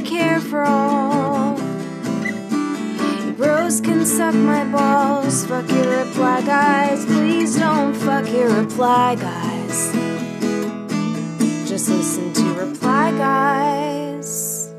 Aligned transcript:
I 0.00 0.02
care 0.02 0.40
for 0.40 0.62
all. 0.62 1.58
You 3.22 3.32
bros 3.32 3.82
can 3.82 4.06
suck 4.06 4.34
my 4.34 4.64
balls. 4.64 5.44
Fuck 5.44 5.70
your 5.70 6.04
reply 6.06 6.40
guys. 6.40 7.04
Please 7.04 7.58
don't 7.58 7.92
fuck 7.94 8.26
your 8.32 8.48
reply 8.48 9.16
guys. 9.16 9.92
Just 11.68 11.90
listen 11.90 12.32
to 12.32 12.44
reply 12.54 13.10
guys. 13.18 14.72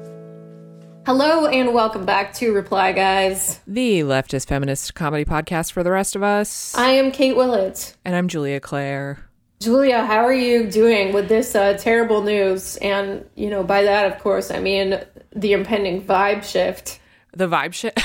Hello 1.05 1.45
and 1.45 1.71
welcome 1.71 2.03
back 2.05 2.33
to 2.35 2.51
Reply 2.53 2.91
Guys. 2.91 3.59
the 3.67 3.99
leftist 3.99 4.47
feminist 4.47 4.95
comedy 4.95 5.25
podcast 5.25 5.71
for 5.71 5.83
the 5.83 5.91
rest 5.91 6.15
of 6.15 6.23
us. 6.23 6.73
I 6.75 6.89
am 6.91 7.11
Kate 7.11 7.35
Willett. 7.35 7.95
and 8.03 8.15
I'm 8.15 8.27
Julia 8.27 8.59
Clare. 8.59 9.27
Julia, 9.61 10.03
how 10.03 10.25
are 10.25 10.33
you 10.33 10.65
doing 10.65 11.13
with 11.13 11.29
this 11.29 11.53
uh, 11.53 11.77
terrible 11.77 12.23
news? 12.23 12.77
And, 12.77 13.23
you 13.35 13.47
know, 13.47 13.63
by 13.63 13.83
that, 13.83 14.11
of 14.11 14.19
course, 14.19 14.49
I 14.49 14.59
mean 14.59 14.99
the 15.35 15.53
impending 15.53 16.01
vibe 16.01 16.43
shift. 16.43 16.99
The 17.33 17.47
vibe 17.47 17.73
shift? 17.73 17.99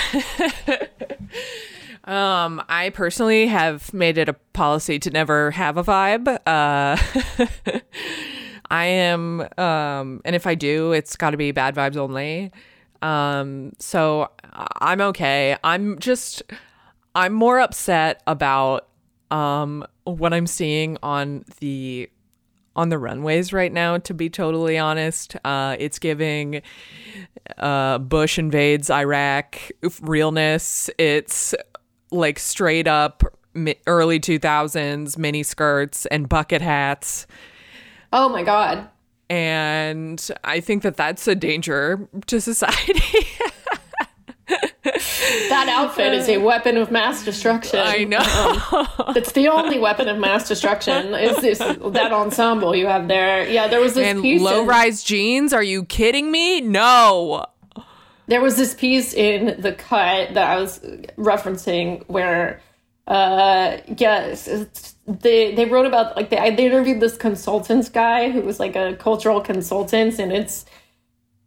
um, 2.04 2.62
I 2.68 2.90
personally 2.90 3.46
have 3.46 3.94
made 3.94 4.18
it 4.18 4.28
a 4.28 4.34
policy 4.52 4.98
to 4.98 5.10
never 5.10 5.50
have 5.52 5.78
a 5.78 5.82
vibe. 5.82 6.28
Uh, 6.46 7.80
I 8.70 8.84
am, 8.84 9.40
um, 9.56 10.20
and 10.26 10.36
if 10.36 10.46
I 10.46 10.56
do, 10.56 10.92
it's 10.92 11.16
got 11.16 11.30
to 11.30 11.38
be 11.38 11.52
bad 11.52 11.74
vibes 11.74 11.96
only. 11.96 12.52
Um, 13.00 13.72
so 13.78 14.30
I'm 14.42 15.00
okay. 15.00 15.56
I'm 15.64 15.98
just, 16.00 16.42
I'm 17.14 17.32
more 17.32 17.60
upset 17.60 18.22
about 18.26 18.88
um 19.30 19.84
what 20.04 20.32
I'm 20.32 20.46
seeing 20.46 20.98
on 21.02 21.44
the 21.60 22.08
on 22.74 22.90
the 22.90 22.98
runways 22.98 23.52
right 23.52 23.72
now 23.72 23.96
to 23.98 24.12
be 24.14 24.28
totally 24.28 24.76
honest 24.76 25.34
uh 25.44 25.76
it's 25.78 25.98
giving 25.98 26.60
uh 27.58 27.98
bush 27.98 28.38
invades 28.38 28.90
iraq 28.90 29.56
realness. 30.02 30.90
It's 30.98 31.54
like 32.10 32.38
straight 32.38 32.86
up 32.86 33.22
mi- 33.54 33.76
early 33.86 34.20
2000s 34.20 35.16
mini 35.18 35.42
skirts 35.42 36.06
and 36.06 36.28
bucket 36.28 36.62
hats. 36.62 37.26
Oh 38.12 38.28
my 38.28 38.42
God. 38.42 38.88
and 39.28 40.30
i 40.44 40.60
think 40.60 40.84
that 40.84 40.96
that's 40.96 41.26
a 41.26 41.34
danger 41.34 42.08
to 42.26 42.40
society 42.52 43.26
That 45.48 45.66
outfit 45.68 46.12
is 46.12 46.28
a 46.28 46.38
weapon 46.38 46.76
of 46.76 46.90
mass 46.90 47.24
destruction. 47.24 47.80
i 47.82 48.04
know 48.04 48.22
It's 49.16 49.32
the 49.32 49.48
only 49.48 49.78
weapon 49.78 50.08
of 50.08 50.18
mass 50.18 50.48
destruction. 50.48 51.14
Is 51.14 51.36
this 51.38 51.58
that 51.58 52.12
ensemble 52.12 52.74
you 52.74 52.86
have 52.86 53.08
there? 53.08 53.48
Yeah, 53.48 53.68
there 53.68 53.80
was 53.80 53.94
this 53.94 54.06
and 54.06 54.22
piece. 54.22 54.40
low 54.40 54.62
in- 54.62 54.66
rise 54.68 55.02
jeans 55.02 55.52
are 55.52 55.62
you 55.62 55.84
kidding 55.84 56.30
me 56.30 56.60
no 56.60 57.46
there 58.28 58.40
was 58.40 58.56
this 58.56 58.74
piece 58.74 59.14
in 59.14 59.60
the 59.60 59.72
cut 59.72 60.34
that 60.34 60.50
I 60.50 60.60
was 60.60 60.80
referencing 61.16 62.02
where, 62.08 62.60
uh, 63.06 63.78
yes, 63.96 64.48
they 65.06 65.54
they 65.54 65.64
wrote 65.64 65.86
about 65.86 66.16
like 66.16 66.30
they 66.30 66.50
they 66.56 66.66
interviewed 66.66 66.98
this 67.00 67.16
consultants 67.16 67.88
guy 67.88 68.30
who 68.32 68.40
was 68.40 68.58
like 68.58 68.74
a 68.74 68.96
cultural 68.96 69.40
consultant, 69.40 70.18
and 70.18 70.32
it's. 70.32 70.64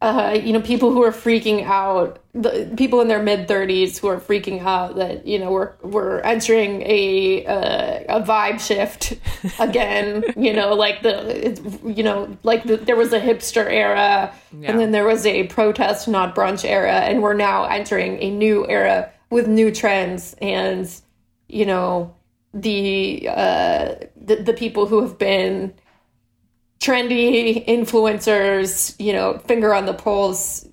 Uh, 0.01 0.39
you 0.41 0.53
know, 0.53 0.61
people 0.61 0.93
who 0.93 1.03
are 1.03 1.11
freaking 1.11 1.61
out, 1.65 2.19
the 2.33 2.71
people 2.77 3.01
in 3.01 3.09
their 3.09 3.21
mid 3.21 3.49
thirties 3.49 3.97
who 3.97 4.07
are 4.07 4.17
freaking 4.17 4.61
out 4.63 4.95
that 4.95 5.27
you 5.27 5.37
know 5.37 5.51
we're 5.51 5.73
we're 5.81 6.21
entering 6.21 6.81
a 6.83 7.45
uh, 7.45 8.19
a 8.19 8.21
vibe 8.23 8.61
shift 8.65 9.19
again. 9.59 10.23
you 10.37 10.53
know, 10.53 10.73
like 10.73 11.01
the 11.01 11.77
you 11.85 12.01
know 12.01 12.37
like 12.43 12.63
the, 12.63 12.77
there 12.77 12.95
was 12.95 13.11
a 13.11 13.19
hipster 13.19 13.65
era, 13.69 14.33
Yeah. 14.57 14.71
and 14.71 14.79
then 14.79 14.91
there 14.91 15.05
was 15.05 15.25
a 15.25 15.47
protest 15.47 16.07
not 16.07 16.33
brunch 16.33 16.63
era, 16.63 16.93
and 17.01 17.21
we're 17.21 17.33
now 17.33 17.65
entering 17.65 18.21
a 18.23 18.29
new 18.31 18.65
era 18.69 19.11
with 19.29 19.47
new 19.49 19.69
trends 19.69 20.33
and 20.41 20.89
you 21.49 21.65
know 21.65 22.15
the 22.53 23.27
uh 23.29 23.95
the, 24.15 24.37
the 24.37 24.53
people 24.53 24.85
who 24.85 25.01
have 25.01 25.17
been 25.19 25.73
trendy 26.89 27.65
influencers, 27.67 28.95
you 28.99 29.13
know, 29.13 29.37
finger 29.45 29.73
on 29.73 29.85
the 29.85 29.93
pulse, 29.93 30.67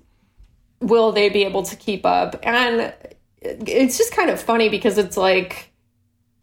will 0.81 1.11
they 1.11 1.29
be 1.29 1.43
able 1.43 1.63
to 1.63 1.75
keep 1.75 2.05
up? 2.05 2.35
And 2.43 2.93
it's 3.41 3.97
just 3.97 4.13
kind 4.15 4.29
of 4.29 4.41
funny 4.41 4.69
because 4.69 4.97
it's 4.97 5.17
like, 5.17 5.71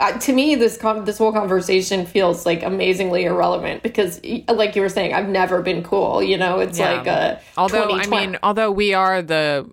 uh, 0.00 0.18
to 0.18 0.32
me, 0.32 0.54
this 0.54 0.76
con- 0.76 1.04
this 1.04 1.18
whole 1.18 1.32
conversation 1.32 2.04
feels 2.06 2.44
like 2.46 2.62
amazingly 2.62 3.24
irrelevant 3.24 3.82
because, 3.82 4.20
like 4.48 4.74
you 4.76 4.82
were 4.82 4.88
saying, 4.88 5.14
I've 5.14 5.28
never 5.28 5.62
been 5.62 5.82
cool. 5.82 6.22
You 6.22 6.36
know, 6.36 6.58
it's 6.60 6.78
Yeah. 6.78 6.92
like 6.92 7.06
uh, 7.06 7.36
although 7.56 7.90
I 7.90 8.06
mean, 8.06 8.36
although 8.42 8.70
we 8.72 8.92
are 8.94 9.22
the 9.22 9.70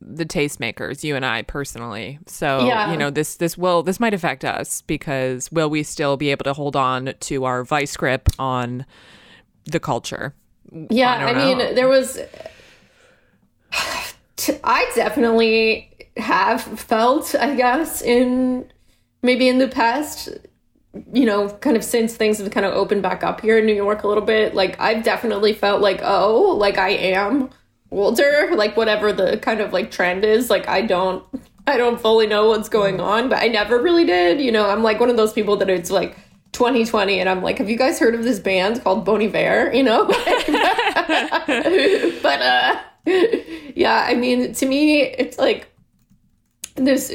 the 0.00 0.24
tastemakers, 0.24 1.02
you 1.04 1.16
and 1.16 1.24
I 1.24 1.42
personally. 1.42 2.18
So 2.26 2.66
Yeah. 2.66 2.90
you 2.92 2.96
know 2.96 3.10
this 3.10 3.36
this 3.36 3.56
will 3.58 3.82
this 3.82 3.98
might 4.00 4.14
affect 4.14 4.44
us 4.44 4.82
because 4.82 5.50
will 5.52 5.70
we 5.70 5.82
still 5.82 6.16
be 6.16 6.30
able 6.30 6.44
to 6.44 6.52
hold 6.52 6.76
on 6.76 7.14
to 7.20 7.44
our 7.44 7.64
vice 7.64 7.96
grip 7.96 8.28
on 8.38 8.84
the 9.66 9.80
culture? 9.80 10.34
Yeah, 10.90 11.12
I 11.14 11.30
I, 11.30 11.34
mean, 11.34 11.74
there 11.74 11.88
was. 11.88 12.18
I 14.62 14.90
definitely 14.94 15.90
have 16.16 16.62
felt, 16.62 17.34
I 17.34 17.54
guess, 17.54 18.02
in 18.02 18.70
maybe 19.22 19.48
in 19.48 19.58
the 19.58 19.68
past, 19.68 20.28
you 21.12 21.24
know, 21.24 21.48
kind 21.60 21.76
of 21.76 21.84
since 21.84 22.14
things 22.16 22.38
have 22.38 22.50
kind 22.50 22.66
of 22.66 22.72
opened 22.74 23.02
back 23.02 23.24
up 23.24 23.40
here 23.40 23.58
in 23.58 23.66
New 23.66 23.74
York 23.74 24.02
a 24.04 24.08
little 24.08 24.24
bit, 24.24 24.54
like 24.54 24.78
I've 24.80 25.02
definitely 25.02 25.52
felt 25.52 25.80
like, 25.80 26.00
oh, 26.02 26.54
like 26.58 26.78
I 26.78 26.90
am 26.90 27.50
older, 27.90 28.50
like 28.54 28.76
whatever 28.76 29.12
the 29.12 29.38
kind 29.38 29.60
of 29.60 29.72
like 29.72 29.90
trend 29.90 30.24
is, 30.24 30.50
like 30.50 30.68
I 30.68 30.82
don't. 30.82 31.24
I 31.66 31.78
don't 31.78 31.98
fully 31.98 32.26
know 32.26 32.48
what's 32.48 32.68
going 32.68 33.00
on, 33.00 33.30
but 33.30 33.38
I 33.38 33.48
never 33.48 33.80
really 33.80 34.04
did. 34.04 34.38
You 34.38 34.52
know, 34.52 34.68
I'm 34.68 34.82
like 34.82 35.00
one 35.00 35.08
of 35.08 35.16
those 35.16 35.32
people 35.32 35.56
that 35.56 35.70
it's 35.70 35.90
like 35.90 36.14
2020 36.52 37.20
and 37.20 37.28
I'm 37.28 37.42
like, 37.42 37.56
have 37.56 37.70
you 37.70 37.78
guys 37.78 37.98
heard 37.98 38.14
of 38.14 38.22
this 38.22 38.38
band 38.38 38.82
called 38.84 39.04
Bon 39.06 39.22
Iver? 39.22 39.72
You 39.72 39.82
know? 39.82 40.06
but 40.06 40.16
uh 42.42 42.78
yeah, 43.74 44.04
I 44.06 44.14
mean, 44.14 44.52
to 44.54 44.66
me 44.66 45.02
it's 45.02 45.38
like 45.38 45.68
this 46.76 47.10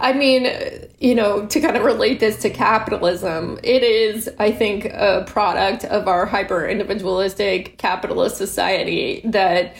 I 0.00 0.14
mean, 0.14 0.50
you 0.98 1.14
know, 1.14 1.44
to 1.46 1.60
kind 1.60 1.76
of 1.76 1.84
relate 1.84 2.20
this 2.20 2.40
to 2.42 2.50
capitalism, 2.50 3.60
it 3.62 3.82
is, 3.82 4.30
I 4.38 4.50
think, 4.50 4.86
a 4.86 5.24
product 5.26 5.84
of 5.84 6.08
our 6.08 6.24
hyper 6.24 6.66
individualistic 6.66 7.76
capitalist 7.76 8.36
society 8.38 9.20
that 9.26 9.76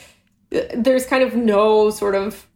there's 0.75 1.07
kind 1.07 1.23
of 1.23 1.35
no 1.35 1.89
sort 1.89 2.15
of 2.15 2.47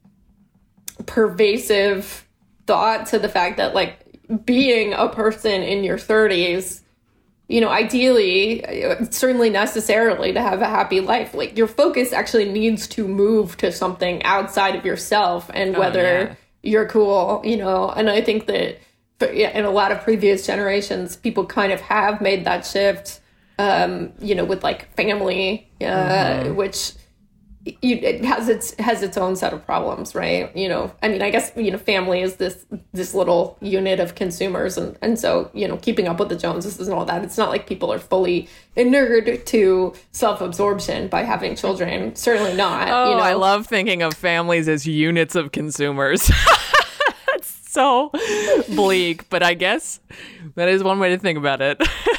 pervasive 1.06 2.26
thought 2.66 3.06
to 3.06 3.18
the 3.18 3.30
fact 3.30 3.56
that, 3.56 3.74
like, 3.74 3.98
being 4.44 4.92
a 4.92 5.08
person 5.08 5.62
in 5.62 5.84
your 5.84 5.96
30s, 5.96 6.82
you 7.48 7.62
know, 7.62 7.70
ideally, 7.70 8.84
uh, 8.84 9.04
certainly 9.10 9.48
necessarily 9.48 10.34
to 10.34 10.42
have 10.42 10.60
a 10.60 10.68
happy 10.68 11.00
life, 11.00 11.32
like, 11.32 11.56
your 11.56 11.66
focus 11.66 12.12
actually 12.12 12.50
needs 12.50 12.86
to 12.88 13.08
move 13.08 13.56
to 13.56 13.72
something 13.72 14.22
outside 14.24 14.74
of 14.76 14.84
yourself 14.84 15.50
and 15.54 15.76
whether 15.78 16.02
yeah. 16.02 16.34
You're 16.64 16.86
cool, 16.88 17.42
you 17.44 17.56
know. 17.56 17.90
And 17.90 18.10
I 18.10 18.20
think 18.20 18.46
that 18.46 18.80
in 19.20 19.64
a 19.64 19.70
lot 19.70 19.92
of 19.92 20.00
previous 20.02 20.46
generations, 20.46 21.16
people 21.16 21.46
kind 21.46 21.72
of 21.72 21.80
have 21.80 22.20
made 22.20 22.44
that 22.44 22.66
shift, 22.66 23.20
um, 23.58 24.12
you 24.20 24.34
know, 24.34 24.44
with 24.44 24.62
like 24.64 24.94
family, 24.96 25.70
uh, 25.80 26.44
which 26.50 26.92
you, 26.92 27.03
it 27.66 28.24
has 28.24 28.48
its 28.48 28.74
has 28.78 29.02
its 29.02 29.16
own 29.16 29.36
set 29.36 29.52
of 29.54 29.64
problems, 29.64 30.14
right? 30.14 30.54
You 30.54 30.68
know, 30.68 30.92
I 31.02 31.08
mean, 31.08 31.22
I 31.22 31.30
guess 31.30 31.50
you 31.56 31.70
know, 31.70 31.78
family 31.78 32.20
is 32.20 32.36
this 32.36 32.66
this 32.92 33.14
little 33.14 33.56
unit 33.60 34.00
of 34.00 34.14
consumers, 34.14 34.76
and 34.76 34.98
and 35.00 35.18
so 35.18 35.50
you 35.54 35.66
know, 35.66 35.78
keeping 35.78 36.06
up 36.06 36.20
with 36.20 36.28
the 36.28 36.36
Joneses 36.36 36.78
and 36.78 36.92
all 36.92 37.04
that. 37.06 37.24
It's 37.24 37.38
not 37.38 37.48
like 37.48 37.66
people 37.66 37.92
are 37.92 37.98
fully 37.98 38.48
inured 38.76 39.46
to 39.46 39.94
self 40.12 40.40
absorption 40.42 41.08
by 41.08 41.22
having 41.22 41.56
children. 41.56 42.14
Certainly 42.16 42.54
not. 42.54 42.88
Oh, 42.90 43.10
you 43.10 43.16
know, 43.16 43.22
I 43.22 43.32
love 43.32 43.66
thinking 43.66 44.02
of 44.02 44.12
families 44.12 44.68
as 44.68 44.86
units 44.86 45.34
of 45.34 45.52
consumers. 45.52 46.30
It's 47.36 47.72
so 47.72 48.12
bleak, 48.74 49.28
but 49.28 49.42
I 49.42 49.54
guess 49.54 49.98
that 50.54 50.68
is 50.68 50.84
one 50.84 51.00
way 51.00 51.10
to 51.10 51.18
think 51.18 51.36
about 51.36 51.60
it. 51.60 51.82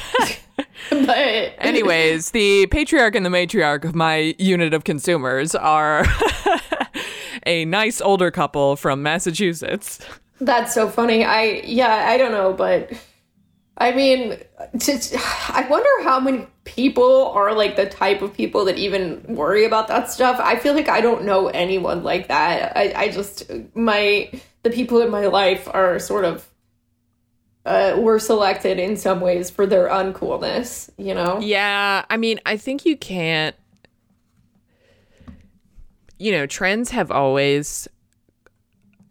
but 1.06 1.54
Anyways, 1.58 2.30
the 2.30 2.66
patriarch 2.66 3.14
and 3.14 3.24
the 3.24 3.30
matriarch 3.30 3.84
of 3.84 3.94
my 3.94 4.34
unit 4.38 4.74
of 4.74 4.84
consumers 4.84 5.54
are 5.54 6.04
a 7.46 7.64
nice 7.64 8.00
older 8.00 8.30
couple 8.30 8.76
from 8.76 9.02
Massachusetts. 9.02 9.98
That's 10.40 10.74
so 10.74 10.88
funny. 10.88 11.24
I 11.24 11.62
yeah, 11.64 12.06
I 12.08 12.18
don't 12.18 12.32
know, 12.32 12.52
but 12.52 12.92
I 13.78 13.92
mean, 13.92 14.38
just, 14.78 15.14
I 15.50 15.66
wonder 15.68 15.88
how 16.02 16.18
many 16.18 16.46
people 16.64 17.26
are 17.28 17.54
like 17.54 17.76
the 17.76 17.86
type 17.86 18.22
of 18.22 18.32
people 18.32 18.64
that 18.64 18.78
even 18.78 19.22
worry 19.28 19.64
about 19.64 19.88
that 19.88 20.10
stuff. 20.10 20.38
I 20.40 20.56
feel 20.56 20.74
like 20.74 20.88
I 20.88 21.00
don't 21.02 21.24
know 21.24 21.48
anyone 21.48 22.02
like 22.02 22.28
that. 22.28 22.76
I, 22.76 22.92
I 22.94 23.08
just 23.10 23.50
my 23.74 24.30
the 24.62 24.70
people 24.70 25.00
in 25.00 25.10
my 25.10 25.26
life 25.26 25.68
are 25.72 25.98
sort 25.98 26.24
of 26.24 26.48
uh, 27.66 27.96
were 27.98 28.18
selected 28.18 28.78
in 28.78 28.96
some 28.96 29.20
ways 29.20 29.50
for 29.50 29.66
their 29.66 29.88
uncoolness. 29.88 30.88
You 30.96 31.14
know? 31.14 31.38
Yeah, 31.40 32.04
I 32.08 32.16
mean, 32.16 32.40
I 32.46 32.56
think 32.56 32.86
you 32.86 32.96
can't. 32.96 33.54
you 36.18 36.32
know, 36.32 36.46
trends 36.46 36.90
have 36.90 37.10
always 37.10 37.86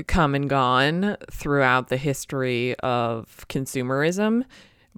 come 0.08 0.36
and 0.36 0.50
gone 0.50 1.18
throughout 1.32 1.90
the 1.90 1.98
history 1.98 2.76
of 2.80 3.46
consumerism. 3.50 4.44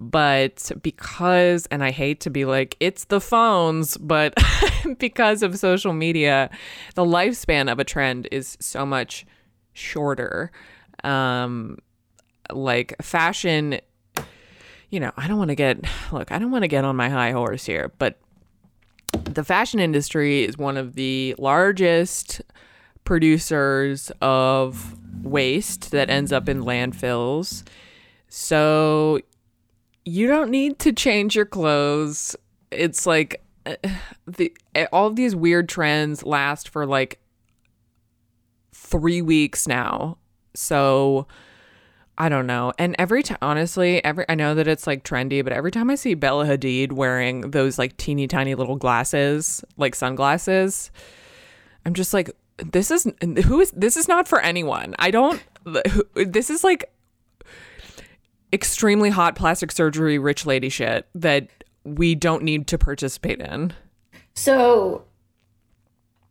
But 0.00 0.70
because, 0.80 1.66
and 1.66 1.82
I 1.82 1.90
hate 1.90 2.20
to 2.20 2.30
be 2.30 2.44
like, 2.44 2.76
it's 2.78 3.06
the 3.06 3.20
phones, 3.20 3.96
but 3.96 4.32
because 4.98 5.42
of 5.42 5.58
social 5.58 5.92
media, 5.92 6.50
the 6.94 7.04
lifespan 7.04 7.70
of 7.70 7.80
a 7.80 7.84
trend 7.84 8.28
is 8.30 8.56
so 8.60 8.86
much 8.86 9.26
shorter. 9.72 10.52
Um, 11.02 11.78
like 12.52 12.94
fashion, 13.02 13.80
you 14.90 15.00
know, 15.00 15.12
I 15.16 15.28
don't 15.28 15.38
want 15.38 15.50
to 15.50 15.54
get, 15.54 15.84
look, 16.12 16.32
I 16.32 16.38
don't 16.38 16.50
want 16.50 16.62
to 16.62 16.68
get 16.68 16.84
on 16.84 16.96
my 16.96 17.08
high 17.08 17.32
horse 17.32 17.64
here, 17.64 17.92
but 17.98 18.18
the 19.12 19.44
fashion 19.44 19.80
industry 19.80 20.44
is 20.44 20.58
one 20.58 20.76
of 20.76 20.94
the 20.94 21.34
largest 21.38 22.42
producers 23.04 24.10
of 24.20 24.96
waste 25.22 25.90
that 25.92 26.10
ends 26.10 26.32
up 26.32 26.48
in 26.48 26.62
landfills. 26.62 27.64
So 28.28 29.20
you 30.04 30.26
don't 30.26 30.50
need 30.50 30.78
to 30.80 30.92
change 30.92 31.34
your 31.36 31.46
clothes. 31.46 32.36
It's 32.70 33.06
like 33.06 33.42
uh, 33.66 33.76
the 34.26 34.54
all 34.92 35.06
of 35.06 35.16
these 35.16 35.34
weird 35.34 35.68
trends 35.68 36.22
last 36.22 36.68
for 36.68 36.86
like 36.86 37.18
3 38.72 39.22
weeks 39.22 39.66
now. 39.66 40.18
So 40.54 41.26
I 42.20 42.28
don't 42.28 42.48
know. 42.48 42.72
And 42.78 42.96
every 42.98 43.22
time, 43.22 43.38
honestly, 43.40 44.04
every 44.04 44.24
I 44.28 44.34
know 44.34 44.56
that 44.56 44.66
it's 44.66 44.88
like 44.88 45.04
trendy, 45.04 45.42
but 45.44 45.52
every 45.52 45.70
time 45.70 45.88
I 45.88 45.94
see 45.94 46.14
Bella 46.14 46.46
Hadid 46.46 46.90
wearing 46.90 47.52
those 47.52 47.78
like 47.78 47.96
teeny 47.96 48.26
tiny 48.26 48.56
little 48.56 48.74
glasses, 48.74 49.64
like 49.76 49.94
sunglasses, 49.94 50.90
I'm 51.86 51.94
just 51.94 52.12
like, 52.12 52.32
this 52.56 52.90
is 52.90 53.06
who 53.44 53.60
is 53.60 53.70
this 53.70 53.96
is 53.96 54.08
not 54.08 54.26
for 54.26 54.40
anyone. 54.40 54.96
I 54.98 55.12
don't. 55.12 55.42
This 56.14 56.50
is 56.50 56.64
like 56.64 56.92
extremely 58.52 59.10
hot 59.10 59.36
plastic 59.36 59.70
surgery 59.70 60.18
rich 60.18 60.44
lady 60.44 60.70
shit 60.70 61.06
that 61.14 61.48
we 61.84 62.14
don't 62.14 62.42
need 62.42 62.66
to 62.68 62.78
participate 62.78 63.40
in. 63.40 63.72
So, 64.34 65.04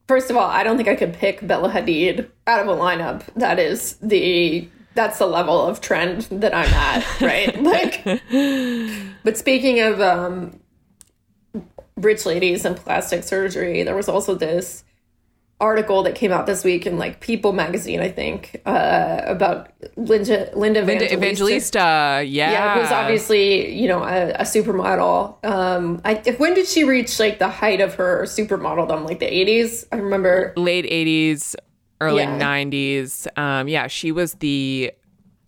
first 0.08 0.30
of 0.30 0.36
all, 0.36 0.50
I 0.50 0.64
don't 0.64 0.76
think 0.76 0.90
I 0.90 0.96
could 0.96 1.14
pick 1.14 1.46
Bella 1.46 1.70
Hadid 1.70 2.30
out 2.48 2.60
of 2.60 2.68
a 2.68 2.76
lineup 2.76 3.24
that 3.36 3.60
is 3.60 3.96
the 4.02 4.68
that's 4.98 5.20
the 5.20 5.28
level 5.28 5.62
of 5.62 5.80
trend 5.80 6.24
that 6.24 6.54
I'm 6.54 6.74
at, 6.74 7.22
right? 7.22 7.64
like, 7.64 8.04
but 9.24 9.38
speaking 9.38 9.80
of 9.80 10.02
um, 10.02 10.60
rich 11.96 12.26
ladies 12.26 12.66
and 12.66 12.76
plastic 12.76 13.24
surgery, 13.24 13.84
there 13.84 13.96
was 13.96 14.10
also 14.10 14.36
this 14.36 14.84
article 15.60 16.04
that 16.04 16.14
came 16.14 16.32
out 16.32 16.46
this 16.46 16.64
week 16.64 16.86
in 16.86 16.98
like 16.98 17.20
People 17.20 17.54
magazine, 17.54 18.00
I 18.00 18.10
think, 18.10 18.62
uh, 18.66 19.22
about 19.26 19.72
Linda 19.96 20.50
Linda 20.56 20.82
Evangelista. 20.82 21.16
Evangelista, 21.16 22.24
yeah, 22.26 22.52
yeah, 22.52 22.82
who's 22.82 22.92
obviously 22.92 23.74
you 23.74 23.88
know 23.88 24.04
a, 24.04 24.32
a 24.32 24.44
supermodel. 24.44 25.46
Um, 25.46 26.02
I 26.04 26.16
when 26.38 26.56
did 26.56 26.68
she 26.68 26.84
reach 26.84 27.20
like 27.20 27.38
the 27.38 27.50
height 27.50 27.82
of 27.82 27.96
her 27.96 28.24
supermodeldom? 28.24 29.06
Like 29.06 29.20
the 29.20 29.32
eighties, 29.32 29.86
I 29.92 29.98
remember 29.98 30.54
late 30.58 30.86
eighties, 30.88 31.56
early 32.02 32.24
Yeah. 32.24 32.40
90s 32.40 33.28
um 33.38 33.68
yeah 33.68 33.88
she 33.88 34.12
was 34.12 34.34
the 34.36 34.92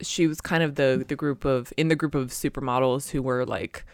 she 0.01 0.27
was 0.27 0.41
kind 0.41 0.63
of 0.63 0.75
the 0.75 1.03
the 1.07 1.15
group 1.15 1.45
of 1.45 1.71
in 1.77 1.87
the 1.89 1.95
group 1.95 2.15
of 2.15 2.29
supermodels 2.29 3.09
who 3.11 3.21
were 3.21 3.45
like 3.45 3.85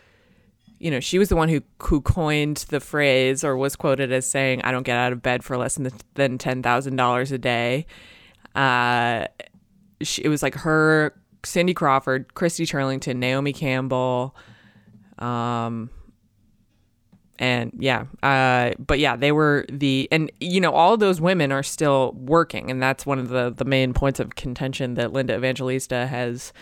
you 0.79 0.91
know 0.91 0.99
she 0.99 1.17
was 1.17 1.29
the 1.29 1.35
one 1.35 1.49
who 1.49 1.61
who 1.83 2.01
coined 2.01 2.65
the 2.69 2.79
phrase 2.79 3.43
or 3.43 3.57
was 3.57 3.75
quoted 3.75 4.11
as 4.11 4.25
saying 4.25 4.61
i 4.63 4.71
don't 4.71 4.83
get 4.83 4.97
out 4.97 5.11
of 5.11 5.21
bed 5.21 5.43
for 5.43 5.57
less 5.57 5.75
than 5.75 5.89
than 6.15 6.37
$10,000 6.37 7.31
a 7.31 7.37
day 7.37 7.85
uh 8.55 9.25
she, 10.01 10.23
it 10.23 10.29
was 10.29 10.43
like 10.43 10.55
her 10.55 11.13
Cindy 11.43 11.73
Crawford, 11.75 12.33
Christy 12.33 12.65
Turlington, 12.65 13.17
Naomi 13.17 13.53
Campbell, 13.53 14.35
um, 15.19 15.91
and 17.37 17.71
yeah 17.77 18.05
uh 18.23 18.71
but 18.79 18.99
yeah 18.99 19.15
they 19.15 19.31
were 19.31 19.65
the 19.69 20.07
and 20.11 20.31
you 20.39 20.61
know 20.61 20.71
all 20.71 20.95
those 20.95 21.19
women 21.19 21.51
are 21.51 21.63
still 21.63 22.13
working 22.13 22.71
and 22.71 22.81
that's 22.81 23.05
one 23.05 23.19
of 23.19 23.29
the 23.29 23.49
the 23.49 23.65
main 23.65 23.93
points 23.93 24.19
of 24.19 24.35
contention 24.35 24.93
that 24.93 25.11
linda 25.11 25.35
evangelista 25.35 26.07
has 26.07 26.53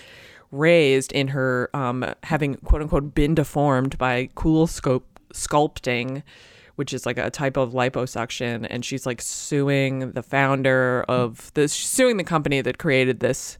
raised 0.51 1.11
in 1.11 1.29
her 1.29 1.69
um 1.73 2.05
having 2.23 2.55
quote 2.55 2.81
unquote 2.81 3.13
been 3.13 3.35
deformed 3.35 3.97
by 3.97 4.29
cool 4.35 4.67
scope 4.67 5.05
sculpting 5.33 6.23
which 6.75 6.93
is 6.93 7.05
like 7.05 7.17
a 7.17 7.29
type 7.29 7.57
of 7.57 7.73
liposuction. 7.73 8.65
And 8.69 8.83
she's 8.83 9.05
like 9.05 9.21
suing 9.21 10.11
the 10.11 10.23
founder 10.23 11.05
of 11.07 11.53
this 11.53 11.73
suing 11.73 12.17
the 12.17 12.23
company 12.23 12.61
that 12.61 12.77
created 12.77 13.19
this 13.19 13.57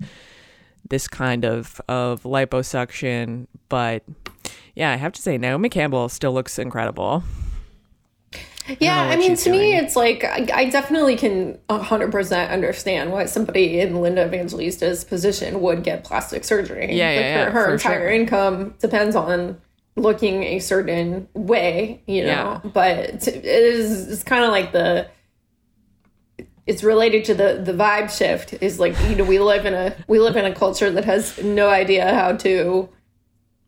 this 0.90 1.08
kind 1.08 1.46
of 1.46 1.80
of 1.88 2.24
liposuction. 2.24 3.48
But 3.70 4.04
yeah 4.76 4.92
i 4.92 4.96
have 4.96 5.12
to 5.12 5.22
say 5.22 5.38
naomi 5.38 5.70
campbell 5.70 6.10
still 6.10 6.34
looks 6.34 6.58
incredible 6.60 7.24
Yeah, 8.80 9.08
know 9.08 9.12
I 9.12 9.18
mean, 9.18 9.36
to 9.36 9.50
me, 9.52 9.76
it's 9.76 9.96
like 9.96 10.24
I, 10.24 10.48
I 10.54 10.70
definitely 10.70 11.18
can 11.18 11.60
hundred 11.70 12.12
percent 12.12 12.50
understand 12.52 13.12
why 13.12 13.26
somebody 13.26 13.80
in 13.82 14.00
Linda 14.02 14.26
Evangelista's 14.26 15.04
position 15.04 15.60
would 15.62 15.84
get 15.84 16.06
plastic 16.06 16.46
surgery. 16.46 16.96
Yeah, 16.96 17.12
yeah, 17.12 17.18
Like, 17.18 17.26
yeah, 17.26 17.44
her, 17.46 17.52
her 17.52 17.74
entire 17.74 18.00
sure. 18.00 18.10
income 18.10 18.74
depends 18.80 19.16
on 19.18 19.60
looking 19.98 20.44
a 20.44 20.60
certain 20.60 21.28
way, 21.34 22.02
you 22.08 22.22
know. 22.22 22.62
Yeah. 22.64 22.70
But 22.74 23.28
it 23.28 23.44
is 23.44 24.08
it's 24.10 24.24
kind 24.24 24.46
of 24.46 24.52
like 24.52 24.72
the 24.72 25.10
it's 26.66 26.84
related 26.84 27.26
to 27.26 27.34
the 27.34 27.62
the 27.62 27.74
vibe 27.74 28.10
shift. 28.18 28.54
Is 28.64 28.80
like 28.80 28.96
you 29.10 29.18
know 29.18 29.26
we 29.26 29.40
live 29.40 29.66
in 29.66 29.74
a 29.74 29.94
we 30.08 30.20
live 30.20 30.38
in 30.38 30.46
a 30.46 30.56
culture 30.56 30.90
that 30.90 31.04
has 31.04 31.38
no 31.44 31.70
idea 31.70 32.14
how 32.14 32.32
to 32.38 32.88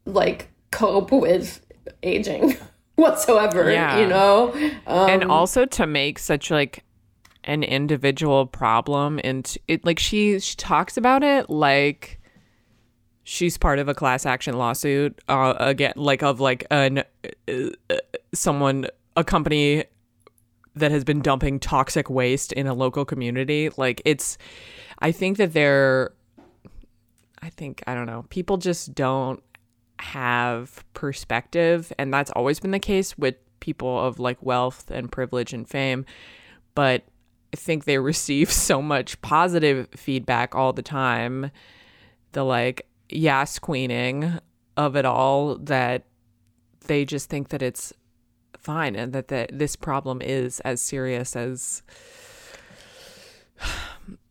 like 0.06 0.48
cope 0.76 1.12
with 1.12 1.66
aging 2.04 2.58
whatsoever. 2.96 3.72
Yeah. 3.72 4.00
You 4.00 4.08
know. 4.08 4.54
Um, 4.86 5.10
and 5.10 5.24
also 5.24 5.66
to 5.66 5.88
make 5.88 6.20
such 6.20 6.52
like 6.52 6.84
an 7.46 7.64
individual 7.64 8.46
problem 8.48 9.20
and 9.24 9.58
it 9.68 9.86
like 9.86 10.00
she, 10.00 10.40
she 10.40 10.56
talks 10.56 10.98
about 10.98 11.24
it 11.24 11.50
like 11.50 12.20
she's 13.24 13.58
part 13.58 13.80
of 13.80 13.88
a 13.88 13.94
class 13.94 14.26
action 14.26 14.58
lawsuit 14.58 15.20
uh 15.30 15.54
again 15.60 15.94
like 15.96 16.24
of 16.24 16.40
like 16.40 16.66
an 16.72 17.04
uh, 17.48 17.70
uh, 17.90 17.98
someone 18.34 18.88
a 19.16 19.24
company 19.24 19.84
that 20.76 20.92
has 20.92 21.04
been 21.04 21.22
dumping 21.22 21.60
toxic 21.60 22.10
waste 22.10 22.52
in 22.54 22.66
a 22.66 22.74
local 22.74 23.06
community 23.06 23.70
like 23.78 24.02
it's 24.06 24.38
i 25.00 25.12
think 25.12 25.38
that 25.38 25.54
they're 25.54 26.14
i 27.44 27.50
think 27.50 27.84
i 27.86 27.94
don't 27.94 28.08
know 28.08 28.26
people 28.30 28.58
just 28.58 28.94
don't 28.96 29.42
have 30.00 30.84
perspective 30.94 31.92
and 31.98 32.14
that's 32.14 32.32
always 32.32 32.60
been 32.60 32.72
the 32.72 32.80
case 32.80 33.18
with 33.18 33.36
people 33.60 34.00
of 34.00 34.20
like 34.20 34.42
wealth 34.42 34.92
and 34.92 35.12
privilege 35.12 35.54
and 35.54 35.68
fame 35.70 36.06
but 36.74 37.04
i 37.54 37.56
think 37.56 37.86
they 37.86 37.98
receive 38.12 38.52
so 38.52 38.82
much 38.82 39.20
positive 39.22 39.88
feedback 39.96 40.54
all 40.54 40.74
the 40.74 40.82
time 40.82 41.50
the 42.34 42.44
like 42.44 42.88
yes 43.10 43.58
queening 43.60 44.40
of 44.78 44.96
it 44.96 45.06
all 45.06 45.58
that 45.58 46.06
they 46.88 47.06
just 47.06 47.30
think 47.30 47.50
that 47.50 47.62
it's 47.62 47.94
fine 48.66 48.96
and 48.96 49.14
that 49.14 49.28
the, 49.28 49.48
this 49.52 49.76
problem 49.76 50.22
is 50.22 50.60
as 50.62 50.82
serious 50.82 51.36
as 51.36 51.84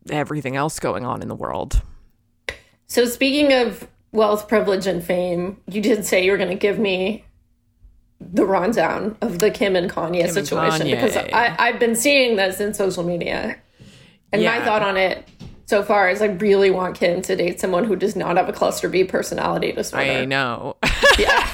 everything 0.09 0.55
else 0.55 0.79
going 0.79 1.05
on 1.05 1.21
in 1.21 1.27
the 1.27 1.35
world. 1.35 1.81
So 2.87 3.05
speaking 3.05 3.53
of 3.53 3.87
wealth, 4.15 4.47
privilege, 4.47 4.87
and 4.87 5.03
fame, 5.03 5.57
you 5.67 5.81
did 5.81 6.05
say 6.05 6.25
you 6.25 6.31
were 6.31 6.37
going 6.37 6.49
to 6.49 6.55
give 6.55 6.79
me 6.79 7.25
the 8.19 8.45
rundown 8.45 9.17
of 9.21 9.39
the 9.39 9.51
Kim 9.51 9.75
and 9.75 9.91
Kanye 9.91 10.23
and 10.23 10.33
situation 10.33 10.87
Kanye. 10.87 10.91
because 10.91 11.17
I, 11.17 11.55
I've 11.59 11.79
been 11.79 11.95
seeing 11.95 12.37
this 12.37 12.59
in 12.59 12.73
social 12.73 13.03
media, 13.03 13.57
and 14.31 14.43
my 14.43 14.63
thought 14.63 14.81
on 14.81 14.97
it 14.97 15.27
so 15.65 15.83
far 15.83 16.09
is 16.09 16.21
I 16.21 16.27
really 16.27 16.69
want 16.71 16.95
Kim 16.95 17.21
to 17.23 17.35
date 17.35 17.59
someone 17.59 17.83
who 17.83 17.95
does 17.95 18.15
not 18.15 18.37
have 18.37 18.47
a 18.47 18.53
cluster 18.53 18.87
B 18.87 19.03
personality 19.03 19.71
disorder. 19.71 20.05
I 20.05 20.25
know. 20.25 20.77
Yeah. 21.17 21.49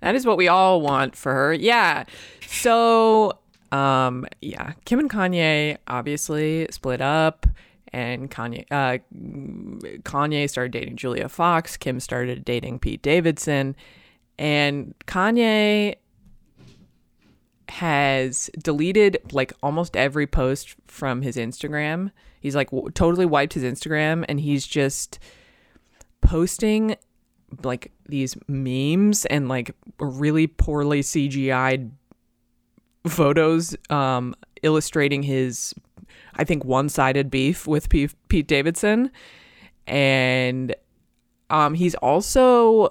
that 0.00 0.16
is 0.16 0.26
what 0.26 0.36
we 0.36 0.48
all 0.48 0.80
want 0.80 1.14
for 1.14 1.32
her. 1.32 1.54
Yeah. 1.54 2.04
So, 2.48 3.38
um, 3.70 4.26
yeah, 4.40 4.72
Kim 4.84 4.98
and 4.98 5.08
Kanye 5.08 5.78
obviously 5.86 6.66
split 6.72 7.00
up, 7.00 7.46
and 7.94 8.28
Kanye, 8.28 8.66
uh, 8.72 8.98
Kanye 10.02 10.50
started 10.50 10.72
dating 10.72 10.96
Julia 10.96 11.28
Fox. 11.28 11.76
Kim 11.76 12.00
started 12.00 12.44
dating 12.44 12.80
Pete 12.80 13.02
Davidson, 13.02 13.76
and 14.36 14.94
Kanye 15.06 15.94
has 17.68 18.50
deleted 18.62 19.18
like 19.32 19.52
almost 19.62 19.96
every 19.96 20.26
post 20.26 20.74
from 20.88 21.22
his 21.22 21.36
Instagram. 21.36 22.10
He's 22.40 22.56
like 22.56 22.70
w- 22.70 22.90
totally 22.90 23.26
wiped 23.26 23.54
his 23.54 23.62
Instagram, 23.62 24.24
and 24.28 24.40
he's 24.40 24.66
just 24.66 25.20
posting 26.20 26.96
like 27.62 27.92
these 28.08 28.36
memes 28.48 29.24
and 29.26 29.48
like 29.48 29.74
really 30.00 30.48
poorly 30.48 31.00
CGI'd 31.00 31.92
photos 33.06 33.76
um 33.90 34.34
illustrating 34.62 35.22
his, 35.22 35.74
I 36.36 36.44
think, 36.44 36.64
one 36.64 36.88
sided 36.88 37.30
beef 37.30 37.66
with 37.66 37.88
P- 37.88 38.10
Pete 38.28 38.46
Davidson. 38.46 39.10
And 39.86 40.74
um, 41.50 41.74
he's 41.74 41.94
also 41.96 42.88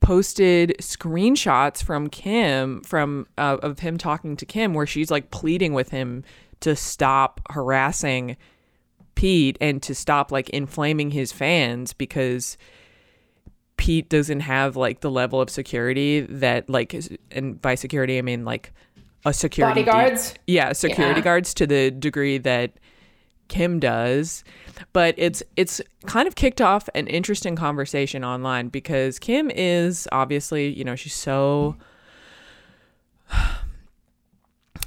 posted 0.00 0.74
screenshots 0.80 1.82
from 1.82 2.08
Kim 2.08 2.80
from 2.82 3.26
uh, 3.36 3.58
of 3.62 3.80
him 3.80 3.98
talking 3.98 4.36
to 4.36 4.46
Kim 4.46 4.72
where 4.72 4.86
she's 4.86 5.10
like 5.10 5.30
pleading 5.30 5.74
with 5.74 5.90
him 5.90 6.24
to 6.60 6.74
stop 6.74 7.40
harassing 7.50 8.36
Pete 9.14 9.58
and 9.60 9.82
to 9.82 9.94
stop 9.94 10.32
like 10.32 10.48
inflaming 10.50 11.10
his 11.10 11.32
fans 11.32 11.92
because 11.92 12.56
Pete 13.76 14.08
doesn't 14.08 14.40
have 14.40 14.76
like 14.76 15.00
the 15.00 15.10
level 15.10 15.40
of 15.40 15.50
security 15.50 16.20
that 16.20 16.68
like 16.70 16.94
and 17.30 17.60
by 17.60 17.74
security 17.74 18.18
I 18.18 18.22
mean 18.22 18.44
like 18.44 18.72
a 19.24 19.32
security 19.32 19.82
Bodyguards? 19.82 20.34
yeah, 20.46 20.72
security 20.72 21.20
Yeah. 21.20 21.24
guards 21.24 21.52
to 21.54 21.66
the 21.66 21.90
degree 21.90 22.38
that 22.38 22.72
Kim 23.48 23.80
does. 23.80 24.44
But 24.92 25.14
it's 25.18 25.42
it's 25.56 25.80
kind 26.06 26.26
of 26.28 26.34
kicked 26.36 26.60
off 26.60 26.88
an 26.94 27.06
interesting 27.08 27.56
conversation 27.56 28.24
online 28.24 28.68
because 28.68 29.18
Kim 29.18 29.50
is 29.50 30.08
obviously, 30.12 30.68
you 30.72 30.84
know, 30.84 30.94
she's 30.96 31.14
so 31.14 31.76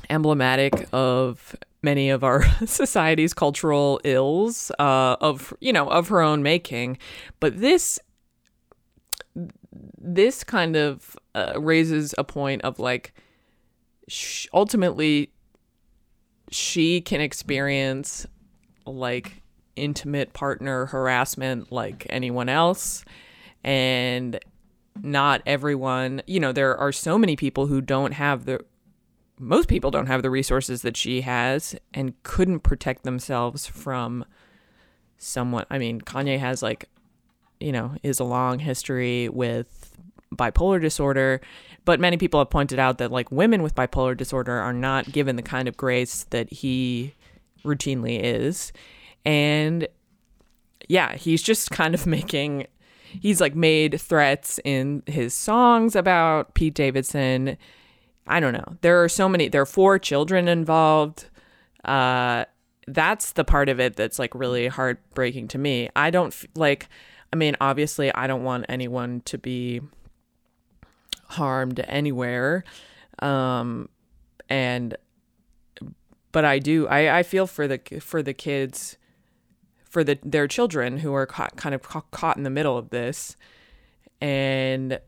emblematic 0.09 0.87
of 0.93 1.55
many 1.81 2.09
of 2.09 2.23
our 2.23 2.43
society's 2.65 3.33
cultural 3.33 3.99
ills 4.03 4.71
uh, 4.79 5.15
of 5.21 5.53
you 5.59 5.73
know 5.73 5.89
of 5.89 6.07
her 6.09 6.21
own 6.21 6.43
making 6.43 6.97
but 7.39 7.59
this 7.59 7.99
this 9.97 10.43
kind 10.43 10.75
of 10.75 11.15
uh, 11.35 11.53
raises 11.57 12.13
a 12.17 12.23
point 12.23 12.61
of 12.63 12.79
like 12.79 13.13
sh- 14.07 14.47
ultimately 14.53 15.31
she 16.49 17.01
can 17.01 17.21
experience 17.21 18.25
like 18.85 19.41
intimate 19.75 20.33
partner 20.33 20.85
harassment 20.87 21.71
like 21.71 22.05
anyone 22.09 22.49
else 22.49 23.03
and 23.63 24.39
not 25.01 25.41
everyone 25.45 26.21
you 26.27 26.39
know 26.39 26.51
there 26.51 26.77
are 26.77 26.91
so 26.91 27.17
many 27.17 27.35
people 27.35 27.67
who 27.67 27.81
don't 27.81 28.11
have 28.11 28.45
the 28.45 28.59
most 29.39 29.67
people 29.67 29.89
don't 29.89 30.05
have 30.05 30.21
the 30.21 30.29
resources 30.29 30.83
that 30.83 30.95
she 30.95 31.21
has 31.21 31.75
and 31.93 32.21
couldn't 32.21 32.59
protect 32.59 33.03
themselves 33.03 33.65
from 33.65 34.23
someone 35.17 35.65
i 35.71 35.79
mean 35.79 35.99
kanye 35.99 36.37
has 36.37 36.61
like 36.61 36.87
you 37.59 37.71
know 37.71 37.95
is 38.03 38.19
a 38.19 38.23
long 38.23 38.59
history 38.59 39.27
with 39.29 39.95
bipolar 40.35 40.79
disorder 40.79 41.41
but 41.85 41.99
many 41.99 42.17
people 42.17 42.39
have 42.39 42.49
pointed 42.49 42.79
out 42.79 42.97
that 42.97 43.11
like 43.11 43.31
women 43.31 43.61
with 43.61 43.75
bipolar 43.75 44.15
disorder 44.15 44.53
are 44.53 44.73
not 44.73 45.11
given 45.11 45.35
the 45.35 45.41
kind 45.41 45.67
of 45.67 45.77
grace 45.77 46.25
that 46.31 46.51
he 46.51 47.13
routinely 47.63 48.19
is 48.21 48.71
and 49.25 49.87
yeah 50.87 51.15
he's 51.15 51.41
just 51.41 51.71
kind 51.71 51.93
of 51.93 52.05
making 52.07 52.67
he's 53.21 53.39
like 53.39 53.55
made 53.55 53.99
threats 53.99 54.59
in 54.63 55.03
his 55.05 55.33
songs 55.33 55.95
about 55.95 56.53
Pete 56.53 56.73
Davidson 56.73 57.57
I 58.27 58.39
don't 58.39 58.53
know. 58.53 58.77
There 58.81 59.03
are 59.03 59.09
so 59.09 59.27
many. 59.27 59.49
There 59.49 59.61
are 59.61 59.65
four 59.65 59.99
children 59.99 60.47
involved. 60.47 61.29
Uh, 61.83 62.45
that's 62.87 63.33
the 63.33 63.43
part 63.43 63.69
of 63.69 63.79
it 63.79 63.95
that's 63.95 64.19
like 64.19 64.33
really 64.35 64.67
heartbreaking 64.67 65.49
to 65.49 65.57
me. 65.57 65.89
I 65.95 66.09
don't 66.09 66.33
like. 66.55 66.87
I 67.31 67.35
mean, 67.35 67.55
obviously, 67.59 68.13
I 68.13 68.27
don't 68.27 68.43
want 68.43 68.65
anyone 68.69 69.21
to 69.25 69.37
be 69.37 69.81
harmed 71.33 71.83
anywhere, 71.87 72.63
um, 73.19 73.89
and 74.49 74.97
but 76.31 76.45
I 76.45 76.59
do. 76.59 76.87
I 76.87 77.19
I 77.19 77.23
feel 77.23 77.47
for 77.47 77.67
the 77.67 77.79
for 77.99 78.23
the 78.23 78.33
kids, 78.33 78.97
for 79.89 80.03
the 80.03 80.17
their 80.23 80.47
children 80.47 80.99
who 80.99 81.13
are 81.13 81.25
caught, 81.25 81.55
kind 81.55 81.75
of 81.75 81.83
ca- 81.83 82.01
caught 82.11 82.37
in 82.37 82.43
the 82.43 82.49
middle 82.49 82.77
of 82.77 82.89
this, 82.89 83.35
and 84.21 84.99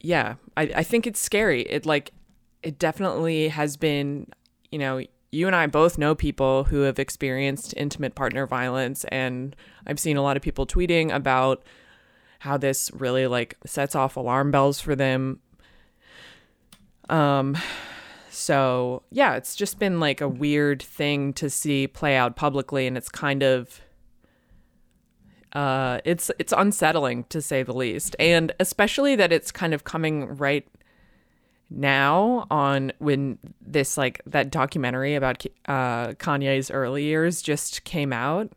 yeah, 0.00 0.34
I, 0.56 0.62
I 0.76 0.82
think 0.82 1.06
it's 1.06 1.20
scary. 1.20 1.62
It 1.62 1.86
like 1.86 2.12
it 2.62 2.78
definitely 2.78 3.48
has 3.48 3.76
been, 3.76 4.26
you 4.70 4.78
know, 4.78 5.02
you 5.30 5.46
and 5.46 5.56
I 5.56 5.66
both 5.66 5.96
know 5.96 6.14
people 6.14 6.64
who 6.64 6.82
have 6.82 6.98
experienced 6.98 7.72
intimate 7.76 8.14
partner 8.14 8.46
violence 8.46 9.04
and 9.04 9.56
I've 9.86 9.98
seen 9.98 10.16
a 10.16 10.22
lot 10.22 10.36
of 10.36 10.42
people 10.42 10.66
tweeting 10.66 11.12
about 11.12 11.64
how 12.42 12.56
this 12.56 12.90
really 12.92 13.26
like 13.26 13.56
sets 13.64 13.94
off 13.94 14.16
alarm 14.16 14.50
bells 14.50 14.80
for 14.80 14.96
them. 14.96 15.40
Um 17.08 17.56
so 18.30 19.02
yeah, 19.10 19.34
it's 19.34 19.54
just 19.54 19.78
been 19.78 20.00
like 20.00 20.20
a 20.20 20.28
weird 20.28 20.82
thing 20.82 21.32
to 21.34 21.48
see 21.48 21.86
play 21.86 22.16
out 22.16 22.34
publicly 22.34 22.86
and 22.86 22.96
it's 22.96 23.08
kind 23.08 23.42
of 23.42 23.80
uh, 25.52 26.00
it's 26.04 26.30
it's 26.38 26.52
unsettling 26.56 27.24
to 27.24 27.42
say 27.42 27.62
the 27.62 27.74
least, 27.74 28.16
and 28.18 28.52
especially 28.58 29.14
that 29.16 29.32
it's 29.32 29.52
kind 29.52 29.74
of 29.74 29.84
coming 29.84 30.36
right 30.36 30.66
now 31.68 32.46
on 32.50 32.92
when 32.98 33.38
this 33.60 33.98
like 33.98 34.22
that 34.26 34.50
documentary 34.50 35.14
about 35.14 35.44
uh, 35.66 36.08
Kanye's 36.12 36.70
early 36.70 37.04
years 37.04 37.42
just 37.42 37.84
came 37.84 38.14
out, 38.14 38.50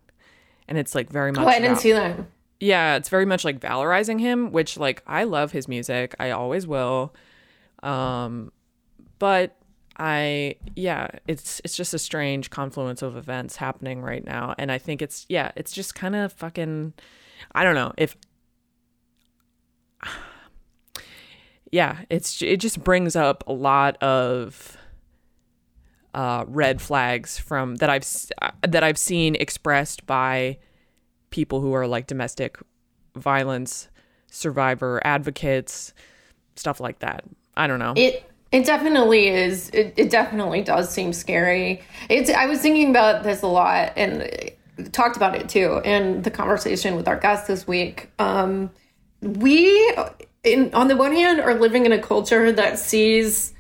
and 0.70 0.78
it's 0.78 0.96
like 0.96 1.10
very 1.10 1.34
much. 1.34 1.44
Oh, 1.44 1.48
I 1.48 1.60
didn't 1.60 1.80
see 1.80 1.92
that. 1.92 2.18
Yeah, 2.60 2.96
it's 2.96 3.10
very 3.10 3.26
much 3.26 3.44
like 3.44 3.60
valorizing 3.60 4.20
him, 4.20 4.52
which 4.52 4.78
like 4.78 5.04
I 5.06 5.24
love 5.24 5.52
his 5.52 5.68
music. 5.68 6.16
I 6.20 6.32
always 6.32 6.68
will. 6.68 7.14
Um 7.84 8.52
but 9.20 9.58
I 9.98 10.56
yeah, 10.76 11.08
it's 11.28 11.62
it's 11.64 11.76
just 11.76 11.94
a 11.94 12.00
strange 12.00 12.50
confluence 12.50 13.02
of 13.02 13.16
events 13.16 13.56
happening 13.58 14.02
right 14.02 14.24
now 14.24 14.56
and 14.58 14.72
I 14.72 14.78
think 14.78 15.02
it's 15.02 15.26
yeah, 15.30 15.52
it's 15.56 15.72
just 15.72 15.96
kind 15.96 16.16
of 16.16 16.34
fucking 16.34 16.94
I 17.54 17.64
don't 17.64 17.76
know 17.76 17.94
if 17.98 18.16
yeah, 21.72 22.00
it's 22.10 22.42
it 22.42 22.58
just 22.60 22.84
brings 22.84 23.16
up 23.16 23.44
a 23.48 23.54
lot 23.54 24.02
of 24.02 24.78
uh, 26.16 26.46
red 26.48 26.82
flags 26.82 27.38
from 27.38 27.76
that 27.76 27.90
I've 27.90 28.08
uh, 28.42 28.52
that 28.62 28.84
I've 28.84 28.98
seen 28.98 29.36
expressed 29.36 30.06
by 30.06 30.58
people 31.30 31.62
who 31.62 31.74
are 31.74 31.88
like 31.88 32.08
domestic 32.08 32.58
violence 33.16 33.90
survivor 34.36 35.02
advocates, 35.06 35.94
stuff 36.56 36.80
like 36.80 37.00
that. 37.00 37.24
I 37.56 37.68
don't 37.68 37.80
know. 37.80 37.94
It 37.96 38.30
it 38.52 38.66
definitely 38.66 39.28
is. 39.28 39.70
It, 39.72 39.94
it 39.98 40.10
definitely 40.10 40.62
does 40.62 40.90
seem 40.90 41.14
scary. 41.14 41.82
It's. 42.10 42.30
I 42.30 42.46
was 42.46 42.60
thinking 42.60 42.90
about 42.90 43.24
this 43.24 43.42
a 43.42 43.48
lot 43.48 43.94
and 43.96 44.30
talked 44.92 45.16
about 45.16 45.36
it 45.36 45.50
too 45.50 45.82
in 45.84 46.22
the 46.22 46.32
conversation 46.32 46.96
with 46.96 47.08
our 47.08 47.18
guest 47.18 47.48
this 47.48 47.68
week. 47.68 48.12
Um, 48.20 48.72
we, 49.22 49.94
in 50.44 50.74
on 50.74 50.88
the 50.88 50.98
one 50.98 51.14
hand, 51.14 51.40
are 51.40 51.56
living 51.56 51.86
in 51.86 51.92
a 51.92 52.00
culture 52.00 52.52
that 52.52 52.78
sees 52.78 53.54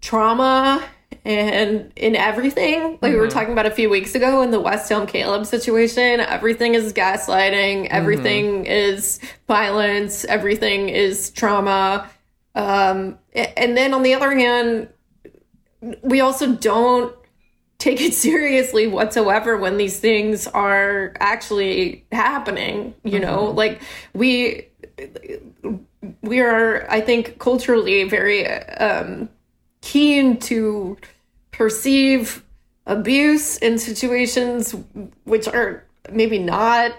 trauma 0.00 0.84
and 1.24 1.92
in 1.96 2.16
everything. 2.16 2.98
Like 3.00 3.12
we 3.12 3.16
were 3.16 3.28
talking 3.28 3.52
about 3.52 3.66
a 3.66 3.70
few 3.70 3.90
weeks 3.90 4.14
ago 4.14 4.42
in 4.42 4.50
the 4.50 4.60
west 4.60 4.90
elm 4.90 5.06
caleb 5.06 5.46
situation. 5.46 6.20
Everything 6.20 6.74
is 6.74 6.92
gaslighting. 6.92 7.88
Everything 7.90 8.66
is 8.66 9.20
violence. 9.46 10.24
Everything 10.24 10.88
is 10.88 11.30
trauma. 11.30 12.10
Um 12.54 13.18
and 13.34 13.76
then 13.76 13.94
on 13.94 14.02
the 14.02 14.14
other 14.14 14.32
hand 14.32 14.88
we 16.02 16.20
also 16.20 16.54
don't 16.54 17.14
take 17.78 18.00
it 18.00 18.14
seriously 18.26 18.86
whatsoever 18.86 19.56
when 19.56 19.76
these 19.76 19.98
things 20.00 20.46
are 20.46 21.14
actually 21.20 22.04
happening 22.12 22.94
you 23.04 23.18
know? 23.18 23.46
Like 23.50 23.82
we 24.12 24.68
we 26.22 26.40
are 26.40 26.90
i 26.90 27.00
think 27.00 27.38
culturally 27.38 28.04
very 28.04 28.46
um 28.46 29.28
keen 29.84 30.38
to 30.38 30.96
perceive 31.50 32.42
abuse 32.86 33.58
in 33.58 33.78
situations 33.78 34.74
which 35.24 35.46
are 35.46 35.84
maybe 36.10 36.38
not 36.38 36.92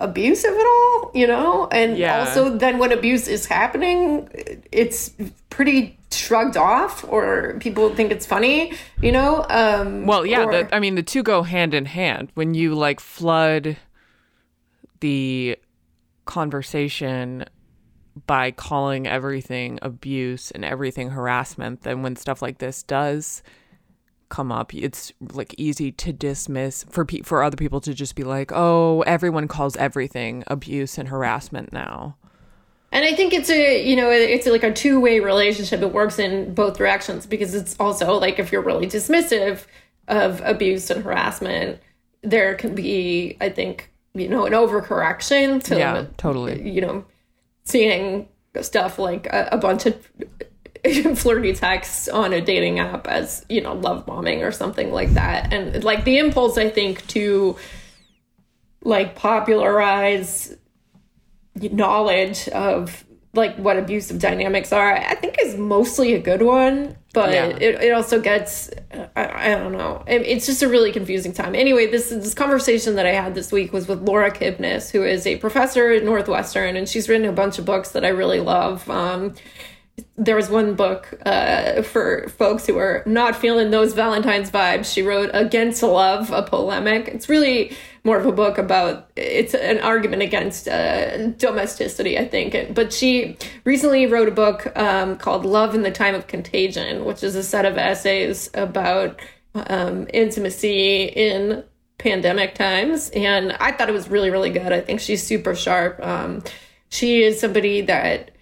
abusive 0.00 0.50
at 0.52 0.66
all, 0.66 1.10
you 1.14 1.26
know? 1.26 1.66
And 1.72 1.96
Yeah. 1.96 2.18
also, 2.20 2.56
then 2.56 2.78
when 2.78 2.92
abuse 2.92 3.26
is 3.26 3.46
happening, 3.46 4.28
it's 4.70 5.12
pretty 5.48 5.96
shrugged 6.10 6.56
off 6.56 7.04
or 7.08 7.56
people 7.60 7.94
think 7.94 8.12
it's 8.12 8.26
funny, 8.26 8.72
you 9.00 9.12
know? 9.12 9.46
Um, 9.48 10.06
Well, 10.06 10.26
yeah, 10.26 10.44
or- 10.44 10.50
the, 10.52 10.74
I 10.74 10.80
mean, 10.80 10.94
the 10.96 11.02
two 11.02 11.22
go 11.22 11.42
hand 11.42 11.72
in 11.74 11.86
hand. 11.86 12.28
When 12.34 12.54
you 12.54 12.74
like 12.74 13.00
flood 13.00 13.76
the 15.00 15.56
conversation 16.26 17.44
by 18.26 18.50
calling 18.50 19.06
everything 19.06 19.78
abuse 19.82 20.50
and 20.50 20.64
everything 20.64 21.10
harassment, 21.10 21.82
then 21.82 22.02
when 22.02 22.16
stuff 22.16 22.40
like 22.42 22.58
this 22.58 22.82
does 22.82 23.42
come 24.28 24.50
up, 24.50 24.74
it's 24.74 25.12
like 25.32 25.54
easy 25.58 25.92
to 25.92 26.12
dismiss 26.12 26.84
for 26.90 27.04
pe- 27.04 27.22
for 27.22 27.42
other 27.42 27.56
people 27.56 27.80
to 27.80 27.92
just 27.94 28.14
be 28.16 28.24
like, 28.24 28.50
"Oh, 28.52 29.02
everyone 29.02 29.48
calls 29.48 29.76
everything 29.76 30.44
abuse 30.46 30.98
and 30.98 31.08
harassment 31.08 31.72
now." 31.72 32.16
and 32.92 33.04
I 33.04 33.12
think 33.12 33.32
it's 33.32 33.50
a 33.50 33.84
you 33.84 33.96
know 33.96 34.08
it's 34.10 34.46
like 34.46 34.62
a 34.62 34.72
two 34.72 35.00
way 35.00 35.18
relationship. 35.20 35.82
It 35.82 35.92
works 35.92 36.18
in 36.18 36.54
both 36.54 36.78
directions 36.78 37.26
because 37.26 37.54
it's 37.54 37.76
also 37.80 38.18
like 38.18 38.38
if 38.38 38.52
you're 38.52 38.62
really 38.62 38.86
dismissive 38.86 39.66
of 40.08 40.40
abuse 40.44 40.90
and 40.90 41.02
harassment, 41.02 41.80
there 42.22 42.54
can 42.54 42.74
be 42.74 43.36
I 43.40 43.48
think 43.50 43.90
you 44.14 44.28
know 44.28 44.46
an 44.46 44.52
overcorrection 44.52 45.62
to 45.64 45.76
Yeah, 45.76 46.06
totally. 46.16 46.68
you 46.68 46.80
know 46.80 47.04
seeing 47.64 48.28
stuff 48.60 48.98
like 48.98 49.26
a, 49.26 49.48
a 49.52 49.58
bunch 49.58 49.86
of 49.86 50.08
flirty 51.16 51.54
texts 51.54 52.08
on 52.08 52.32
a 52.32 52.40
dating 52.40 52.78
app 52.78 53.06
as 53.06 53.44
you 53.48 53.60
know 53.60 53.74
love 53.74 54.04
bombing 54.06 54.42
or 54.42 54.52
something 54.52 54.92
like 54.92 55.14
that. 55.14 55.52
And 55.52 55.82
like 55.82 56.04
the 56.04 56.18
impulse 56.18 56.58
i 56.58 56.68
think 56.68 57.06
to 57.08 57.56
like 58.82 59.14
popularize 59.14 60.56
knowledge 61.56 62.48
of 62.48 63.04
like 63.32 63.56
what 63.56 63.76
abusive 63.76 64.18
dynamics 64.18 64.72
are 64.72 64.96
i 64.96 65.14
think 65.14 65.36
is 65.42 65.56
mostly 65.56 66.14
a 66.14 66.18
good 66.18 66.42
one 66.42 66.96
but 67.14 67.30
Yeah. 67.32 67.46
it, 67.46 67.82
it 67.82 67.92
also 67.92 68.20
gets 68.20 68.68
I, 69.16 69.52
I 69.52 69.54
don't 69.56 69.72
know. 69.72 70.04
It- 70.06 70.26
it's 70.26 70.44
just 70.44 70.62
a 70.62 70.68
really 70.68 70.92
confusing 70.92 71.32
time. 71.32 71.54
Anyway 71.54 71.86
this 71.86 72.10
this 72.10 72.34
conversation 72.34 72.96
that 72.96 73.06
i 73.06 73.12
had 73.12 73.34
this 73.34 73.50
week 73.50 73.72
was 73.72 73.88
with 73.88 74.00
laura 74.02 74.30
kipnis 74.30 74.90
who 74.90 75.02
is 75.02 75.26
a 75.26 75.36
professor 75.36 75.90
at 75.92 76.04
northwestern 76.04 76.76
and 76.76 76.86
she's 76.88 77.08
written 77.08 77.26
a 77.26 77.32
bunch 77.32 77.58
of 77.58 77.64
books 77.64 77.88
that 77.92 78.04
i 78.04 78.08
really 78.08 78.40
love. 78.40 78.88
Um, 78.90 79.34
there 80.16 80.36
was 80.36 80.48
one 80.48 80.74
book 80.74 81.12
uh, 81.24 81.82
for 81.82 82.28
folks 82.28 82.66
who 82.66 82.78
are 82.78 83.02
not 83.06 83.36
feeling 83.36 83.70
those 83.70 83.94
Valentine's 83.94 84.50
vibes. 84.50 84.92
She 84.92 85.02
wrote 85.02 85.30
Against 85.32 85.82
Love, 85.82 86.30
a 86.30 86.42
polemic. 86.42 87.08
It's 87.08 87.28
really 87.28 87.76
more 88.04 88.18
of 88.18 88.26
a 88.26 88.32
book 88.32 88.58
about, 88.58 89.10
it's 89.16 89.54
an 89.54 89.80
argument 89.80 90.22
against 90.22 90.68
uh, 90.68 91.28
domesticity, 91.28 92.18
I 92.18 92.28
think. 92.28 92.74
But 92.74 92.92
she 92.92 93.36
recently 93.64 94.06
wrote 94.06 94.28
a 94.28 94.32
book 94.32 94.76
um, 94.76 95.16
called 95.16 95.44
Love 95.44 95.74
in 95.74 95.82
the 95.82 95.90
Time 95.90 96.14
of 96.14 96.26
Contagion, 96.26 97.04
which 97.04 97.22
is 97.22 97.34
a 97.34 97.42
set 97.42 97.64
of 97.64 97.78
essays 97.78 98.50
about 98.54 99.20
um, 99.54 100.06
intimacy 100.12 101.04
in 101.04 101.64
pandemic 101.98 102.54
times. 102.54 103.10
And 103.10 103.52
I 103.52 103.72
thought 103.72 103.88
it 103.88 103.92
was 103.92 104.08
really, 104.08 104.30
really 104.30 104.50
good. 104.50 104.72
I 104.72 104.80
think 104.80 105.00
she's 105.00 105.22
super 105.22 105.54
sharp. 105.54 106.04
Um, 106.04 106.42
she 106.88 107.22
is 107.22 107.40
somebody 107.40 107.80
that 107.82 108.33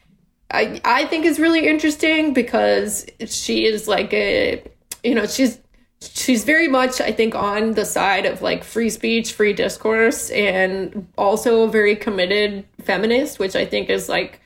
I 0.53 0.81
I 0.85 1.07
think 1.07 1.25
is 1.25 1.39
really 1.41 1.67
interesting 1.67 2.33
because 2.35 3.07
she 3.27 3.65
is 3.67 3.89
like 3.89 4.13
a 4.13 4.63
you 5.03 5.15
know 5.15 5.27
she's 5.27 5.59
she's 6.01 6.45
very 6.45 6.69
much 6.69 7.01
I 7.01 7.13
think 7.13 7.35
on 7.35 7.73
the 7.73 7.85
side 7.85 8.27
of 8.27 8.43
like 8.43 8.65
free 8.65 8.91
speech, 8.91 9.33
free 9.33 9.53
discourse, 9.53 10.31
and 10.31 11.09
also 11.17 11.63
a 11.63 11.69
very 11.71 11.97
committed 11.97 12.65
feminist, 12.83 13.39
which 13.39 13.57
I 13.57 13.65
think 13.65 13.89
is 13.91 14.09
like 14.09 14.41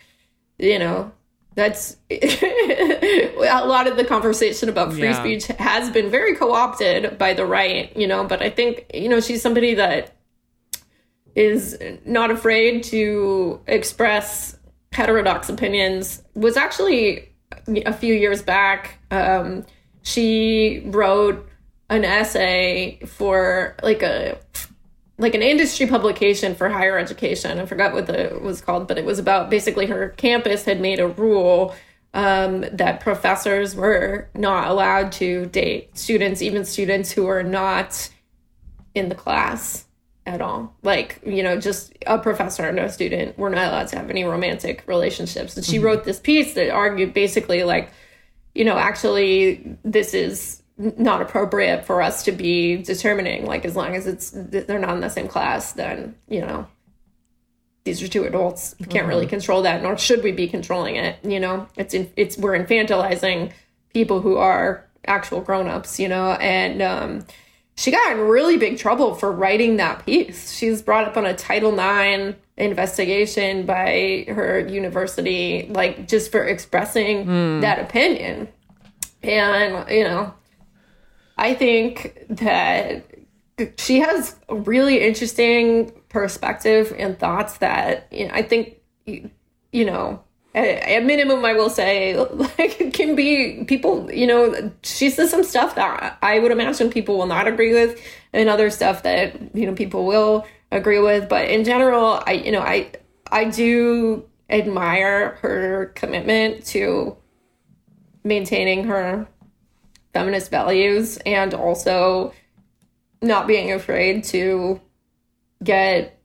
you 0.58 0.78
know 0.78 1.12
that's 1.54 1.96
a 2.10 3.32
lot 3.66 3.86
of 3.86 3.96
the 3.96 4.04
conversation 4.04 4.68
about 4.68 4.92
free 4.92 5.04
Yeah. 5.04 5.18
speech 5.20 5.46
has 5.58 5.90
been 5.90 6.10
very 6.10 6.36
co-opted 6.36 7.16
by 7.16 7.32
the 7.32 7.46
right, 7.46 7.96
you 7.96 8.06
know, 8.06 8.24
but 8.24 8.42
I 8.42 8.50
think 8.50 8.90
you 8.94 9.08
know 9.08 9.20
she's 9.20 9.42
somebody 9.42 9.74
that 9.74 10.12
is 11.34 11.78
not 12.04 12.30
afraid 12.30 12.82
to 12.84 13.60
express 13.66 14.55
heterodox 14.92 15.48
opinions 15.48 16.22
was 16.34 16.56
actually 16.56 17.28
a 17.84 17.92
few 17.92 18.14
years 18.14 18.42
back 18.42 18.98
um, 19.10 19.64
she 20.02 20.82
wrote 20.86 21.48
an 21.90 22.04
essay 22.04 23.00
for 23.06 23.76
like 23.82 24.02
a 24.02 24.38
like 25.18 25.34
an 25.34 25.42
industry 25.42 25.86
publication 25.86 26.54
for 26.54 26.68
higher 26.68 26.98
education. 26.98 27.58
I 27.58 27.66
forgot 27.66 27.92
what 27.92 28.06
the 28.06 28.38
was 28.40 28.60
called, 28.60 28.86
but 28.86 28.98
it 28.98 29.04
was 29.04 29.18
about 29.18 29.50
basically 29.50 29.86
her 29.86 30.10
campus 30.10 30.64
had 30.64 30.80
made 30.80 31.00
a 31.00 31.08
rule 31.08 31.74
um, 32.14 32.66
that 32.72 33.00
professors 33.00 33.74
were 33.74 34.28
not 34.34 34.68
allowed 34.68 35.12
to 35.12 35.46
date 35.46 35.96
students, 35.96 36.42
even 36.42 36.64
students 36.64 37.10
who 37.10 37.26
are 37.26 37.42
not 37.42 38.10
in 38.94 39.08
the 39.08 39.14
class 39.14 39.85
at 40.26 40.42
all. 40.42 40.74
Like, 40.82 41.20
you 41.24 41.42
know, 41.42 41.58
just 41.58 41.92
a 42.06 42.18
professor 42.18 42.64
and 42.64 42.78
a 42.78 42.90
student. 42.90 43.38
We're 43.38 43.50
not 43.50 43.68
allowed 43.68 43.88
to 43.88 43.96
have 43.96 44.10
any 44.10 44.24
romantic 44.24 44.82
relationships. 44.86 45.56
And 45.56 45.64
she 45.64 45.78
wrote 45.78 46.04
this 46.04 46.18
piece 46.18 46.54
that 46.54 46.70
argued 46.70 47.14
basically 47.14 47.62
like, 47.62 47.90
you 48.54 48.64
know, 48.64 48.76
actually 48.76 49.78
this 49.84 50.12
is 50.12 50.62
not 50.78 51.22
appropriate 51.22 51.86
for 51.86 52.02
us 52.02 52.24
to 52.24 52.32
be 52.32 52.76
determining 52.76 53.46
like 53.46 53.64
as 53.64 53.74
long 53.74 53.94
as 53.94 54.06
it's 54.06 54.30
they're 54.34 54.78
not 54.78 54.94
in 54.94 55.00
the 55.00 55.08
same 55.08 55.26
class 55.26 55.72
then 55.72 56.14
you 56.28 56.40
know 56.40 56.66
these 57.84 58.02
are 58.02 58.08
two 58.08 58.24
adults 58.24 58.74
we 58.78 58.84
can't 58.84 59.06
really 59.06 59.26
control 59.26 59.62
that 59.62 59.82
nor 59.82 59.96
should 59.96 60.22
we 60.22 60.32
be 60.32 60.46
controlling 60.46 60.96
it 60.96 61.16
you 61.24 61.40
know 61.40 61.66
it's 61.76 61.94
in, 61.94 62.12
it's 62.16 62.36
we're 62.36 62.58
infantilizing 62.58 63.50
people 63.94 64.20
who 64.20 64.36
are 64.36 64.86
actual 65.06 65.40
grown-ups 65.40 65.98
you 65.98 66.08
know 66.08 66.32
and 66.32 66.82
um 66.82 67.24
she 67.76 67.90
got 67.90 68.12
in 68.12 68.20
really 68.20 68.56
big 68.56 68.78
trouble 68.78 69.14
for 69.14 69.30
writing 69.30 69.76
that 69.76 70.04
piece. 70.04 70.52
She's 70.52 70.82
brought 70.82 71.06
up 71.06 71.16
on 71.16 71.26
a 71.26 71.34
title 71.34 71.78
ix 71.78 72.36
investigation 72.56 73.66
by 73.66 74.24
her 74.28 74.58
university 74.66 75.68
like 75.70 76.08
just 76.08 76.32
for 76.32 76.42
expressing 76.44 77.24
hmm. 77.24 77.60
that 77.60 77.78
opinion. 77.78 78.48
And 79.22 79.88
you 79.90 80.04
know 80.04 80.34
I 81.38 81.54
think 81.54 82.24
that 82.30 83.04
she 83.78 84.00
has 84.00 84.36
a 84.48 84.54
really 84.54 85.00
interesting 85.06 85.92
perspective 86.08 86.94
and 86.98 87.18
thoughts 87.18 87.58
that 87.58 88.08
you 88.10 88.28
know, 88.28 88.34
I 88.34 88.42
think 88.42 88.76
you 89.06 89.84
know 89.84 90.22
at, 90.56 91.04
minimum 91.04 91.44
I 91.44 91.52
will 91.52 91.70
say 91.70 92.16
like 92.16 92.80
it 92.80 92.94
can 92.94 93.14
be 93.14 93.64
people 93.64 94.10
you 94.12 94.26
know 94.26 94.72
she 94.82 95.10
says 95.10 95.30
some 95.30 95.44
stuff 95.44 95.74
that 95.74 96.18
I 96.22 96.38
would 96.38 96.50
imagine 96.50 96.90
people 96.90 97.18
will 97.18 97.26
not 97.26 97.46
agree 97.46 97.72
with 97.72 98.00
and 98.32 98.48
other 98.48 98.70
stuff 98.70 99.02
that 99.02 99.54
you 99.54 99.66
know 99.66 99.74
people 99.74 100.06
will 100.06 100.46
agree 100.72 100.98
with. 100.98 101.28
But 101.28 101.48
in 101.48 101.64
general 101.64 102.22
I 102.26 102.32
you 102.32 102.52
know 102.52 102.62
I 102.62 102.90
I 103.30 103.44
do 103.44 104.24
admire 104.48 105.36
her 105.42 105.92
commitment 105.94 106.64
to 106.66 107.16
maintaining 108.24 108.84
her 108.84 109.28
feminist 110.12 110.50
values 110.50 111.18
and 111.26 111.52
also 111.52 112.32
not 113.22 113.46
being 113.46 113.72
afraid 113.72 114.24
to 114.24 114.80
get 115.62 116.15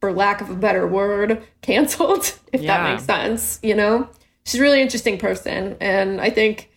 for 0.00 0.12
lack 0.12 0.40
of 0.40 0.50
a 0.50 0.54
better 0.54 0.86
word 0.86 1.42
canceled 1.62 2.38
if 2.52 2.60
Yeah. 2.62 2.76
that 2.76 2.90
makes 2.92 3.04
sense 3.04 3.58
you 3.62 3.74
know 3.74 4.08
she's 4.44 4.60
a 4.60 4.62
really 4.62 4.80
interesting 4.82 5.18
person 5.18 5.76
and 5.80 6.20
i 6.20 6.30
think 6.30 6.70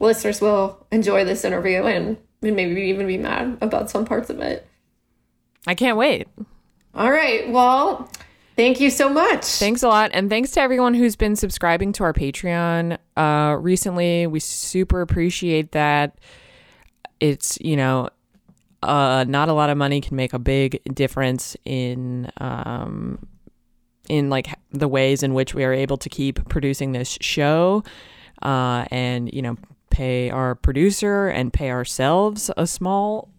listeners 0.00 0.40
will 0.40 0.84
enjoy 0.92 1.24
this 1.24 1.44
interview 1.44 1.84
and, 1.84 2.16
and 2.42 2.56
maybe 2.56 2.80
even 2.82 3.06
be 3.06 3.18
mad 3.18 3.56
about 3.60 3.90
some 3.90 4.04
parts 4.04 4.30
of 4.30 4.40
it 4.40 4.66
I 5.68 5.74
can't 5.74 5.96
wait. 5.96 6.28
all 6.94 7.10
right 7.10 7.50
well 7.50 8.10
thank 8.56 8.80
you 8.80 8.88
so 8.90 9.08
much 9.08 9.44
Thanks 9.44 9.82
a 9.82 9.88
lot. 9.88 10.10
And 10.14 10.30
thanks 10.30 10.50
to 10.52 10.60
everyone 10.60 10.94
who's 10.94 11.14
been 11.16 11.36
subscribing 11.36 11.92
to 11.94 12.04
our 12.04 12.12
Patreon 12.14 12.96
uh, 13.16 13.56
recently. 13.60 14.26
We 14.26 14.40
super 14.40 15.02
appreciate 15.02 15.72
that. 15.72 16.16
It's, 17.20 17.58
you 17.60 17.76
know, 17.76 18.08
uh, 18.86 19.24
not 19.24 19.48
a 19.48 19.52
lot 19.52 19.68
of 19.70 19.76
money 19.76 20.00
can 20.00 20.16
make 20.16 20.32
a 20.32 20.38
big 20.38 20.80
difference 20.94 21.56
in 21.64 22.30
um, 22.38 23.18
in 24.08 24.30
like 24.30 24.48
the 24.70 24.88
ways 24.88 25.22
in 25.22 25.34
which 25.34 25.54
we 25.54 25.64
are 25.64 25.72
able 25.72 25.96
to 25.96 26.08
keep 26.08 26.48
producing 26.48 26.92
this 26.92 27.18
show 27.20 27.82
uh, 28.42 28.84
and 28.90 29.32
you 29.32 29.42
know 29.42 29.56
pay 29.90 30.30
our 30.30 30.54
producer 30.54 31.28
and 31.28 31.52
pay 31.52 31.70
ourselves 31.70 32.50
a 32.56 32.66
small 32.66 33.30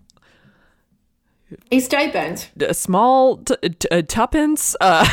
a 1.71 1.79
stipend 1.79 2.49
a 2.60 2.73
small 2.73 3.38
t- 3.38 3.55
t- 3.69 3.88
uh, 3.89 4.01
tuppence. 4.01 4.75
Uh, 4.81 5.07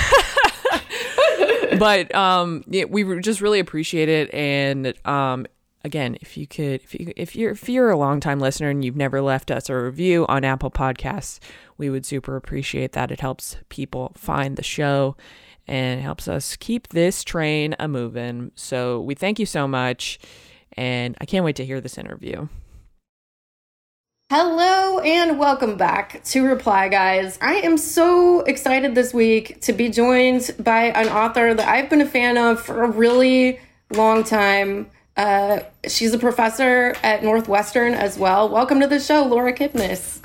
but 1.78 2.12
um, 2.14 2.64
yeah, 2.66 2.84
we 2.84 3.20
just 3.20 3.40
really 3.40 3.60
appreciate 3.60 4.08
it. 4.08 4.32
And 4.34 4.94
um, 5.06 5.46
again, 5.84 6.16
if 6.20 6.36
you 6.36 6.46
could, 6.46 6.82
if 6.82 6.94
you 6.94 7.12
if 7.16 7.36
you're 7.36 7.52
if 7.52 7.68
you're 7.68 7.90
a 7.90 7.96
long 7.96 8.18
time 8.18 8.40
listener 8.40 8.70
and 8.70 8.84
you've 8.84 8.96
never 8.96 9.20
left 9.20 9.50
us 9.50 9.68
a 9.68 9.76
review 9.76 10.26
on 10.28 10.42
Apple 10.44 10.70
Podcasts, 10.70 11.38
we 11.78 11.90
would 11.90 12.06
super 12.06 12.34
appreciate 12.34 12.92
that. 12.92 13.12
It 13.12 13.20
helps 13.20 13.56
people 13.68 14.12
find 14.16 14.56
the 14.56 14.62
show 14.62 15.16
and 15.68 16.00
helps 16.00 16.26
us 16.26 16.56
keep 16.56 16.88
this 16.88 17.22
train 17.22 17.76
a 17.78 17.86
moving. 17.86 18.50
So 18.54 19.00
we 19.00 19.14
thank 19.14 19.38
you 19.38 19.46
so 19.46 19.68
much, 19.68 20.18
and 20.76 21.16
I 21.20 21.26
can't 21.26 21.44
wait 21.44 21.56
to 21.56 21.64
hear 21.64 21.80
this 21.80 21.98
interview. 21.98 22.48
Hello 24.30 25.00
and 25.00 25.38
welcome 25.38 25.76
back 25.76 26.24
to 26.24 26.44
Reply 26.46 26.88
Guys. 26.88 27.38
I 27.42 27.56
am 27.56 27.76
so 27.76 28.40
excited 28.40 28.94
this 28.94 29.12
week 29.12 29.60
to 29.62 29.72
be 29.72 29.90
joined 29.90 30.50
by 30.58 30.86
an 30.86 31.08
author 31.08 31.52
that 31.52 31.68
I've 31.68 31.90
been 31.90 32.00
a 32.00 32.06
fan 32.06 32.38
of 32.38 32.60
for 32.60 32.82
a 32.82 32.90
really 32.90 33.60
long 33.92 34.24
time. 34.24 34.90
Uh, 35.16 35.60
she's 35.86 36.12
a 36.12 36.18
professor 36.18 36.94
at 37.02 37.22
Northwestern 37.22 37.94
as 37.94 38.18
well. 38.18 38.48
Welcome 38.48 38.80
to 38.80 38.86
the 38.86 39.00
show, 39.00 39.24
Laura 39.24 39.52
Kipnis. 39.52 40.20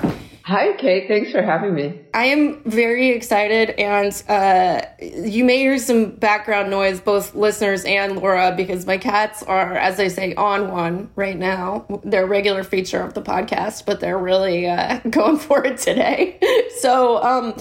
Hi, 0.50 0.74
Kate. 0.78 1.08
Thanks 1.08 1.32
for 1.32 1.44
having 1.44 1.76
me. 1.76 2.02
I 2.12 2.26
am 2.26 2.64
very 2.64 3.10
excited, 3.10 3.70
and 3.78 4.12
uh, 4.28 4.82
you 5.00 5.44
may 5.44 5.60
hear 5.60 5.78
some 5.78 6.10
background 6.10 6.72
noise, 6.72 7.00
both 7.00 7.36
listeners 7.36 7.86
and 7.86 8.16
Laura, 8.16 8.56
because 8.58 8.88
my 8.88 8.98
cats 8.98 9.44
are, 9.44 9.76
as 9.76 10.00
I 10.00 10.08
say, 10.08 10.34
on 10.34 10.72
one 10.72 11.12
right 11.16 11.38
now. 11.38 11.86
They're 12.04 12.24
a 12.24 12.28
regular 12.28 12.64
feature 12.64 13.00
of 13.00 13.14
the 13.14 13.22
podcast, 13.22 13.86
but 13.86 14.00
they're 14.00 14.18
really 14.18 14.66
uh, 14.66 15.00
going 15.12 15.38
for 15.38 15.64
it 15.64 15.78
today. 15.78 16.40
so, 16.80 17.22
um, 17.22 17.54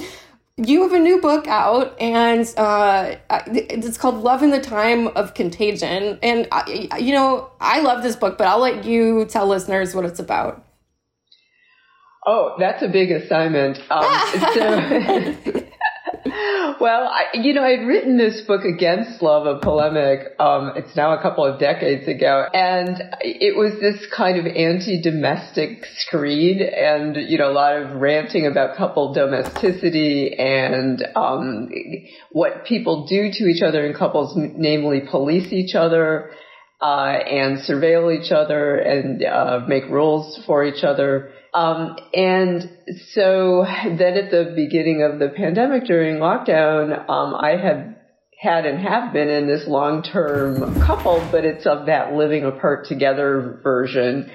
you 0.59 0.83
have 0.83 0.93
a 0.93 0.99
new 0.99 1.21
book 1.21 1.47
out 1.47 1.95
and 2.01 2.53
uh, 2.57 3.15
it's 3.47 3.97
called 3.97 4.17
love 4.17 4.43
in 4.43 4.51
the 4.51 4.61
time 4.61 5.07
of 5.09 5.35
contagion. 5.35 6.19
And 6.23 6.49
I, 6.51 6.89
you 6.99 7.15
know 7.15 7.51
i 7.61 7.81
love 7.81 8.03
this 8.03 8.17
book 8.17 8.39
but 8.39 8.47
i'll 8.47 8.61
let 8.61 8.85
you 8.85 9.25
tell 9.27 9.47
listeners 9.47 9.95
what 9.95 10.05
it's 10.05 10.19
about. 10.19 10.65
Oh 12.27 12.57
that's 12.59 12.83
a 12.83 12.89
big 12.89 13.11
assignment. 13.13 13.79
Um, 13.91 14.03
so 14.55 15.65
well, 16.81 17.09
I, 17.09 17.27
you 17.35 17.55
know, 17.55 17.63
I'd 17.63 17.87
written 17.87 18.17
this 18.17 18.43
book 18.47 18.65
against 18.65 19.23
love, 19.23 19.47
a 19.47 19.59
polemic. 19.61 20.39
Um, 20.39 20.73
it's 20.77 20.95
now 20.97 21.17
a 21.17 21.23
couple 21.23 21.45
of 21.45 21.59
decades 21.59 22.07
ago, 22.09 22.47
and 22.53 23.01
it 23.21 23.57
was 23.57 23.81
this 23.81 24.07
kind 24.15 24.39
of 24.39 24.47
anti-domestic 24.47 25.85
screed, 25.97 26.61
and 26.61 27.17
you 27.17 27.39
know, 27.39 27.51
a 27.51 27.53
lot 27.53 27.77
of 27.77 28.01
ranting 28.01 28.47
about 28.47 28.77
couple 28.77 29.13
domesticity 29.15 30.35
and 30.39 31.03
um, 31.17 31.71
what 32.33 32.65
people 32.65 33.07
do 33.07 33.31
to 33.33 33.45
each 33.45 33.63
other 33.63 33.87
in 33.87 33.95
couples, 33.95 34.35
namely 34.37 35.03
police 35.11 35.53
each 35.53 35.75
other. 35.75 36.31
Uh, 36.81 37.19
and 37.27 37.59
surveil 37.69 38.17
each 38.17 38.31
other 38.31 38.77
and 38.77 39.25
uh, 39.25 39.59
make 39.67 39.83
rules 39.91 40.41
for 40.47 40.65
each 40.65 40.85
other. 40.85 41.33
Um, 41.55 41.97
and 42.15 42.71
so 43.13 43.65
then 43.85 44.15
at 44.15 44.31
the 44.31 44.53
beginning 44.55 45.03
of 45.03 45.19
the 45.19 45.29
pandemic 45.29 45.85
during 45.85 46.17
lockdown, 46.17 47.09
um, 47.09 47.35
I 47.35 47.57
had 47.57 47.97
had 48.41 48.67
and 48.67 48.79
have 48.79 49.13
been 49.13 49.29
in 49.29 49.49
this 49.49 49.67
long-term 49.67 50.81
couple, 50.87 51.27
but 51.33 51.45
it's 51.45 51.67
of 51.67 51.87
that 51.87 52.13
living 52.13 52.45
apart 52.45 52.87
together 52.87 53.59
version. 53.65 54.31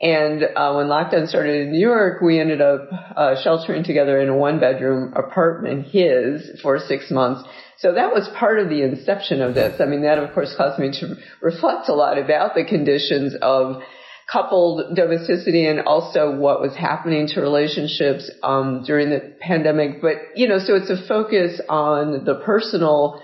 And 0.00 0.42
uh, 0.42 0.74
when 0.74 0.86
lockdown 0.86 1.26
started 1.28 1.62
in 1.62 1.72
New 1.72 1.80
York, 1.80 2.20
we 2.20 2.38
ended 2.38 2.60
up 2.60 2.88
uh, 3.16 3.42
sheltering 3.42 3.84
together 3.84 4.20
in 4.20 4.28
a 4.28 4.36
one-bedroom 4.36 5.14
apartment, 5.16 5.86
his, 5.86 6.60
for 6.62 6.78
six 6.78 7.10
months. 7.10 7.42
So 7.78 7.94
that 7.94 8.12
was 8.12 8.28
part 8.38 8.58
of 8.58 8.68
the 8.68 8.82
inception 8.82 9.40
of 9.40 9.54
this. 9.54 9.80
I 9.80 9.86
mean, 9.86 10.02
that 10.02 10.18
of 10.18 10.34
course 10.34 10.54
caused 10.56 10.78
me 10.78 10.92
to 11.00 11.16
reflect 11.40 11.88
a 11.88 11.94
lot 11.94 12.18
about 12.18 12.54
the 12.54 12.64
conditions 12.64 13.34
of 13.40 13.82
coupled 14.30 14.94
domesticity 14.94 15.66
and 15.66 15.80
also 15.80 16.36
what 16.36 16.60
was 16.60 16.76
happening 16.76 17.26
to 17.28 17.40
relationships 17.40 18.30
um, 18.42 18.82
during 18.84 19.10
the 19.10 19.34
pandemic. 19.40 20.02
But 20.02 20.16
you 20.36 20.48
know, 20.48 20.58
so 20.58 20.74
it's 20.76 20.90
a 20.90 21.06
focus 21.08 21.60
on 21.68 22.24
the 22.24 22.34
personal. 22.44 23.22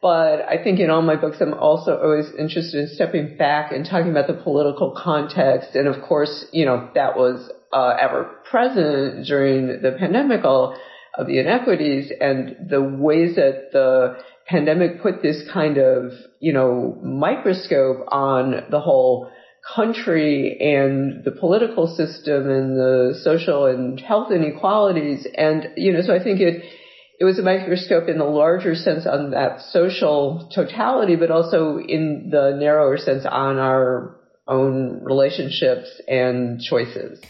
But 0.00 0.42
I 0.42 0.62
think 0.62 0.78
in 0.78 0.90
all 0.90 1.02
my 1.02 1.16
books, 1.16 1.38
I'm 1.40 1.54
also 1.54 1.98
always 1.98 2.26
interested 2.38 2.80
in 2.80 2.88
stepping 2.94 3.36
back 3.36 3.72
and 3.72 3.84
talking 3.84 4.10
about 4.10 4.26
the 4.26 4.34
political 4.34 4.94
context. 4.96 5.74
And 5.74 5.88
of 5.88 6.02
course, 6.02 6.46
you 6.52 6.64
know, 6.64 6.90
that 6.94 7.16
was 7.16 7.50
uh, 7.72 7.96
ever 8.00 8.24
present 8.48 9.26
during 9.26 9.82
the 9.82 9.96
pandemic, 9.98 10.44
all 10.44 10.78
of 11.16 11.26
the 11.26 11.38
inequities 11.38 12.12
and 12.20 12.68
the 12.68 12.82
ways 12.82 13.36
that 13.36 13.70
the 13.72 14.18
pandemic 14.46 15.02
put 15.02 15.22
this 15.22 15.42
kind 15.52 15.78
of, 15.78 16.12
you 16.40 16.52
know, 16.52 16.98
microscope 17.02 18.06
on 18.08 18.64
the 18.70 18.80
whole 18.80 19.30
country 19.74 20.56
and 20.60 21.24
the 21.24 21.32
political 21.32 21.86
system 21.86 22.48
and 22.48 22.76
the 22.76 23.18
social 23.22 23.66
and 23.66 24.00
health 24.00 24.30
inequalities. 24.30 25.26
And, 25.36 25.68
you 25.76 25.92
know, 25.92 26.02
so 26.02 26.14
I 26.14 26.22
think 26.22 26.40
it, 26.40 26.64
it 27.18 27.24
was 27.24 27.38
a 27.38 27.42
microscope 27.42 28.08
in 28.08 28.18
the 28.18 28.24
larger 28.24 28.74
sense 28.74 29.06
on 29.06 29.30
that 29.30 29.60
social 29.60 30.50
totality, 30.54 31.16
but 31.16 31.30
also 31.30 31.78
in 31.78 32.28
the 32.30 32.56
narrower 32.58 32.96
sense 32.98 33.24
on 33.26 33.58
our 33.58 34.16
own 34.46 35.02
relationships 35.02 36.00
and 36.06 36.60
choices. 36.60 37.20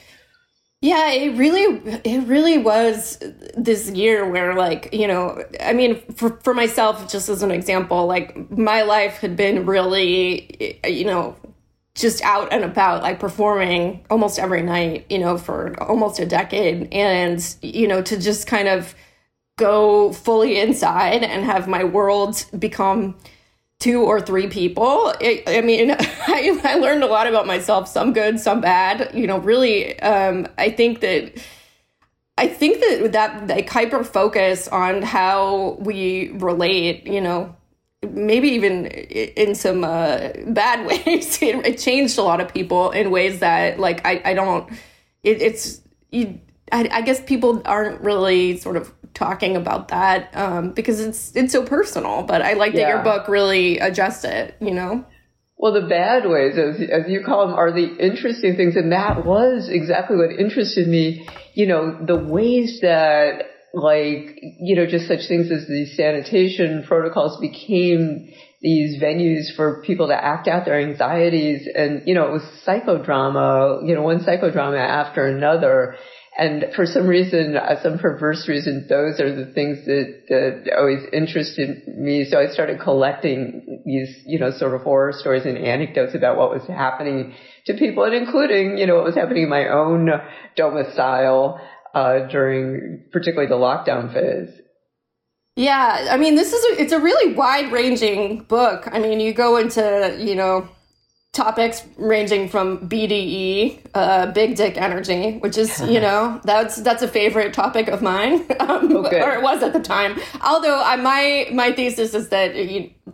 Yeah, 0.83 1.11
it 1.11 1.39
really 1.39 1.81
it 2.05 2.29
really 2.29 2.59
was 2.59 3.19
this 3.57 3.89
year 3.91 4.31
where 4.31 4.55
like, 4.55 4.91
you 4.93 5.09
know, 5.09 5.43
I 5.59 5.73
mean 5.73 6.03
for 6.13 6.39
for 6.45 6.53
myself 6.53 7.11
just 7.11 7.31
as 7.31 7.43
an 7.43 7.51
example, 7.51 8.07
like 8.07 8.51
my 8.51 8.83
life 8.83 9.15
had 9.15 9.37
been 9.37 9.65
really 9.65 10.79
you 10.85 11.07
know, 11.07 11.35
just 11.97 12.23
out 12.23 12.53
and 12.53 12.63
about, 12.63 13.03
like 13.03 13.19
performing 13.19 14.05
almost 14.11 14.39
every 14.39 14.63
night, 14.63 15.07
you 15.09 15.19
know, 15.19 15.39
for 15.39 15.75
almost 15.83 16.21
a 16.21 16.27
decade. 16.27 16.93
And, 16.93 17.57
you 17.63 17.89
know, 17.89 18.03
to 18.03 18.21
just 18.21 18.47
kind 18.47 18.69
of 18.69 18.95
go 19.59 20.13
fully 20.13 20.61
inside 20.61 21.23
and 21.25 21.45
have 21.45 21.67
my 21.67 21.83
world 21.85 22.45
become 22.59 23.17
two 23.79 24.03
or 24.03 24.21
three 24.21 24.47
people. 24.47 25.13
It, 25.21 25.45
I 25.47 25.63
mean, 25.63 25.91
I, 25.99 26.61
I, 26.65 26.75
learned 26.77 27.03
a 27.03 27.07
lot 27.07 27.27
about 27.27 27.47
myself, 27.47 27.89
some 27.89 28.13
good, 28.13 28.39
some 28.39 28.61
bad. 28.61 29.11
You 29.15 29.27
know, 29.27 29.39
really, 29.39 29.99
um, 30.01 30.47
I 30.59 30.71
think 30.71 31.01
that. 31.01 31.33
I 32.39 32.49
think 32.49 32.81
that 32.81 33.13
that 33.13 33.47
like 33.47 33.67
hyper 33.71 34.05
focus 34.05 34.69
on 34.69 35.01
how 35.01 35.79
we 35.81 36.33
relate, 36.35 37.07
you 37.07 37.23
know, 37.23 37.57
maybe 38.15 38.49
even 38.49 38.87
in 38.87 39.55
some 39.55 39.85
uh, 39.85 40.31
bad 40.49 40.87
ways 40.91 41.43
it, 41.43 41.67
it, 41.67 41.79
changed 41.79 42.19
a 42.19 42.23
lot 42.23 42.41
of 42.41 42.53
people 42.53 42.91
in 42.91 43.11
ways 43.11 43.41
that 43.41 43.79
like 43.79 44.07
i, 44.07 44.23
I 44.25 44.35
don't 44.35 44.71
it, 45.23 45.43
it's 45.43 45.81
you, 46.11 46.41
I, 46.73 46.89
I, 46.93 47.01
guess 47.03 47.21
people 47.21 47.63
aren't 47.65 48.01
really 48.01 48.59
sort 48.59 48.77
of 48.77 48.93
talking 49.15 49.57
about 49.57 49.89
that 49.89 50.37
um, 50.37 50.73
because 50.73 51.01
it's 51.01 51.35
it's 51.35 51.53
so 51.53 51.65
personal 51.65 52.23
but 52.23 52.43
i 52.43 52.53
like 52.55 52.75
yeah. 52.75 52.83
that 52.83 52.89
your 52.89 53.03
book 53.03 53.29
really 53.29 53.79
addressed 53.79 54.25
it 54.25 54.57
you 54.61 54.73
know 54.73 55.05
well, 55.59 55.73
the 55.73 55.89
bad 55.89 56.29
ways, 56.29 56.59
as, 56.59 56.77
as 56.83 57.11
you 57.11 57.23
call 57.25 57.47
them, 57.47 57.57
are 57.57 57.73
the 57.73 57.97
interesting 57.97 58.57
things. 58.57 58.77
And 58.77 58.93
that 58.93 59.25
was 59.25 59.71
exactly 59.71 60.17
what 60.17 60.31
interested 60.31 60.87
me. 60.87 61.27
You 61.55 61.67
know, 61.67 62.05
the 62.05 62.17
ways 62.17 62.81
that 62.83 63.45
like, 63.77 64.39
you 64.41 64.75
know, 64.75 64.87
just 64.87 65.07
such 65.07 65.29
things 65.29 65.51
as 65.53 65.67
the 65.67 65.85
sanitation 65.95 66.83
protocols 66.89 67.39
became 67.39 68.33
these 68.63 69.01
venues 69.01 69.55
for 69.55 69.83
people 69.83 70.09
to 70.09 70.15
act 70.15 70.49
out 70.49 70.65
their 70.65 70.81
anxieties. 70.81 71.69
And, 71.75 72.03
you 72.07 72.15
know, 72.15 72.27
it 72.27 72.33
was 72.33 72.43
psychodrama, 72.67 73.87
you 73.87 73.95
know, 73.95 74.01
one 74.01 74.21
psychodrama 74.21 74.79
after 74.79 75.27
another. 75.27 75.97
And 76.39 76.67
for 76.75 76.87
some 76.87 77.07
reason, 77.07 77.57
uh, 77.57 77.83
some 77.83 77.99
perverse 77.99 78.49
reason, 78.49 78.87
those 78.89 79.21
are 79.21 79.35
the 79.35 79.53
things 79.53 79.85
that, 79.85 80.23
that 80.29 80.75
always 80.77 81.01
interested 81.13 81.87
me. 81.87 82.25
So 82.31 82.41
I 82.41 82.47
started 82.49 82.81
collecting 82.81 83.83
these, 83.85 84.23
you 84.25 84.39
know, 84.39 84.53
sort 84.53 84.75
of 84.75 84.83
horror 84.83 85.13
stories 85.13 85.45
and 85.45 85.59
anecdotes 85.59 86.15
about 86.15 86.39
what 86.39 86.51
was 86.51 86.67
happening 86.67 87.35
to 87.67 87.75
people 87.75 88.05
and 88.05 88.15
including, 88.15 88.79
you 88.79 88.87
know, 88.87 88.97
what 88.97 89.05
was 89.05 89.15
happening 89.15 89.45
in 89.45 89.49
my 89.51 89.69
own 89.69 90.09
domicile 90.57 91.61
uh, 91.97 92.27
during 92.29 93.03
particularly 93.11 93.49
the 93.49 93.57
lockdown 93.57 94.13
phase. 94.13 94.61
Yeah, 95.57 96.09
I 96.11 96.19
mean, 96.19 96.35
this 96.35 96.53
is 96.53 96.63
a, 96.65 96.83
it's 96.83 96.93
a 96.93 97.01
really 97.01 97.33
wide 97.33 97.73
ranging 97.73 98.43
book. 98.43 98.87
I 98.93 98.99
mean, 98.99 99.19
you 99.19 99.33
go 99.33 99.57
into 99.57 100.15
you 100.21 100.35
know 100.35 100.69
topics 101.33 101.83
ranging 101.97 102.51
from 102.51 102.87
BDE, 102.89 103.81
uh, 103.95 104.27
big 104.33 104.57
dick 104.57 104.77
energy, 104.77 105.39
which 105.39 105.57
is 105.57 105.81
you 105.81 105.99
know 105.99 106.39
that's 106.45 106.77
that's 106.77 107.03
a 107.03 107.09
favorite 107.09 107.55
topic 107.55 107.89
of 107.89 108.03
mine, 108.03 108.45
um, 108.61 108.95
oh, 108.95 109.07
or 109.07 109.33
it 109.33 109.43
was 109.43 109.63
at 109.63 109.73
the 109.73 109.81
time. 109.81 110.21
Although 110.45 110.83
I, 110.83 110.97
my 110.97 111.49
my 111.55 111.73
thesis 111.73 112.13
is 112.13 112.29
that 112.29 112.55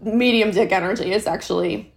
medium 0.03 0.51
dick 0.51 0.73
energy 0.73 1.13
is 1.13 1.29
actually 1.29 1.92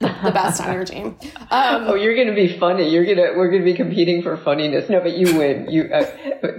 the 0.00 0.30
best 0.32 0.60
energy. 0.60 1.14
Um, 1.48 1.84
oh, 1.86 1.94
you're 1.94 2.16
going 2.16 2.26
to 2.26 2.34
be 2.34 2.58
funny. 2.58 2.90
You're 2.90 3.04
going 3.04 3.18
to 3.18 3.34
we're 3.36 3.50
going 3.50 3.62
to 3.62 3.64
be 3.64 3.74
competing 3.74 4.20
for 4.20 4.36
funniness. 4.36 4.90
No, 4.90 4.98
but 4.98 5.16
you 5.16 5.38
win. 5.38 5.70
You 5.70 5.84
uh, 5.84 6.04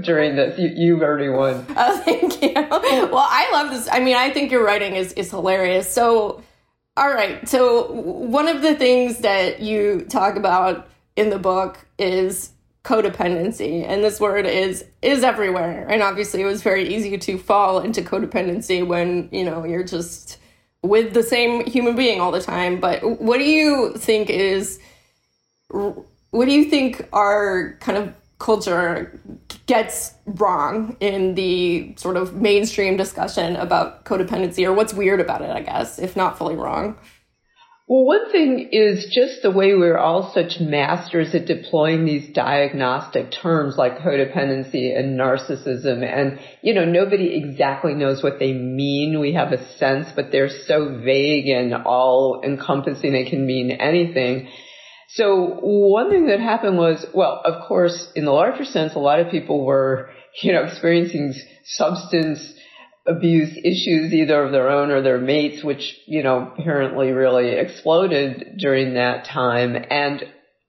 during 0.02 0.38
this, 0.38 0.58
you 0.58 0.70
you 0.70 1.04
already 1.04 1.28
won. 1.28 1.66
Oh, 1.78 1.98
thank 2.00 2.42
you. 2.42 2.54
Well, 2.54 3.28
I 3.30 3.50
love 3.52 3.72
this. 3.72 3.90
I 3.92 4.00
mean, 4.00 4.16
I 4.16 4.30
think 4.30 4.50
your 4.50 4.64
writing 4.64 4.96
is 4.96 5.12
is 5.14 5.30
hilarious. 5.30 5.92
So, 5.92 6.42
all 6.96 7.10
right. 7.10 7.48
So, 7.50 7.92
one 7.92 8.48
of 8.48 8.62
the 8.62 8.76
things 8.76 9.20
that 9.20 9.60
you 9.60 10.06
talk 10.10 10.38
about 10.38 10.88
in 11.18 11.30
the 11.30 11.40
book 11.40 11.86
is 12.00 12.52
codependency 12.86 13.84
and 13.86 14.02
this 14.02 14.22
word 14.22 14.46
is 14.46 14.86
is 15.02 15.22
everywhere 15.22 15.86
and 15.90 16.02
obviously 16.02 16.42
it 16.42 16.46
was 16.46 16.62
very 16.62 16.88
easy 16.88 17.18
to 17.18 17.38
fall 17.38 17.82
into 17.82 18.02
codependency 18.02 18.86
when 18.88 19.28
you 19.30 19.44
know 19.44 19.66
you're 19.66 19.84
just 19.84 20.38
with 20.84 21.14
the 21.14 21.24
same 21.24 21.66
human 21.66 21.96
being 21.96 22.22
all 22.22 22.32
the 22.32 22.42
time. 22.42 22.80
But 22.80 23.22
what 23.22 23.38
do 23.38 23.44
you 23.44 23.94
think 23.98 24.30
is, 24.30 24.80
what 25.70 26.46
do 26.46 26.52
you 26.52 26.66
think 26.66 27.08
our 27.14 27.78
kind 27.80 27.98
of 27.98 28.14
culture 28.40 29.20
gets 29.66 30.14
wrong 30.26 30.96
in 31.00 31.36
the 31.36 31.94
sort 31.98 32.16
of 32.16 32.36
mainstream 32.36 32.96
discussion 32.96 33.56
about 33.56 34.06
codependency 34.06 34.66
or 34.66 34.74
what's 34.74 34.94
weird 34.94 35.20
about 35.20 35.42
it, 35.42 35.50
I 35.50 35.62
guess, 35.62 36.00
if 36.00 36.16
not 36.16 36.38
fully 36.38 36.56
wrong? 36.56 36.98
Well, 37.90 38.04
one 38.04 38.30
thing 38.34 38.68
is 38.74 39.06
just 39.16 39.42
the 39.42 39.50
way 39.50 39.74
we're 39.74 39.98
all 39.98 40.34
such 40.34 40.60
masters 40.60 41.34
at 41.34 41.46
deploying 41.46 42.04
these 42.04 42.34
diagnostic 42.34 43.32
terms 43.32 43.78
like 43.78 44.00
codependency 44.00 44.94
and 44.98 45.18
narcissism. 45.18 46.04
And, 46.04 46.38
you 46.62 46.74
know, 46.74 46.84
nobody 46.84 47.38
exactly 47.38 47.94
knows 47.94 48.22
what 48.22 48.40
they 48.40 48.52
mean. 48.52 49.22
We 49.22 49.34
have 49.34 49.54
a 49.54 49.66
sense, 49.78 50.08
but 50.14 50.34
they're 50.34 50.50
so 50.50 51.00
vague 51.02 51.48
and 51.48 51.74
all 51.74 52.42
encompassing 52.44 53.14
They 53.14 53.30
can 53.30 53.48
mean 53.48 53.72
anything. 53.72 54.50
So 55.12 55.58
one 55.62 56.10
thing 56.10 56.28
that 56.28 56.42
happened 56.42 56.78
was, 56.78 57.06
well, 57.14 57.42
of 57.46 57.70
course, 57.70 58.12
in 58.18 58.26
the 58.26 58.32
larger 58.32 58.66
sense, 58.66 58.96
a 58.96 59.00
lot 59.00 59.22
of 59.22 59.32
people 59.32 59.66
were, 59.66 60.10
you 60.42 60.52
know, 60.52 60.64
experiencing 60.64 61.34
substance 61.64 62.54
abuse 63.08 63.58
issues 63.64 64.14
either 64.14 64.44
of 64.44 64.52
their 64.52 64.70
own 64.70 64.92
or 64.92 65.02
their 65.02 65.20
mates, 65.20 65.64
which, 65.64 65.98
you 66.06 66.24
know, 66.24 66.52
apparently 66.58 67.12
really 67.12 67.52
exploded 67.52 68.58
during 68.58 68.96
that 68.96 69.26
time. 69.26 69.76
And, 69.90 70.24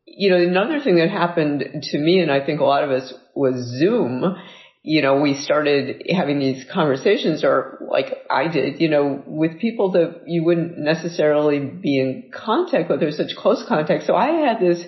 you 0.06 0.30
know, 0.30 0.36
another 0.36 0.80
thing 0.80 0.96
that 0.96 1.10
happened 1.10 1.82
to 1.82 1.98
me 1.98 2.20
and 2.20 2.30
I 2.30 2.44
think 2.44 2.60
a 2.60 2.64
lot 2.64 2.84
of 2.84 2.90
us 2.90 3.12
was 3.34 3.56
Zoom. 3.78 4.36
You 4.82 5.02
know, 5.02 5.20
we 5.20 5.34
started 5.34 6.04
having 6.08 6.38
these 6.38 6.64
conversations 6.72 7.44
or 7.44 7.86
like 7.90 8.14
I 8.30 8.48
did, 8.48 8.80
you 8.80 8.88
know, 8.88 9.22
with 9.26 9.58
people 9.58 9.92
that 9.92 10.22
you 10.26 10.44
wouldn't 10.44 10.78
necessarily 10.78 11.58
be 11.58 11.98
in 11.98 12.30
contact 12.32 12.88
with 12.88 13.02
or 13.02 13.10
such 13.10 13.36
close 13.36 13.64
contact. 13.66 14.06
So 14.06 14.14
I 14.14 14.46
had 14.46 14.60
this 14.60 14.82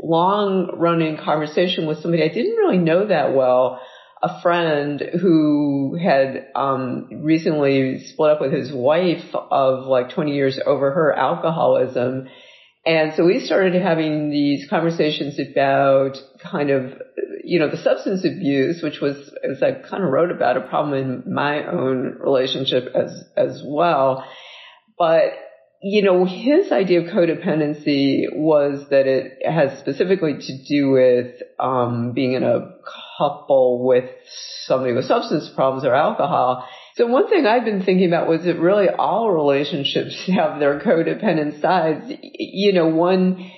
long 0.00 0.70
running 0.78 1.16
conversation 1.16 1.86
with 1.86 2.00
somebody 2.00 2.22
I 2.22 2.28
didn't 2.28 2.56
really 2.56 2.78
know 2.78 3.06
that 3.08 3.34
well 3.34 3.80
a 4.22 4.40
friend 4.40 5.02
who 5.20 5.98
had 6.00 6.46
um, 6.54 7.08
recently 7.22 8.04
split 8.04 8.30
up 8.30 8.40
with 8.40 8.52
his 8.52 8.72
wife 8.72 9.34
of 9.34 9.86
like 9.86 10.10
20 10.10 10.32
years 10.32 10.60
over 10.64 10.92
her 10.92 11.12
alcoholism. 11.12 12.28
And 12.86 13.14
so 13.14 13.24
we 13.24 13.40
started 13.40 13.80
having 13.80 14.30
these 14.30 14.68
conversations 14.68 15.38
about 15.40 16.18
kind 16.40 16.70
of, 16.70 17.00
you 17.42 17.58
know, 17.58 17.68
the 17.68 17.76
substance 17.76 18.24
abuse, 18.24 18.80
which 18.82 19.00
was, 19.00 19.16
as 19.42 19.62
I 19.62 19.72
kind 19.72 20.04
of 20.04 20.10
wrote 20.10 20.30
about, 20.30 20.56
a 20.56 20.68
problem 20.68 20.94
in 20.94 21.34
my 21.34 21.66
own 21.66 22.18
relationship 22.20 22.92
as, 22.94 23.24
as 23.36 23.62
well. 23.64 24.24
But 24.98 25.32
you 25.84 26.02
know, 26.02 26.24
his 26.24 26.70
idea 26.70 27.00
of 27.00 27.12
codependency 27.12 28.32
was 28.32 28.86
that 28.90 29.08
it 29.08 29.44
has 29.44 29.80
specifically 29.80 30.34
to 30.38 30.64
do 30.68 30.90
with 30.90 31.42
um, 31.58 32.12
being 32.12 32.34
in 32.34 32.44
a 32.44 32.76
couple 33.18 33.84
with 33.84 34.10
somebody 34.64 34.92
with 34.92 35.04
substance 35.04 35.50
problems 35.54 35.84
or 35.84 35.94
alcohol. 35.94 36.66
So 36.96 37.06
one 37.06 37.28
thing 37.28 37.46
I've 37.46 37.64
been 37.64 37.82
thinking 37.82 38.08
about 38.08 38.28
was 38.28 38.44
that 38.44 38.58
really 38.58 38.88
all 38.88 39.30
relationships 39.30 40.26
have 40.26 40.60
their 40.60 40.80
codependent 40.80 41.60
sides. 41.60 42.12
You 42.20 42.72
know, 42.72 42.88
one 42.88 43.50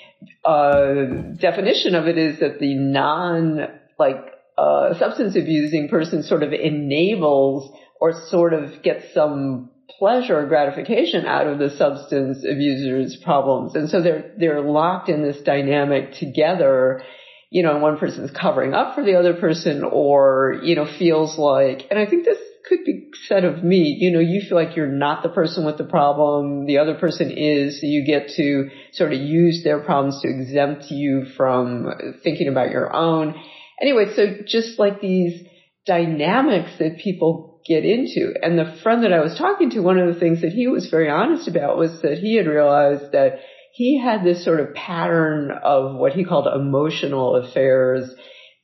uh, 0.45 0.95
definition 1.39 1.95
of 1.95 2.07
it 2.07 2.19
is 2.19 2.41
that 2.41 2.59
the 2.59 2.75
non 2.75 3.61
like 3.99 4.17
uh, 4.57 4.99
substance 4.99 5.37
abusing 5.37 5.89
person 5.89 6.23
sort 6.23 6.43
of 6.43 6.53
enables 6.53 7.73
or 8.01 8.13
sort 8.29 8.53
of 8.53 8.83
gets 8.83 9.13
some 9.15 9.71
pleasure 9.99 10.41
or 10.41 10.47
gratification 10.47 11.27
out 11.27 11.47
of 11.47 11.59
the 11.59 11.71
substance 11.71 12.45
abuser's 12.45 13.17
problems. 13.23 13.75
And 13.75 13.89
so 13.89 14.03
they're, 14.03 14.33
they're 14.39 14.61
locked 14.61 15.09
in 15.09 15.23
this 15.23 15.41
dynamic 15.43 16.15
together, 16.15 17.03
you 17.51 17.63
know, 17.63 17.79
one 17.79 17.99
person's 17.99 18.31
covering 18.31 18.75
up 18.75 18.95
for 18.95 19.05
the 19.05 19.17
other 19.17 19.35
person 19.35 19.85
or, 19.85 20.61
you 20.63 20.75
know, 20.75 20.87
feels 20.99 21.39
like, 21.39 21.87
and 21.91 21.99
I 21.99 22.07
think 22.07 22.25
this 22.25 22.39
could 22.69 22.85
be 22.85 23.11
said 23.29 23.45
of 23.45 23.63
me, 23.63 23.97
you 23.99 24.11
know, 24.11 24.21
you 24.21 24.43
feel 24.49 24.57
like 24.57 24.77
you're 24.77 24.87
not 24.87 25.23
the 25.23 25.29
person 25.29 25.65
with 25.67 25.77
the 25.77 25.85
problem, 25.85 26.67
the 26.67 26.79
other 26.79 26.95
person 26.95 27.31
is, 27.31 27.81
so 27.81 27.87
you 27.87 28.05
get 28.07 28.29
to 28.37 28.71
sort 28.93 29.13
of 29.13 29.21
use 29.21 29.63
their 29.63 29.81
problems 29.81 30.21
to 30.23 30.29
exempt 30.29 30.91
you 30.91 31.27
from 31.37 31.87
thinking 32.23 32.49
about 32.49 32.71
your 32.71 32.95
own. 32.95 33.35
Anyway, 33.81 34.07
so 34.17 34.37
just 34.47 34.79
like 34.79 35.01
these 35.01 35.47
dynamics 35.87 36.71
that 36.79 36.99
people 36.99 37.61
get 37.67 37.85
into. 37.85 38.33
And 38.43 38.59
the 38.59 38.79
friend 38.83 39.05
that 39.05 39.13
I 39.13 39.21
was 39.21 39.37
talking 39.37 39.71
to, 39.71 39.81
one 39.81 39.99
of 39.99 40.13
the 40.13 40.19
things 40.19 40.41
that 40.43 40.53
he 40.53 40.67
was 40.69 40.89
very 40.91 41.11
honest 41.11 41.49
about 41.49 41.77
was 41.77 42.01
that 42.03 42.19
he 42.19 42.37
had 42.37 42.47
realized 42.47 43.13
that 43.13 43.41
he 43.75 44.01
had 44.01 44.23
this 44.23 44.45
sort 44.45 44.61
of 44.61 44.73
pattern 44.73 45.51
of 45.51 45.97
what 45.97 46.13
he 46.13 46.25
called 46.25 46.47
emotional 46.47 47.35
affairs 47.35 48.09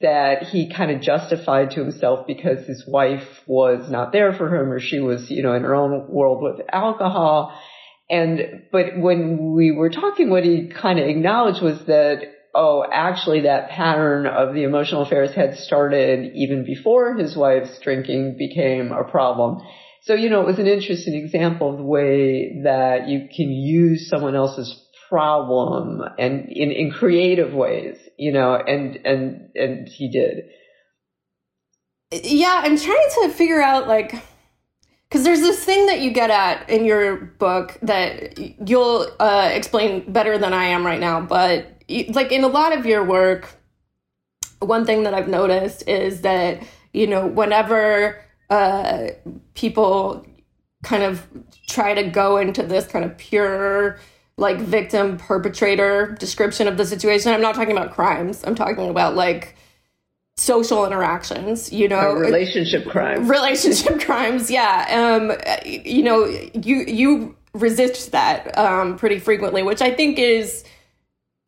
that 0.00 0.44
he 0.44 0.72
kind 0.72 0.92
of 0.92 1.00
justified 1.00 1.72
to 1.72 1.80
himself 1.80 2.28
because 2.28 2.64
his 2.64 2.84
wife 2.86 3.26
was 3.44 3.90
not 3.90 4.12
there 4.12 4.32
for 4.32 4.46
him 4.54 4.70
or 4.70 4.78
she 4.78 5.00
was, 5.00 5.28
you 5.28 5.42
know, 5.42 5.52
in 5.52 5.64
her 5.64 5.74
own 5.74 6.06
world 6.08 6.40
with 6.40 6.64
alcohol. 6.72 7.52
And, 8.08 8.62
but 8.70 8.96
when 8.98 9.52
we 9.52 9.72
were 9.72 9.90
talking, 9.90 10.30
what 10.30 10.44
he 10.44 10.68
kind 10.68 11.00
of 11.00 11.08
acknowledged 11.08 11.60
was 11.60 11.84
that 11.86 12.20
oh, 12.54 12.84
actually 12.92 13.42
that 13.42 13.70
pattern 13.70 14.26
of 14.26 14.54
the 14.54 14.62
emotional 14.62 15.02
affairs 15.02 15.32
had 15.34 15.56
started 15.58 16.32
even 16.34 16.64
before 16.64 17.14
his 17.14 17.36
wife's 17.36 17.80
drinking 17.80 18.36
became 18.38 18.92
a 18.92 19.02
problem. 19.02 19.60
So, 20.02 20.14
you 20.14 20.30
know, 20.30 20.40
it 20.42 20.46
was 20.46 20.58
an 20.60 20.68
interesting 20.68 21.14
example 21.14 21.72
of 21.72 21.78
the 21.78 21.84
way 21.84 22.62
that 22.64 23.08
you 23.08 23.28
can 23.34 23.50
use 23.50 24.08
someone 24.08 24.34
else's 24.34 24.86
problem 25.10 26.02
and 26.18 26.48
in, 26.48 26.70
in 26.70 26.90
creative 26.90 27.52
ways, 27.52 27.98
you 28.16 28.32
know, 28.32 28.54
and, 28.54 28.96
and, 29.04 29.50
and 29.54 29.86
he 29.88 30.08
did. 30.08 30.44
Yeah, 32.12 32.62
I'm 32.64 32.78
trying 32.78 33.08
to 33.22 33.28
figure 33.28 33.60
out 33.60 33.86
like, 33.86 34.14
because 35.08 35.24
there's 35.24 35.40
this 35.40 35.62
thing 35.62 35.86
that 35.86 36.00
you 36.00 36.12
get 36.12 36.30
at 36.30 36.70
in 36.70 36.84
your 36.84 37.16
book 37.16 37.76
that 37.82 38.38
you'll 38.66 39.06
uh, 39.18 39.50
explain 39.52 40.10
better 40.12 40.38
than 40.38 40.54
I 40.54 40.66
am 40.66 40.86
right 40.86 41.00
now, 41.00 41.20
but 41.20 41.82
like 42.10 42.32
in 42.32 42.44
a 42.44 42.48
lot 42.48 42.72
of 42.72 42.86
your 42.86 43.04
work, 43.04 43.56
one 44.60 44.86
thing 44.86 45.02
that 45.02 45.14
I've 45.14 45.28
noticed 45.28 45.88
is 45.88 46.20
that, 46.20 46.62
you 46.92 47.06
know, 47.06 47.26
whenever 47.26 48.22
uh, 48.50 49.08
people 49.54 50.24
kind 50.82 51.02
of 51.02 51.26
try 51.68 51.94
to 51.94 52.04
go 52.04 52.36
into 52.36 52.62
this 52.62 52.86
kind 52.86 53.04
of 53.04 53.16
pure, 53.18 53.98
like 54.40 54.58
victim 54.58 55.16
perpetrator 55.18 56.16
description 56.18 56.66
of 56.66 56.76
the 56.76 56.86
situation, 56.86 57.32
I'm 57.32 57.40
not 57.40 57.54
talking 57.54 57.76
about 57.76 57.92
crimes, 57.92 58.42
I'm 58.44 58.54
talking 58.54 58.88
about 58.88 59.14
like 59.14 59.56
social 60.36 60.86
interactions 60.86 61.72
you 61.72 61.86
know? 61.86 62.14
Relationship 62.14 62.86
crimes. 62.86 63.28
Relationship 63.38 64.00
crimes 64.00 64.50
yeah. 64.50 64.86
Um 64.90 65.32
you 65.64 66.02
know 66.02 66.24
you 66.24 66.84
you 66.86 67.36
resist 67.52 68.12
that 68.12 68.56
um 68.56 68.96
pretty 68.96 69.18
frequently 69.18 69.60
which 69.64 69.82
i 69.82 69.90
think 69.90 70.20
is 70.20 70.64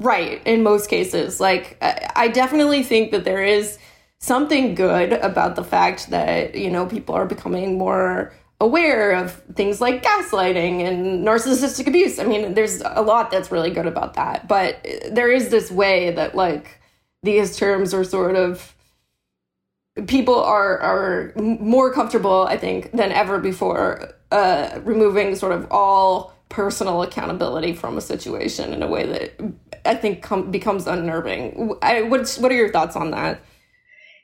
right 0.02 0.42
in 0.46 0.62
most 0.62 0.88
cases. 0.88 1.40
Like, 1.40 1.76
I 1.81 2.28
definitely 2.28 2.83
think 2.83 3.12
that 3.12 3.24
there 3.24 3.42
is 3.42 3.78
something 4.18 4.74
good 4.74 5.12
about 5.14 5.57
the 5.57 5.64
fact 5.64 6.11
that, 6.11 6.55
you 6.55 6.70
know, 6.70 6.87
people 6.87 7.14
are 7.14 7.26
becoming 7.26 7.78
more 7.78 8.33
aware 8.62 9.12
of 9.12 9.33
things 9.55 9.81
like 9.81 10.03
gaslighting 10.03 10.83
and 10.87 11.27
narcissistic 11.27 11.87
abuse. 11.87 12.18
I 12.18 12.25
mean, 12.25 12.55
there's 12.55 12.81
a 12.85 13.03
lot 13.03 13.31
that's 13.31 13.51
really 13.51 13.70
good 13.70 13.87
about 13.87 14.14
that. 14.14 14.46
But 14.46 14.87
there 15.11 15.31
is 15.31 15.48
this 15.48 15.70
way 15.70 16.12
that, 16.12 16.35
like, 16.35 16.81
these 17.22 17.57
terms 17.57 17.92
are 17.92 18.05
sort 18.05 18.37
of 18.37 18.75
people 20.07 20.38
are 20.40 20.79
are 20.79 21.35
more 21.37 21.92
comfortable 21.92 22.46
i 22.48 22.57
think 22.57 22.90
than 22.92 23.12
ever 23.12 23.38
before 23.38 24.14
uh 24.31 24.81
removing 24.85 25.37
sort 25.37 25.53
of 25.53 25.70
all 25.70 26.33
personal 26.53 27.03
accountability 27.03 27.72
from 27.75 27.96
a 27.96 28.01
situation 28.01 28.72
in 28.72 28.83
a 28.83 28.87
way 28.87 29.07
that 29.07 29.40
I 29.85 29.94
think 29.94 30.22
com- 30.22 30.51
becomes 30.51 30.87
unnerving. 30.87 31.75
I, 31.83 32.03
what 32.03 32.31
what 32.40 32.53
are 32.53 32.55
your 32.55 32.70
thoughts 32.70 32.94
on 32.94 33.11
that? 33.12 33.40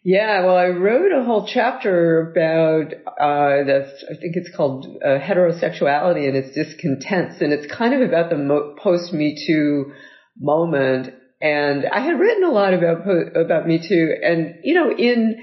Yeah, 0.04 0.44
well, 0.44 0.56
I 0.56 0.68
wrote 0.68 1.12
a 1.12 1.24
whole 1.24 1.46
chapter 1.52 2.30
about 2.30 2.94
uh, 3.20 3.64
this. 3.64 4.04
I 4.08 4.14
think 4.14 4.36
it's 4.36 4.54
called 4.56 4.86
uh, 5.04 5.18
heterosexuality 5.18 6.28
and 6.28 6.36
its 6.36 6.54
discontents, 6.54 7.40
and 7.40 7.52
it's 7.52 7.72
kind 7.72 7.94
of 7.94 8.08
about 8.08 8.30
the 8.30 8.36
mo- 8.36 8.76
post 8.80 9.12
Me 9.12 9.36
Too 9.46 9.92
moment. 10.38 11.12
And 11.40 11.84
I 11.86 12.00
had 12.00 12.18
written 12.18 12.44
a 12.44 12.50
lot 12.50 12.74
about 12.74 13.08
about 13.36 13.66
Me 13.66 13.80
Too, 13.86 14.14
and 14.22 14.60
you 14.62 14.74
know, 14.74 14.92
in 14.92 15.42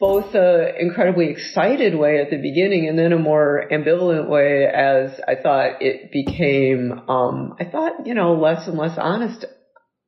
both 0.00 0.34
a 0.34 0.80
incredibly 0.80 1.28
excited 1.28 1.94
way 1.94 2.20
at 2.20 2.28
the 2.28 2.36
beginning 2.36 2.88
and 2.88 2.98
then 2.98 3.12
a 3.12 3.18
more 3.18 3.64
ambivalent 3.70 4.28
way 4.28 4.66
as 4.66 5.12
I 5.28 5.36
thought 5.40 5.80
it 5.80 6.10
became, 6.10 7.08
um, 7.08 7.54
I 7.60 7.66
thought, 7.66 8.04
you 8.04 8.14
know, 8.14 8.34
less 8.34 8.66
and 8.66 8.76
less 8.76 8.98
honest 8.98 9.44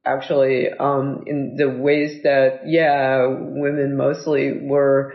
actually, 0.07 0.69
um, 0.79 1.25
in 1.27 1.57
the 1.57 1.71
ways 1.71 2.23
that, 2.23 2.63
yeah, 2.67 3.27
women 3.27 3.97
mostly 3.97 4.53
were 4.63 5.15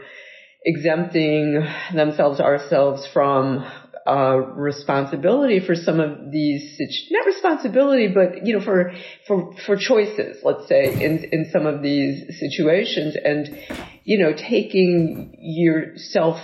exempting 0.63 1.65
themselves, 1.93 2.39
ourselves 2.39 3.07
from 3.13 3.65
uh, 4.07 4.37
responsibility 4.55 5.59
for 5.59 5.75
some 5.75 5.99
of 5.99 6.31
these, 6.31 6.79
not 7.11 7.25
responsibility, 7.25 8.07
but, 8.07 8.45
you 8.45 8.57
know, 8.57 8.63
for, 8.63 8.91
for, 9.27 9.53
for 9.65 9.75
choices, 9.75 10.37
let's 10.43 10.67
say, 10.67 10.85
in, 10.85 11.23
in 11.31 11.49
some 11.51 11.65
of 11.65 11.81
these 11.81 12.39
situations. 12.39 13.15
And, 13.23 13.57
you 14.03 14.17
know, 14.17 14.33
taking 14.33 15.35
yourself, 15.39 16.37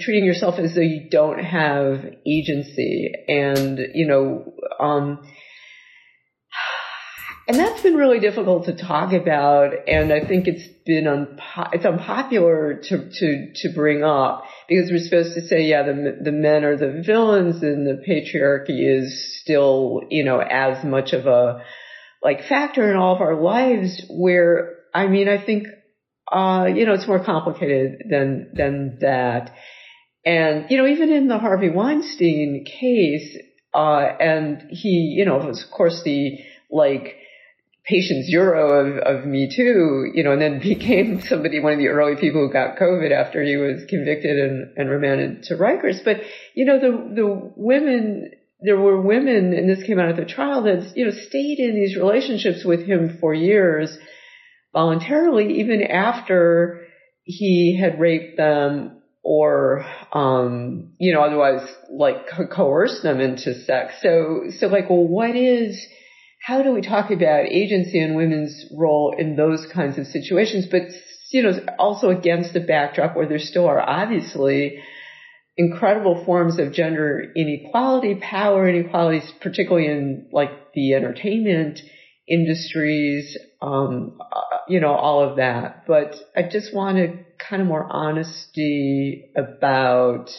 treating 0.00 0.24
yourself 0.24 0.58
as 0.58 0.74
though 0.74 0.80
you 0.80 1.10
don't 1.10 1.40
have 1.40 2.04
agency 2.26 3.12
and, 3.28 3.78
you 3.92 4.06
know, 4.06 4.54
um, 4.78 5.20
and 7.50 7.58
that's 7.58 7.82
been 7.82 7.96
really 7.96 8.20
difficult 8.20 8.66
to 8.66 8.76
talk 8.76 9.12
about, 9.12 9.72
and 9.88 10.12
I 10.12 10.24
think 10.24 10.46
it's 10.46 10.62
been 10.86 11.06
unpo- 11.06 11.70
it's 11.72 11.84
unpopular 11.84 12.80
to 12.84 13.10
to 13.10 13.52
to 13.52 13.74
bring 13.74 14.04
up 14.04 14.44
because 14.68 14.88
we're 14.88 15.02
supposed 15.02 15.34
to 15.34 15.44
say, 15.48 15.62
yeah, 15.62 15.82
the 15.82 16.18
the 16.22 16.30
men 16.30 16.62
are 16.62 16.76
the 16.76 17.02
villains, 17.04 17.60
and 17.60 17.84
the 17.84 18.00
patriarchy 18.08 18.98
is 19.00 19.40
still, 19.42 20.02
you 20.10 20.22
know, 20.22 20.38
as 20.38 20.84
much 20.84 21.12
of 21.12 21.26
a 21.26 21.64
like 22.22 22.44
factor 22.48 22.88
in 22.88 22.96
all 22.96 23.16
of 23.16 23.20
our 23.20 23.34
lives. 23.34 24.00
Where 24.08 24.76
I 24.94 25.08
mean, 25.08 25.28
I 25.28 25.44
think, 25.44 25.66
uh, 26.30 26.68
you 26.72 26.86
know, 26.86 26.92
it's 26.92 27.08
more 27.08 27.24
complicated 27.24 28.04
than 28.08 28.50
than 28.54 28.98
that. 29.00 29.56
And, 30.24 30.66
you 30.70 30.76
know, 30.76 30.86
even 30.86 31.10
in 31.10 31.26
the 31.26 31.38
Harvey 31.38 31.70
Weinstein 31.70 32.64
case, 32.64 33.36
uh, 33.74 34.06
and 34.20 34.66
he, 34.68 35.16
you 35.18 35.24
know, 35.24 35.40
of 35.40 35.56
course 35.72 36.02
the, 36.04 36.38
like, 36.70 37.16
patient 37.90 38.24
zero 38.24 38.86
of, 38.86 38.98
of 38.98 39.26
Me 39.26 39.50
Too, 39.54 40.10
you 40.14 40.22
know, 40.22 40.32
and 40.32 40.40
then 40.40 40.60
became 40.62 41.20
somebody, 41.22 41.60
one 41.60 41.72
of 41.72 41.78
the 41.78 41.88
early 41.88 42.14
people 42.14 42.46
who 42.46 42.52
got 42.52 42.78
COVID 42.78 43.10
after 43.10 43.42
he 43.42 43.56
was 43.56 43.84
convicted 43.88 44.38
and, 44.38 44.72
and 44.76 44.88
remanded 44.88 45.42
to 45.44 45.54
Rikers. 45.54 46.04
But, 46.04 46.18
you 46.54 46.64
know, 46.64 46.78
the, 46.78 47.14
the 47.14 47.52
women, 47.56 48.30
there 48.60 48.78
were 48.78 49.00
women, 49.00 49.52
and 49.52 49.68
this 49.68 49.82
came 49.82 49.98
out 49.98 50.08
at 50.08 50.16
the 50.16 50.24
trial, 50.24 50.62
that, 50.62 50.92
you 50.94 51.04
know, 51.04 51.10
stayed 51.10 51.58
in 51.58 51.74
these 51.74 51.96
relationships 51.96 52.64
with 52.64 52.86
him 52.86 53.18
for 53.20 53.34
years 53.34 53.96
voluntarily, 54.72 55.60
even 55.60 55.82
after 55.82 56.86
he 57.24 57.78
had 57.80 58.00
raped 58.00 58.36
them 58.36 59.00
or 59.22 59.84
um 60.12 60.92
you 60.98 61.12
know 61.12 61.20
otherwise 61.20 61.60
like 61.90 62.26
co- 62.26 62.46
coerce 62.46 63.00
them 63.02 63.20
into 63.20 63.54
sex 63.64 63.92
so 64.00 64.44
so 64.58 64.66
like 64.66 64.88
well 64.88 65.06
what 65.06 65.36
is 65.36 65.86
how 66.40 66.62
do 66.62 66.72
we 66.72 66.80
talk 66.80 67.10
about 67.10 67.46
agency 67.46 67.98
and 67.98 68.16
women's 68.16 68.66
role 68.76 69.14
in 69.16 69.36
those 69.36 69.66
kinds 69.72 69.98
of 69.98 70.06
situations? 70.06 70.66
But 70.70 70.82
you 71.30 71.42
know 71.42 71.52
also 71.78 72.10
against 72.10 72.52
the 72.52 72.60
backdrop 72.60 73.16
where 73.16 73.28
there 73.28 73.38
still 73.38 73.66
are 73.66 73.80
obviously 73.80 74.80
incredible 75.56 76.24
forms 76.24 76.58
of 76.58 76.72
gender 76.72 77.32
inequality 77.36 78.14
power 78.16 78.68
inequalities 78.68 79.30
particularly 79.40 79.86
in 79.86 80.28
like 80.32 80.50
the 80.74 80.94
entertainment 80.94 81.80
industries 82.28 83.36
um 83.60 84.18
you 84.68 84.80
know 84.80 84.92
all 84.94 85.22
of 85.28 85.36
that. 85.36 85.84
But 85.86 86.14
i 86.36 86.42
just 86.42 86.74
wanted 86.74 87.24
kind 87.38 87.62
of 87.62 87.68
more 87.68 87.86
honesty 87.88 89.30
about 89.36 90.30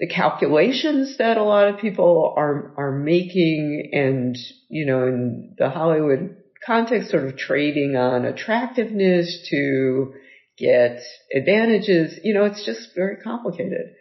the 0.00 0.08
calculations 0.08 1.18
that 1.18 1.36
a 1.36 1.44
lot 1.44 1.68
of 1.68 1.78
people 1.78 2.34
are 2.36 2.72
are 2.78 2.90
making 2.90 3.90
and 3.92 4.36
you 4.70 4.86
know 4.86 5.06
in 5.06 5.54
the 5.58 5.68
Hollywood 5.68 6.36
context 6.66 7.10
sort 7.10 7.24
of 7.24 7.36
trading 7.36 7.96
on 7.96 8.24
attractiveness 8.24 9.46
to 9.50 10.14
get 10.58 11.02
advantages 11.36 12.18
you 12.24 12.32
know 12.34 12.44
it's 12.44 12.64
just 12.64 12.94
very 12.96 13.16
complicated. 13.16 13.92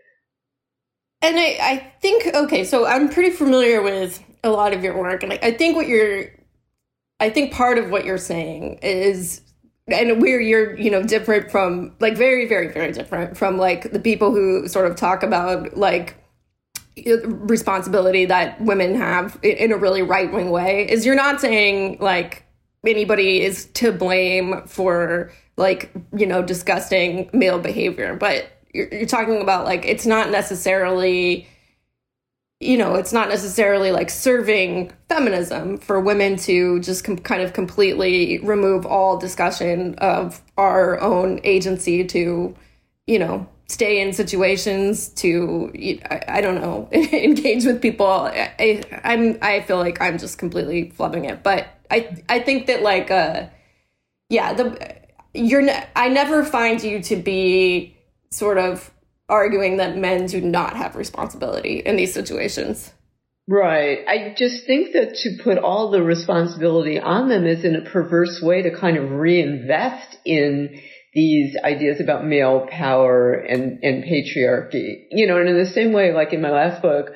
And 1.21 1.37
I, 1.37 1.57
I 1.61 1.93
think 2.01 2.33
okay 2.33 2.63
so 2.63 2.85
i'm 2.85 3.09
pretty 3.09 3.31
familiar 3.31 3.81
with 3.81 4.23
a 4.41 4.49
lot 4.49 4.73
of 4.73 4.81
your 4.83 4.97
work 4.97 5.21
and 5.23 5.33
I, 5.33 5.39
I 5.43 5.57
think 5.57 5.75
what 5.75 5.87
you're 5.87 6.27
i 7.19 7.29
think 7.29 7.51
part 7.51 7.77
of 7.77 7.91
what 7.91 8.05
you're 8.05 8.17
saying 8.17 8.79
is 8.81 9.41
and 9.91 10.21
where 10.21 10.39
you're 10.39 10.77
you 10.77 10.89
know 10.89 11.03
different 11.03 11.51
from 11.51 11.93
like 11.99 12.17
very 12.17 12.47
very 12.47 12.67
very 12.67 12.91
different 12.91 13.37
from 13.37 13.57
like 13.57 13.91
the 13.91 13.99
people 13.99 14.31
who 14.31 14.67
sort 14.67 14.89
of 14.89 14.95
talk 14.95 15.23
about 15.23 15.77
like 15.77 16.15
responsibility 17.25 18.25
that 18.25 18.59
women 18.61 18.95
have 18.95 19.39
in 19.41 19.71
a 19.71 19.77
really 19.77 20.01
right 20.01 20.31
wing 20.33 20.49
way 20.49 20.89
is 20.89 21.05
you're 21.05 21.15
not 21.15 21.39
saying 21.39 21.97
like 21.99 22.45
anybody 22.85 23.41
is 23.41 23.65
to 23.67 23.91
blame 23.91 24.61
for 24.65 25.31
like 25.57 25.91
you 26.15 26.25
know 26.25 26.41
disgusting 26.41 27.29
male 27.33 27.59
behavior 27.59 28.15
but 28.15 28.47
you're, 28.73 28.87
you're 28.89 29.05
talking 29.05 29.41
about 29.41 29.65
like 29.65 29.85
it's 29.85 30.05
not 30.05 30.29
necessarily 30.29 31.47
you 32.59 32.77
know, 32.77 32.95
it's 32.95 33.13
not 33.13 33.29
necessarily 33.29 33.91
like 33.91 34.09
serving 34.09 34.91
feminism 35.07 35.77
for 35.77 35.99
women 35.99 36.35
to 36.35 36.79
just 36.81 37.05
kind 37.23 37.41
of 37.41 37.53
completely 37.53 38.39
remove 38.39 38.85
all 38.85 39.17
discussion 39.17 39.95
of 39.95 40.41
our 40.57 40.99
own 40.99 41.39
agency 41.45 42.03
to, 42.03 42.53
you 43.07 43.19
know, 43.19 43.47
stay 43.69 44.01
in 44.01 44.11
situations 44.11 45.07
to, 45.09 45.71
I, 46.09 46.23
I 46.27 46.41
don't 46.41 46.55
know, 46.55 46.89
engage 46.91 47.63
with 47.63 47.81
people. 47.81 48.07
I, 48.07 48.83
I'm, 49.05 49.37
I 49.41 49.61
feel 49.61 49.77
like 49.77 50.01
I'm 50.01 50.17
just 50.17 50.37
completely 50.37 50.91
flubbing 50.91 51.29
it, 51.29 51.43
but 51.43 51.67
I, 51.89 52.21
I 52.27 52.39
think 52.39 52.67
that 52.67 52.81
like, 52.81 53.09
uh, 53.09 53.47
yeah, 54.27 54.51
the, 54.53 54.97
you're, 55.33 55.65
I 55.95 56.09
never 56.09 56.43
find 56.43 56.83
you 56.83 57.01
to 57.03 57.15
be 57.15 57.95
sort 58.31 58.57
of 58.57 58.91
arguing 59.29 59.77
that 59.77 59.97
men 59.97 60.25
do 60.25 60.41
not 60.41 60.75
have 60.75 60.95
responsibility 60.95 61.79
in 61.79 61.95
these 61.95 62.13
situations. 62.13 62.91
Right. 63.47 63.99
I 64.07 64.35
just 64.37 64.67
think 64.67 64.93
that 64.93 65.15
to 65.23 65.43
put 65.43 65.57
all 65.57 65.89
the 65.89 66.03
responsibility 66.03 66.99
on 66.99 67.29
them 67.29 67.47
is 67.47 67.65
in 67.65 67.75
a 67.75 67.89
perverse 67.89 68.39
way 68.43 68.61
to 68.61 68.75
kind 68.75 68.97
of 68.97 69.09
reinvest 69.11 70.17
in 70.23 70.79
these 71.15 71.57
ideas 71.63 71.99
about 71.99 72.25
male 72.25 72.67
power 72.69 73.33
and, 73.33 73.83
and 73.83 74.03
patriarchy. 74.03 75.05
You 75.09 75.25
know, 75.25 75.37
and 75.39 75.49
in 75.49 75.57
the 75.57 75.65
same 75.65 75.93
way, 75.93 76.13
like 76.13 76.31
in 76.31 76.41
my 76.41 76.51
last 76.51 76.83
book, 76.83 77.07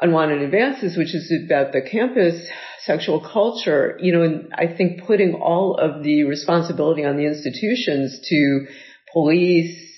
Unwanted 0.00 0.42
Advances, 0.42 0.96
which 0.96 1.14
is 1.14 1.32
about 1.46 1.72
the 1.72 1.82
campus 1.82 2.48
sexual 2.84 3.20
culture, 3.20 3.98
you 4.00 4.12
know, 4.12 4.22
and 4.22 4.52
I 4.54 4.66
think 4.66 5.04
putting 5.04 5.34
all 5.34 5.76
of 5.76 6.02
the 6.02 6.24
responsibility 6.24 7.04
on 7.04 7.16
the 7.16 7.26
institutions 7.26 8.18
to 8.28 8.66
police, 9.12 9.89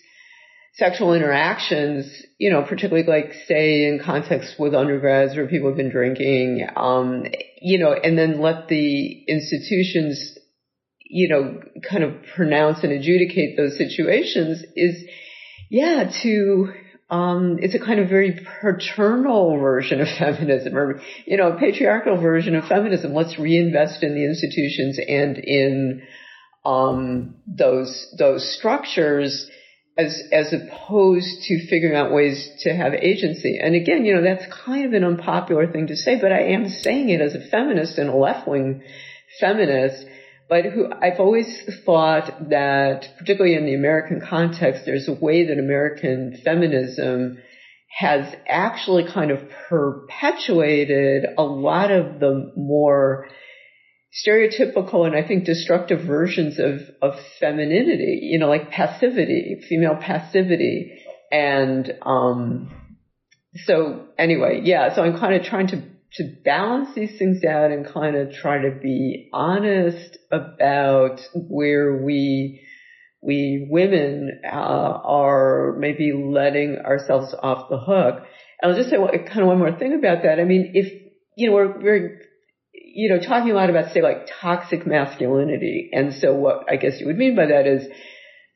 sexual 0.75 1.13
interactions, 1.13 2.23
you 2.39 2.51
know, 2.51 2.63
particularly 2.63 3.07
like 3.07 3.35
say 3.47 3.85
in 3.85 4.01
context 4.03 4.55
with 4.59 4.75
undergrads 4.75 5.37
where 5.37 5.47
people 5.47 5.69
have 5.69 5.77
been 5.77 5.91
drinking, 5.91 6.67
um, 6.77 7.27
you 7.61 7.79
know, 7.79 7.93
and 7.93 8.17
then 8.17 8.41
let 8.41 8.69
the 8.69 9.25
institutions, 9.29 10.39
you 11.01 11.29
know, 11.29 11.61
kind 11.89 12.03
of 12.03 12.15
pronounce 12.35 12.83
and 12.83 12.93
adjudicate 12.93 13.57
those 13.57 13.77
situations 13.77 14.65
is, 14.75 15.05
yeah, 15.69 16.11
to, 16.23 16.73
um, 17.11 17.59
it's 17.61 17.75
a 17.75 17.79
kind 17.79 18.01
of 18.01 18.09
very 18.09 18.41
paternal 18.63 19.59
version 19.59 20.01
of 20.01 20.09
feminism 20.19 20.75
or, 20.75 21.03
you 21.27 21.37
know, 21.37 21.53
a 21.53 21.59
patriarchal 21.59 22.19
version 22.19 22.57
of 22.57 22.65
feminism. 22.65 23.13
Let's 23.13 23.39
reinvest 23.39 24.03
in 24.03 24.15
the 24.15 24.25
institutions 24.25 24.99
and 25.07 25.37
in, 25.37 26.03
um, 26.65 27.35
those, 27.47 28.15
those 28.19 28.57
structures 28.57 29.51
as 29.97 30.23
as 30.33 30.53
opposed 30.53 31.43
to 31.43 31.67
figuring 31.69 31.97
out 31.97 32.13
ways 32.13 32.51
to 32.61 32.75
have 32.75 32.95
agency. 32.95 33.59
And 33.63 33.75
again, 33.75 34.05
you 34.05 34.15
know, 34.15 34.23
that's 34.23 34.47
kind 34.65 34.87
of 34.87 34.93
an 34.93 35.05
unpopular 35.05 35.71
thing 35.71 35.89
to 35.89 35.97
say, 35.97 36.19
but 36.21 36.33
I 36.33 36.53
am 36.53 36.69
saying 36.69 37.11
it 37.11 37.21
as 37.21 37.35
a 37.35 37.47
feminist 37.51 37.99
and 37.99 38.09
a 38.09 38.17
left 38.17 38.49
wing 38.49 38.83
feminist, 39.39 40.07
but 40.49 40.65
who 40.65 40.91
I've 40.91 41.21
always 41.21 41.63
thought 41.85 42.51
that, 42.51 43.07
particularly 43.19 43.57
in 43.57 43.67
the 43.67 43.75
American 43.75 44.21
context, 44.21 44.83
there's 44.85 45.09
a 45.09 45.15
way 45.15 45.47
that 45.47 45.59
American 45.59 46.41
feminism 46.45 47.39
has 47.99 48.35
actually 48.49 49.05
kind 49.13 49.31
of 49.31 49.41
perpetuated 49.69 51.27
a 51.37 51.43
lot 51.43 51.91
of 51.91 52.19
the 52.19 52.51
more 52.57 53.29
stereotypical 54.13 55.07
and 55.07 55.17
I 55.17 55.27
think 55.27 55.45
destructive 55.45 56.07
versions 56.07 56.59
of, 56.59 56.81
of 57.01 57.19
femininity, 57.41 58.21
you 58.23 58.39
know, 58.39 58.49
like 58.49 58.71
passivity, 58.71 59.65
female 59.69 59.97
passivity. 59.97 61.03
And, 61.31 61.91
um, 62.03 62.71
so 63.65 64.07
anyway, 64.19 64.61
yeah, 64.65 64.95
so 64.95 65.03
I'm 65.03 65.19
kind 65.19 65.35
of 65.35 65.45
trying 65.45 65.69
to, 65.69 65.83
to 66.15 66.37
balance 66.45 66.95
these 66.95 67.19
things 67.19 67.43
out 67.45 67.71
and 67.71 67.87
kind 67.87 68.17
of 68.17 68.33
try 68.33 68.59
to 68.59 68.79
be 68.83 69.31
honest 69.33 70.19
about 70.31 71.21
where 71.35 72.03
we, 72.05 72.61
we 73.23 73.67
women, 73.71 74.43
uh, 74.45 74.57
are 74.57 75.75
maybe 75.79 76.13
letting 76.13 76.77
ourselves 76.85 77.35
off 77.43 77.71
the 77.71 77.79
hook. 77.79 78.27
And 78.61 78.73
I'll 78.73 78.79
just 78.79 78.91
say 78.91 78.97
kind 78.97 79.41
of 79.41 79.47
one 79.47 79.59
more 79.59 79.79
thing 79.79 79.95
about 79.95 80.23
that. 80.25 80.39
I 80.39 80.45
mean, 80.45 80.73
if, 80.75 80.93
you 81.37 81.49
know, 81.49 81.55
we're, 81.55 81.81
we're 81.81 82.21
you 82.95 83.09
know, 83.09 83.19
talking 83.19 83.51
a 83.51 83.55
lot 83.55 83.71
about, 83.71 83.93
say, 83.93 84.03
like 84.03 84.29
toxic 84.41 84.87
masculinity. 84.87 85.91
And 85.93 86.15
so 86.15 86.35
what 86.35 86.67
I 86.71 86.77
guess 86.77 87.01
you 87.01 87.07
would 87.07 87.17
mean 87.17 87.37
by 87.37 87.47
that 87.47 87.67
is 87.67 87.87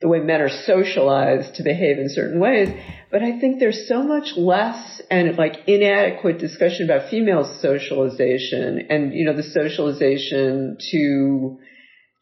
the 0.01 0.07
way 0.07 0.19
men 0.19 0.41
are 0.41 0.49
socialized 0.49 1.55
to 1.55 1.63
behave 1.63 1.97
in 1.97 2.09
certain 2.09 2.39
ways. 2.39 2.69
But 3.11 3.23
I 3.23 3.39
think 3.39 3.59
there's 3.59 3.87
so 3.87 4.03
much 4.03 4.37
less 4.37 5.01
and 5.09 5.35
like 5.37 5.67
inadequate 5.67 6.39
discussion 6.39 6.89
about 6.89 7.09
female 7.09 7.57
socialization 7.61 8.87
and, 8.89 9.13
you 9.13 9.25
know, 9.25 9.35
the 9.35 9.43
socialization 9.43 10.77
to, 10.91 11.57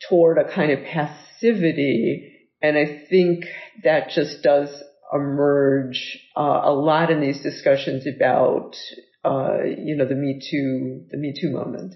toward 0.10 0.38
a 0.38 0.54
kind 0.54 0.72
of 0.72 0.86
passivity. 0.86 2.32
And 2.62 2.78
I 2.78 3.06
think 3.10 3.46
that 3.84 4.10
just 4.10 4.42
does 4.42 4.70
emerge 5.14 6.18
uh, 6.36 6.62
a 6.64 6.74
lot 6.74 7.12
in 7.12 7.20
these 7.20 7.42
discussions 7.42 8.08
about 8.08 8.76
uh, 9.26 9.64
you 9.64 9.96
know, 9.96 10.08
the 10.08 10.16
Me 10.16 10.40
Too, 10.40 11.06
the 11.10 11.18
Me 11.18 11.34
Too 11.40 11.52
moment. 11.52 11.96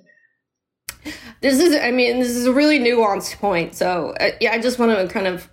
This 1.41 1.57
is, 1.61 1.73
I 1.73 1.91
mean, 1.91 2.19
this 2.19 2.35
is 2.35 2.47
a 2.47 2.51
really 2.51 2.79
nuanced 2.79 3.37
point. 3.37 3.73
So, 3.73 4.13
uh, 4.19 4.31
yeah, 4.41 4.51
I 4.51 4.59
just 4.59 4.77
want 4.77 4.91
to 4.91 5.07
kind 5.07 5.25
of 5.25 5.49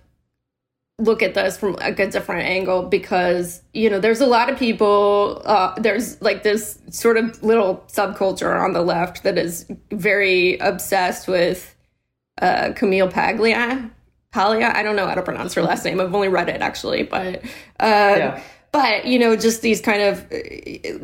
look 0.99 1.21
at 1.21 1.35
this 1.35 1.57
from 1.57 1.73
like 1.73 1.99
a 1.99 2.09
different 2.09 2.47
angle 2.47 2.83
because 2.83 3.61
you 3.73 3.89
know 3.89 3.99
there's 3.99 4.19
a 4.19 4.25
lot 4.25 4.49
of 4.49 4.57
people 4.57 5.41
uh, 5.45 5.79
there's 5.79 6.19
like 6.21 6.41
this 6.41 6.79
sort 6.89 7.17
of 7.17 7.41
little 7.43 7.83
subculture 7.87 8.59
on 8.59 8.73
the 8.73 8.81
left 8.81 9.21
that 9.23 9.37
is 9.37 9.71
very 9.91 10.57
obsessed 10.57 11.27
with 11.27 11.75
uh, 12.41 12.71
Camille 12.73 13.09
Paglia 13.09 13.91
Paglia 14.31 14.71
I 14.75 14.81
don't 14.81 14.95
know 14.95 15.05
how 15.05 15.13
to 15.13 15.21
pronounce 15.21 15.53
her 15.53 15.61
last 15.61 15.85
name 15.85 16.01
I've 16.01 16.15
only 16.15 16.29
read 16.29 16.49
it 16.49 16.61
actually 16.61 17.03
but 17.03 17.43
uh, 17.79 18.15
yeah. 18.17 18.43
but 18.71 19.05
you 19.05 19.19
know 19.19 19.35
just 19.35 19.61
these 19.61 19.79
kind 19.79 20.01
of 20.01 20.25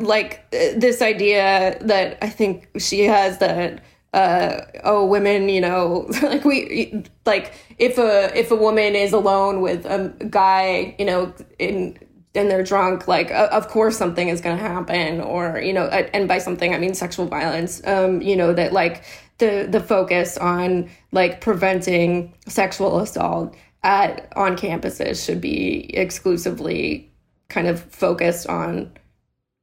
like 0.00 0.50
this 0.50 1.02
idea 1.02 1.78
that 1.82 2.18
I 2.20 2.30
think 2.30 2.68
she 2.78 3.04
has 3.04 3.38
that 3.38 3.80
uh, 4.14 4.64
oh, 4.84 5.04
women, 5.04 5.48
you 5.48 5.60
know, 5.60 6.06
like 6.22 6.44
we, 6.44 7.04
like 7.26 7.52
if 7.78 7.98
a 7.98 8.38
if 8.38 8.52
a 8.52 8.56
woman 8.56 8.94
is 8.94 9.12
alone 9.12 9.60
with 9.60 9.84
a 9.86 10.14
guy, 10.30 10.94
you 10.98 11.04
know, 11.04 11.34
in 11.58 11.98
and 12.36 12.50
they're 12.50 12.62
drunk, 12.62 13.08
like 13.08 13.32
uh, 13.32 13.48
of 13.50 13.68
course 13.68 13.96
something 13.96 14.28
is 14.28 14.40
going 14.40 14.56
to 14.56 14.62
happen, 14.62 15.20
or 15.20 15.58
you 15.58 15.72
know, 15.72 15.86
and 15.86 16.28
by 16.28 16.38
something 16.38 16.72
I 16.72 16.78
mean 16.78 16.94
sexual 16.94 17.26
violence. 17.26 17.84
Um, 17.86 18.22
you 18.22 18.36
know 18.36 18.52
that 18.52 18.72
like 18.72 19.04
the 19.38 19.66
the 19.68 19.80
focus 19.80 20.38
on 20.38 20.88
like 21.10 21.40
preventing 21.40 22.34
sexual 22.46 23.00
assault 23.00 23.56
at 23.82 24.32
on 24.36 24.56
campuses 24.56 25.24
should 25.24 25.40
be 25.40 25.92
exclusively 25.92 27.10
kind 27.48 27.66
of 27.66 27.82
focused 27.82 28.46
on 28.46 28.92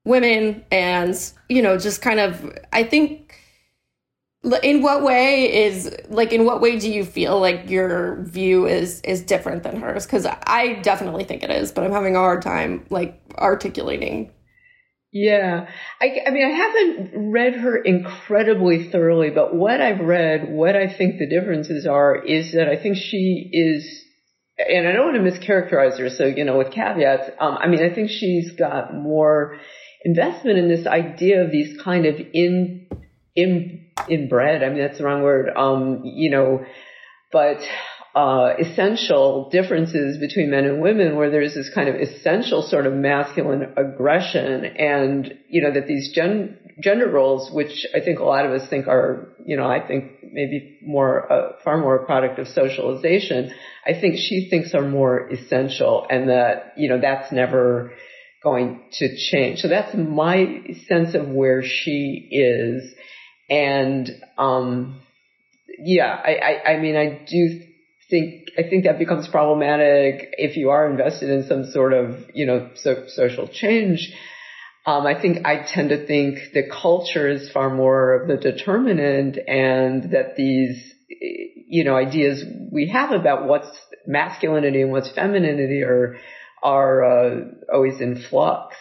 women 0.03 0.65
and 0.71 1.31
you 1.47 1.61
know 1.61 1.77
just 1.77 2.01
kind 2.01 2.19
of 2.19 2.53
I 2.73 2.83
think 2.83 3.30
in 4.63 4.81
what 4.81 5.03
way 5.03 5.65
is 5.65 5.95
like 6.09 6.33
in 6.33 6.45
what 6.45 6.61
way 6.61 6.79
do 6.79 6.91
you 6.91 7.05
feel 7.05 7.39
like 7.39 7.69
your 7.69 8.23
view 8.23 8.65
is 8.65 9.01
is 9.01 9.21
different 9.21 9.63
than 9.63 9.79
hers? 9.79 10.05
Because 10.05 10.25
i 10.25 10.79
definitely 10.81 11.23
think 11.23 11.43
it 11.43 11.51
is 11.51 11.71
but 11.71 11.83
i'm 11.83 11.91
having 11.91 12.15
a 12.15 12.19
hard 12.19 12.41
time 12.41 12.85
like 12.89 13.21
articulating. 13.37 14.31
Yeah. 15.13 15.67
I, 16.01 16.21
I 16.25 16.31
mean 16.31 16.45
i 16.45 16.55
haven't 16.55 17.31
read 17.31 17.53
her 17.55 17.77
incredibly 17.77 18.89
thoroughly 18.89 19.29
but 19.29 19.53
what 19.53 19.79
i've 19.79 19.99
read 19.99 20.49
what 20.49 20.75
i 20.75 20.87
think 20.87 21.19
the 21.19 21.29
differences 21.29 21.85
are 21.85 22.15
is 22.15 22.53
that 22.53 22.67
i 22.67 22.81
think 22.81 22.97
she 22.97 23.49
is 23.51 23.85
and 24.57 24.87
i 24.87 24.91
don't 24.91 25.13
want 25.13 25.23
to 25.23 25.31
mischaracterize 25.31 25.99
her 25.99 26.09
so 26.09 26.25
you 26.25 26.45
know 26.45 26.57
with 26.57 26.71
caveats 26.71 27.29
um, 27.39 27.57
i 27.59 27.67
mean 27.67 27.83
i 27.83 27.93
think 27.93 28.09
she's 28.09 28.51
got 28.51 28.93
more 28.93 29.57
investment 30.03 30.57
in 30.57 30.67
this 30.67 30.87
idea 30.87 31.43
of 31.43 31.51
these 31.51 31.79
kind 31.81 32.05
of 32.05 32.15
in 32.33 32.87
in 33.35 33.87
inbred. 34.07 34.63
I 34.63 34.69
mean, 34.69 34.79
that's 34.79 34.97
the 34.97 35.03
wrong 35.03 35.23
word. 35.23 35.49
Um, 35.55 36.01
you 36.03 36.31
know, 36.31 36.65
but 37.31 37.59
uh, 38.13 38.55
essential 38.59 39.49
differences 39.49 40.17
between 40.17 40.51
men 40.51 40.65
and 40.65 40.81
women 40.81 41.15
where 41.15 41.29
there's 41.29 41.53
this 41.53 41.69
kind 41.73 41.87
of 41.87 41.95
essential 41.95 42.61
sort 42.61 42.85
of 42.85 42.93
masculine 42.93 43.73
aggression 43.77 44.65
and, 44.65 45.33
you 45.49 45.61
know, 45.61 45.71
that 45.71 45.87
these 45.87 46.11
gen- 46.13 46.57
gender 46.81 47.09
roles, 47.09 47.49
which 47.51 47.85
I 47.95 48.01
think 48.01 48.19
a 48.19 48.25
lot 48.25 48.45
of 48.45 48.51
us 48.51 48.67
think 48.69 48.87
are, 48.87 49.33
you 49.45 49.55
know, 49.55 49.65
I 49.65 49.85
think 49.87 50.11
maybe 50.23 50.77
more, 50.83 51.31
uh, 51.31 51.51
far 51.63 51.77
more 51.77 51.95
a 51.95 52.05
product 52.05 52.37
of 52.37 52.49
socialization, 52.49 53.53
I 53.85 53.93
think 53.93 54.17
she 54.17 54.49
thinks 54.49 54.73
are 54.73 54.81
more 54.81 55.29
essential 55.29 56.05
and 56.09 56.29
that, 56.29 56.73
you 56.75 56.89
know, 56.89 56.99
that's 56.99 57.31
never 57.31 57.93
going 58.43 58.89
to 58.93 59.15
change. 59.15 59.59
So 59.59 59.69
that's 59.69 59.95
my 59.95 60.63
sense 60.87 61.15
of 61.15 61.29
where 61.29 61.63
she 61.63 62.27
is. 62.31 62.93
And, 63.51 64.09
um, 64.37 65.01
yeah, 65.77 66.17
I, 66.23 66.35
I, 66.35 66.71
I 66.71 66.79
mean, 66.79 66.95
I 66.95 67.25
do 67.29 67.61
think, 68.09 68.47
I 68.57 68.63
think 68.63 68.85
that 68.85 68.97
becomes 68.97 69.27
problematic 69.27 70.29
if 70.37 70.55
you 70.55 70.69
are 70.69 70.89
invested 70.89 71.29
in 71.29 71.45
some 71.47 71.65
sort 71.65 71.91
of, 71.91 72.15
you 72.33 72.45
know, 72.45 72.69
so, 72.75 73.07
social 73.09 73.49
change. 73.49 74.13
Um, 74.85 75.05
I 75.05 75.21
think 75.21 75.45
I 75.45 75.63
tend 75.63 75.89
to 75.89 76.07
think 76.07 76.53
the 76.53 76.63
culture 76.63 77.27
is 77.29 77.51
far 77.51 77.69
more 77.69 78.13
of 78.21 78.29
the 78.29 78.37
determinant 78.37 79.37
and 79.47 80.11
that 80.11 80.37
these, 80.37 80.93
you 81.09 81.83
know, 81.83 81.97
ideas 81.97 82.43
we 82.71 82.87
have 82.87 83.11
about 83.11 83.47
what's 83.47 83.69
masculinity 84.07 84.81
and 84.81 84.91
what's 84.91 85.11
femininity 85.11 85.83
are, 85.83 86.15
are, 86.63 87.03
uh, 87.03 87.41
always 87.71 87.99
in 87.99 88.23
flux. 88.29 88.77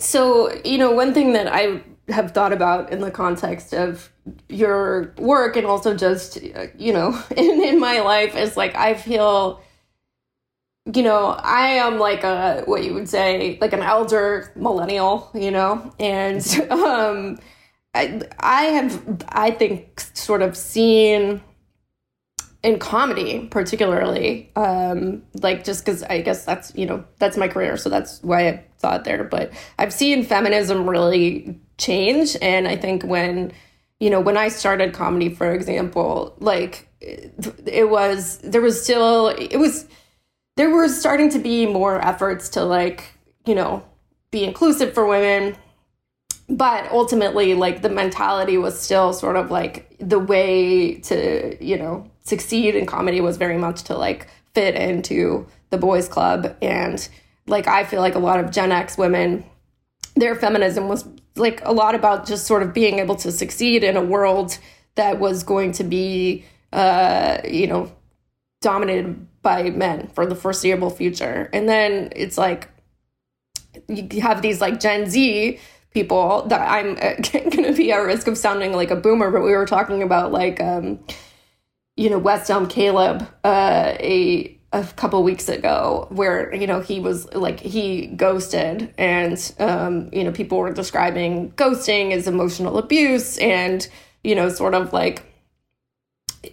So, 0.00 0.52
you 0.64 0.78
know, 0.78 0.90
one 0.92 1.14
thing 1.14 1.34
that 1.34 1.46
I 1.46 1.82
have 2.08 2.32
thought 2.32 2.52
about 2.52 2.92
in 2.92 3.00
the 3.00 3.10
context 3.10 3.72
of 3.72 4.10
your 4.48 5.14
work 5.18 5.56
and 5.56 5.66
also 5.66 5.96
just 5.96 6.42
you 6.42 6.92
know 6.92 7.20
in, 7.36 7.62
in 7.62 7.80
my 7.80 8.00
life 8.00 8.36
is 8.36 8.56
like 8.56 8.74
i 8.74 8.94
feel 8.94 9.62
you 10.94 11.02
know 11.02 11.26
i 11.42 11.68
am 11.68 11.98
like 11.98 12.24
a 12.24 12.62
what 12.66 12.82
you 12.82 12.92
would 12.92 13.08
say 13.08 13.56
like 13.60 13.72
an 13.72 13.82
elder 13.82 14.52
millennial 14.56 15.30
you 15.34 15.50
know? 15.50 15.92
And 16.00 16.44
um 16.70 17.38
i 17.94 18.20
i 18.40 18.62
have 18.62 19.24
i 19.28 19.50
think 19.50 20.00
sort 20.14 20.42
of 20.42 20.56
seen 20.56 21.40
in 22.64 22.78
comedy 22.78 23.46
particularly 23.48 24.50
um 24.56 25.22
like 25.40 25.64
just 25.64 25.84
because 25.84 26.02
i 26.04 26.20
guess 26.20 26.44
that's 26.44 26.72
you 26.76 26.86
know 26.86 27.04
that's 27.18 27.36
my 27.36 27.48
career 27.48 27.76
so 27.76 27.88
that's 27.88 28.22
why 28.22 28.48
i 28.48 28.64
saw 28.78 28.96
it 28.96 29.04
there 29.04 29.24
but 29.24 29.52
i've 29.78 29.92
seen 29.92 30.24
feminism 30.24 30.88
really 30.88 31.60
change. 31.82 32.36
And 32.40 32.68
I 32.68 32.76
think 32.76 33.02
when, 33.02 33.52
you 34.00 34.10
know, 34.10 34.20
when 34.20 34.36
I 34.36 34.48
started 34.48 34.94
comedy, 34.94 35.28
for 35.28 35.52
example, 35.52 36.34
like 36.38 36.88
it 37.00 37.90
was, 37.90 38.38
there 38.38 38.60
was 38.60 38.82
still, 38.82 39.28
it 39.28 39.56
was, 39.56 39.86
there 40.56 40.70
were 40.70 40.88
starting 40.88 41.30
to 41.30 41.38
be 41.38 41.66
more 41.66 42.00
efforts 42.04 42.50
to 42.50 42.64
like, 42.64 43.12
you 43.44 43.54
know, 43.54 43.82
be 44.30 44.44
inclusive 44.44 44.94
for 44.94 45.06
women. 45.06 45.56
But 46.48 46.90
ultimately, 46.90 47.54
like 47.54 47.82
the 47.82 47.88
mentality 47.88 48.58
was 48.58 48.78
still 48.78 49.12
sort 49.12 49.36
of 49.36 49.50
like 49.50 49.94
the 49.98 50.18
way 50.18 50.96
to, 51.00 51.64
you 51.64 51.78
know, 51.78 52.10
succeed 52.24 52.74
in 52.74 52.86
comedy 52.86 53.20
was 53.20 53.36
very 53.36 53.56
much 53.56 53.84
to 53.84 53.96
like 53.96 54.28
fit 54.54 54.74
into 54.74 55.46
the 55.70 55.78
boys 55.78 56.08
club. 56.08 56.54
And 56.60 57.08
like, 57.46 57.66
I 57.66 57.84
feel 57.84 58.00
like 58.00 58.14
a 58.14 58.20
lot 58.20 58.38
of 58.38 58.50
Gen 58.50 58.70
X 58.70 58.98
women, 58.98 59.44
their 60.14 60.34
feminism 60.34 60.88
was 60.88 61.04
like 61.36 61.64
a 61.64 61.72
lot 61.72 61.94
about 61.94 62.26
just 62.26 62.46
sort 62.46 62.62
of 62.62 62.74
being 62.74 62.98
able 62.98 63.16
to 63.16 63.32
succeed 63.32 63.84
in 63.84 63.96
a 63.96 64.02
world 64.02 64.58
that 64.94 65.18
was 65.18 65.42
going 65.42 65.72
to 65.72 65.84
be 65.84 66.44
uh 66.72 67.38
you 67.48 67.66
know 67.66 67.90
dominated 68.60 69.26
by 69.42 69.70
men 69.70 70.08
for 70.14 70.24
the 70.24 70.34
foreseeable 70.34 70.90
future. 70.90 71.50
And 71.52 71.68
then 71.68 72.10
it's 72.14 72.38
like 72.38 72.68
you 73.88 74.20
have 74.20 74.42
these 74.42 74.60
like 74.60 74.80
gen 74.80 75.08
z 75.08 75.58
people 75.92 76.42
that 76.48 76.60
i'm 76.70 76.94
going 77.32 77.64
to 77.64 77.72
be 77.74 77.90
at 77.90 77.96
risk 77.96 78.26
of 78.26 78.36
sounding 78.36 78.72
like 78.72 78.90
a 78.90 78.96
boomer 78.96 79.30
but 79.30 79.42
we 79.42 79.52
were 79.52 79.66
talking 79.66 80.02
about 80.02 80.30
like 80.30 80.60
um 80.60 80.98
you 81.96 82.10
know 82.10 82.18
west 82.18 82.50
elm 82.50 82.66
caleb 82.66 83.26
uh 83.44 83.94
a 83.98 84.58
a 84.72 84.84
couple 84.96 85.22
weeks 85.22 85.48
ago 85.48 86.06
where 86.10 86.54
you 86.54 86.66
know 86.66 86.80
he 86.80 86.98
was 86.98 87.32
like 87.34 87.60
he 87.60 88.06
ghosted 88.06 88.92
and 88.96 89.54
um 89.58 90.08
you 90.12 90.24
know 90.24 90.32
people 90.32 90.58
were 90.58 90.72
describing 90.72 91.50
ghosting 91.52 92.12
as 92.12 92.26
emotional 92.26 92.78
abuse 92.78 93.36
and 93.38 93.88
you 94.24 94.34
know 94.34 94.48
sort 94.48 94.74
of 94.74 94.92
like 94.92 95.24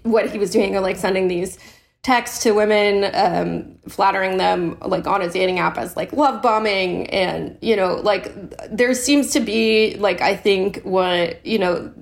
what 0.03 0.29
he 0.29 0.37
was 0.37 0.51
doing 0.51 0.75
or 0.75 0.81
like 0.81 0.97
sending 0.97 1.27
these 1.29 1.57
texts 2.01 2.43
to 2.43 2.51
women 2.51 3.09
um 3.13 3.77
flattering 3.87 4.37
them 4.37 4.77
like 4.85 5.07
on 5.07 5.21
a 5.21 5.29
dating 5.29 5.59
app 5.59 5.77
as 5.77 5.95
like 5.95 6.11
love 6.11 6.41
bombing 6.41 7.09
and 7.11 7.57
you 7.61 7.75
know 7.75 7.95
like 7.95 8.33
there 8.69 8.93
seems 8.93 9.31
to 9.31 9.39
be 9.39 9.95
like 9.97 10.19
i 10.21 10.35
think 10.35 10.81
what 10.83 11.45
you 11.45 11.57
know 11.57 11.93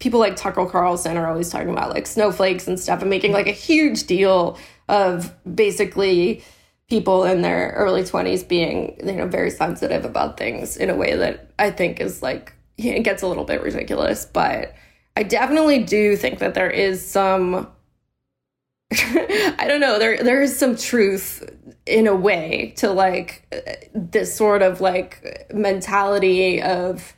people 0.00 0.20
like 0.20 0.36
Tucker 0.36 0.66
Carlson 0.66 1.16
are 1.16 1.26
always 1.26 1.48
talking 1.48 1.70
about 1.70 1.88
like 1.88 2.06
snowflakes 2.06 2.68
and 2.68 2.78
stuff 2.78 3.00
and 3.00 3.08
making 3.08 3.32
like 3.32 3.46
a 3.46 3.52
huge 3.52 4.04
deal 4.04 4.58
of 4.88 5.34
basically 5.54 6.42
people 6.88 7.24
in 7.24 7.42
their 7.42 7.70
early 7.76 8.02
20s 8.02 8.46
being 8.46 8.96
you 9.04 9.12
know 9.12 9.26
very 9.26 9.50
sensitive 9.50 10.04
about 10.04 10.36
things 10.36 10.76
in 10.76 10.90
a 10.90 10.94
way 10.94 11.16
that 11.16 11.50
i 11.58 11.70
think 11.70 12.00
is 12.00 12.22
like 12.22 12.52
it 12.76 13.02
gets 13.02 13.22
a 13.22 13.26
little 13.26 13.44
bit 13.44 13.62
ridiculous 13.62 14.26
but 14.26 14.74
i 15.16 15.22
definitely 15.22 15.82
do 15.82 16.16
think 16.16 16.38
that 16.38 16.54
there 16.54 16.70
is 16.70 17.04
some 17.04 17.66
i 18.92 19.64
don't 19.66 19.80
know 19.80 19.98
there 19.98 20.22
there 20.22 20.42
is 20.42 20.56
some 20.56 20.76
truth 20.76 21.48
in 21.86 22.06
a 22.06 22.14
way 22.14 22.74
to 22.76 22.90
like 22.90 23.46
this 23.94 24.34
sort 24.34 24.62
of 24.62 24.80
like 24.80 25.50
mentality 25.52 26.60
of 26.60 27.14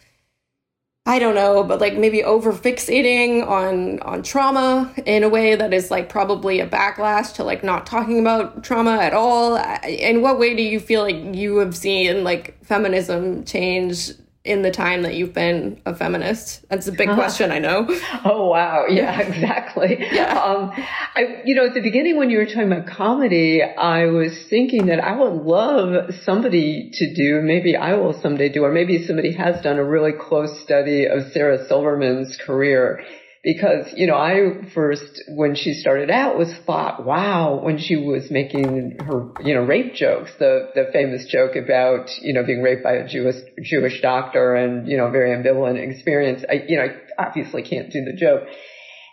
I 1.09 1.21
don't 1.21 1.37
know, 1.37 1.63
but 1.63 1.81
like 1.81 1.97
maybe 1.97 2.25
over 2.25 2.53
fixating 2.53 3.47
on 3.47 4.01
on 4.01 4.25
trauma 4.25 4.93
in 5.07 5.23
a 5.23 5.29
way 5.29 5.55
that 5.55 5.73
is 5.73 5.89
like 5.89 6.09
probably 6.09 6.59
a 6.59 6.67
backlash 6.67 7.33
to 7.35 7.45
like 7.45 7.63
not 7.63 7.87
talking 7.87 8.19
about 8.19 8.65
trauma 8.65 8.97
at 8.97 9.15
all. 9.15 9.57
In 9.85 10.21
what 10.21 10.41
way 10.41 10.57
do 10.57 10.65
you 10.65 10.81
feel 10.81 11.03
like 11.03 11.37
you 11.37 11.59
have 11.59 11.77
seen 11.77 12.25
like 12.25 12.63
feminism 12.65 13.45
change 13.45 14.11
in 14.47 14.63
the 14.63 14.71
time 14.71 15.03
that 15.03 15.15
you've 15.15 15.35
been 15.35 15.81
a 15.85 15.95
feminist? 15.95 16.65
That's 16.69 16.87
a 16.87 16.93
big 16.93 17.09
uh-huh. 17.09 17.21
question, 17.21 17.51
I 17.51 17.59
know. 17.59 17.87
Oh 18.25 18.49
wow, 18.49 18.87
yeah, 18.89 19.21
exactly. 19.21 19.99
Yeah. 20.13 20.39
Um, 20.39 20.71
I, 21.15 21.43
you 21.45 21.55
know, 21.55 21.67
at 21.67 21.75
the 21.75 21.81
beginning 21.81 22.17
when 22.17 22.31
you 22.31 22.39
were 22.39 22.47
talking 22.47 22.73
about 22.73 22.87
comedy, 22.87 23.63
I 23.63 24.07
was 24.07 24.33
thinking 24.49 24.87
that 24.87 25.01
I 25.01 25.17
would 25.17 25.43
love 25.43 26.15
somebody 26.25 26.91
to 26.93 27.15
do, 27.15 27.41
maybe 27.43 27.77
I 27.77 27.95
will 27.95 28.19
someday 28.21 28.49
do, 28.49 28.65
or 28.65 28.73
maybe 28.73 29.05
somebody 29.07 29.33
has 29.35 29.63
done 29.63 29.79
a 29.79 29.85
really 29.85 30.13
close 30.19 30.61
study 30.63 31.07
of 31.07 31.33
Sarah 31.33 31.67
Silverman's 31.69 32.37
career 32.45 33.05
because, 33.47 33.87
you 33.95 34.09
know, 34.09 34.17
I 34.17 34.69
first, 34.75 35.23
when 35.29 35.55
she 35.55 35.75
started 35.75 36.11
out 36.11 36.37
was 36.37 36.53
thought, 36.67 37.07
wow, 37.07 37.61
when 37.63 37.79
she 37.79 37.95
was 37.95 38.29
making 38.29 38.99
her, 39.07 39.31
you 39.41 39.55
know, 39.55 39.61
rape 39.61 39.95
jokes, 39.95 40.33
the, 40.41 40.71
the 40.75 40.87
famous 40.93 41.29
joke 41.31 41.55
about, 41.55 42.11
you 42.23 42.33
know, 42.33 42.45
being 42.45 42.61
raped 42.61 42.83
by 42.83 42.95
a 42.95 43.09
Jewish, 43.09 43.37
Jewish 43.63 44.03
doctor 44.03 44.57
and, 44.57 44.89
you 44.89 44.97
know, 44.97 45.13
very 45.13 45.31
ambivalent 45.31 45.79
experience. 45.79 46.45
I, 46.51 46.65
you 46.67 46.77
know, 46.77 46.87
I 46.87 47.25
obviously 47.29 47.63
can't 47.63 47.93
do 47.93 48.05
the 48.05 48.17
joke. 48.19 48.49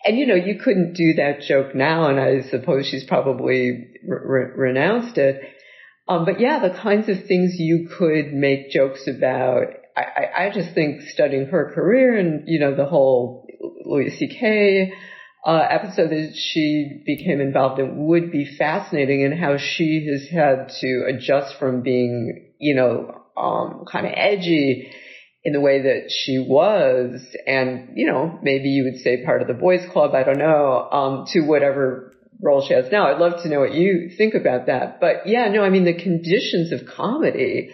And, 0.04 0.18
you 0.18 0.26
know, 0.26 0.34
you 0.34 0.60
couldn't 0.60 0.96
do 0.96 1.14
that 1.14 1.42
joke 1.42 1.76
now, 1.76 2.10
and 2.10 2.20
I 2.20 2.50
suppose 2.50 2.88
she's 2.88 3.06
probably 3.06 3.92
re- 4.04 4.52
renounced 4.56 5.20
it. 5.20 5.42
Um, 6.08 6.26
but 6.26 6.40
yeah, 6.40 6.58
the 6.58 6.76
kinds 6.76 7.08
of 7.08 7.28
things 7.28 7.54
you 7.60 7.88
could 8.00 8.34
make 8.34 8.72
jokes 8.72 9.08
about. 9.08 9.68
I, 9.96 10.02
I, 10.02 10.46
I 10.46 10.50
just 10.52 10.74
think 10.74 11.04
studying 11.04 11.46
her 11.46 11.72
career 11.76 12.18
and, 12.18 12.46
you 12.48 12.60
know, 12.60 12.76
the 12.76 12.88
whole 12.88 13.43
Louis 13.86 14.18
C.K. 14.18 14.94
Uh, 15.46 15.68
episode 15.70 16.10
that 16.10 16.34
she 16.36 17.04
became 17.06 17.42
involved 17.42 17.80
in 17.80 18.06
would 18.06 18.32
be 18.32 18.46
fascinating 18.58 19.26
and 19.26 19.38
how 19.38 19.58
she 19.58 20.08
has 20.10 20.30
had 20.30 20.70
to 20.80 21.06
adjust 21.10 21.58
from 21.60 21.82
being, 21.82 22.54
you 22.60 22.76
know, 22.76 23.22
um, 23.36 23.84
kind 23.92 24.06
of 24.06 24.14
edgy 24.16 24.90
in 25.44 25.52
the 25.52 25.60
way 25.60 25.82
that 25.82 26.10
she 26.10 26.40
was 26.40 27.22
and, 27.46 27.90
you 27.96 28.08
know, 28.08 28.40
maybe 28.42 28.70
you 28.70 28.86
would 28.86 29.02
say 29.02 29.26
part 29.26 29.42
of 29.42 29.50
the 29.50 29.54
boys 29.54 29.86
club, 29.92 30.16
I 30.16 30.24
don't 30.24 30.38
know, 30.38 30.90
um, 30.90 31.26
to 31.34 31.42
whatever 31.42 32.14
role 32.42 32.66
she 32.66 32.74
has 32.74 32.90
now. 32.92 33.08
I'd 33.08 33.20
love 33.20 33.44
to 33.44 33.50
know 33.50 33.60
what 33.60 33.74
you 33.74 34.12
think 34.18 34.36
about 34.36 34.68
that. 34.68 35.02
But 35.02 35.28
yeah, 35.28 35.50
no, 35.50 35.62
I 35.64 35.70
mean, 35.70 35.84
the 35.84 36.02
conditions 36.02 36.72
of 36.72 36.88
comedy 36.88 37.74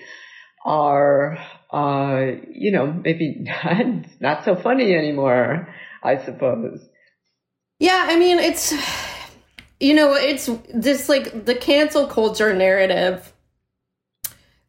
are, 0.65 1.37
uh, 1.71 2.25
you 2.51 2.71
know, 2.71 2.91
maybe 2.91 3.37
not, 3.39 3.85
not 4.19 4.45
so 4.45 4.55
funny 4.55 4.93
anymore. 4.93 5.73
I 6.01 6.23
suppose. 6.23 6.87
Yeah, 7.79 8.05
I 8.07 8.17
mean, 8.17 8.39
it's, 8.39 8.73
you 9.79 9.93
know, 9.93 10.13
it's 10.13 10.49
this 10.73 11.09
like 11.09 11.45
the 11.45 11.55
cancel 11.55 12.07
culture 12.07 12.53
narrative. 12.53 13.33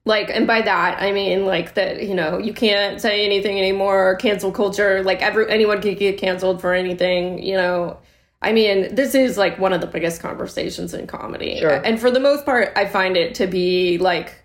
Like, 0.05 0.30
and 0.30 0.46
by 0.46 0.62
that, 0.62 1.01
I 1.01 1.12
mean, 1.12 1.44
like, 1.44 1.74
that, 1.74 2.03
you 2.03 2.14
know, 2.14 2.38
you 2.38 2.55
can't 2.55 3.01
say 3.01 3.24
anything 3.24 3.59
anymore, 3.59 4.16
cancel 4.16 4.51
culture, 4.51 5.03
like, 5.03 5.20
every, 5.20 5.48
anyone 5.51 5.82
can 5.82 5.94
get 5.94 6.16
canceled 6.16 6.61
for 6.61 6.72
anything, 6.72 7.42
you 7.42 7.55
know. 7.55 7.98
I 8.40 8.53
mean, 8.53 8.94
this 8.94 9.14
is 9.14 9.36
like 9.36 9.59
one 9.59 9.74
of 9.74 9.82
the 9.82 9.86
biggest 9.86 10.22
conversations 10.22 10.94
in 10.94 11.07
comedy. 11.07 11.59
Sure. 11.59 11.82
And 11.84 12.01
for 12.01 12.11
the 12.11 12.20
most 12.20 12.46
part, 12.46 12.72
I 12.74 12.86
find 12.86 13.18
it 13.18 13.34
to 13.36 13.46
be 13.46 13.98
like, 13.98 14.39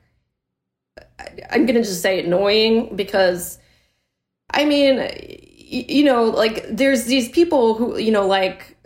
I'm 1.49 1.65
going 1.65 1.75
to 1.75 1.83
just 1.83 2.01
say 2.01 2.23
annoying 2.23 2.95
because, 2.95 3.57
I 4.51 4.65
mean, 4.65 5.09
you 5.57 6.03
know, 6.03 6.25
like 6.25 6.65
there's 6.69 7.05
these 7.05 7.29
people 7.29 7.75
who, 7.75 7.97
you 7.97 8.11
know, 8.11 8.25
like 8.27 8.77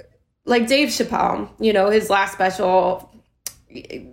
like 0.46 0.68
Dave 0.68 0.90
Chappelle, 0.90 1.50
you 1.60 1.74
know, 1.74 1.90
his 1.90 2.10
last 2.10 2.34
special 2.34 3.10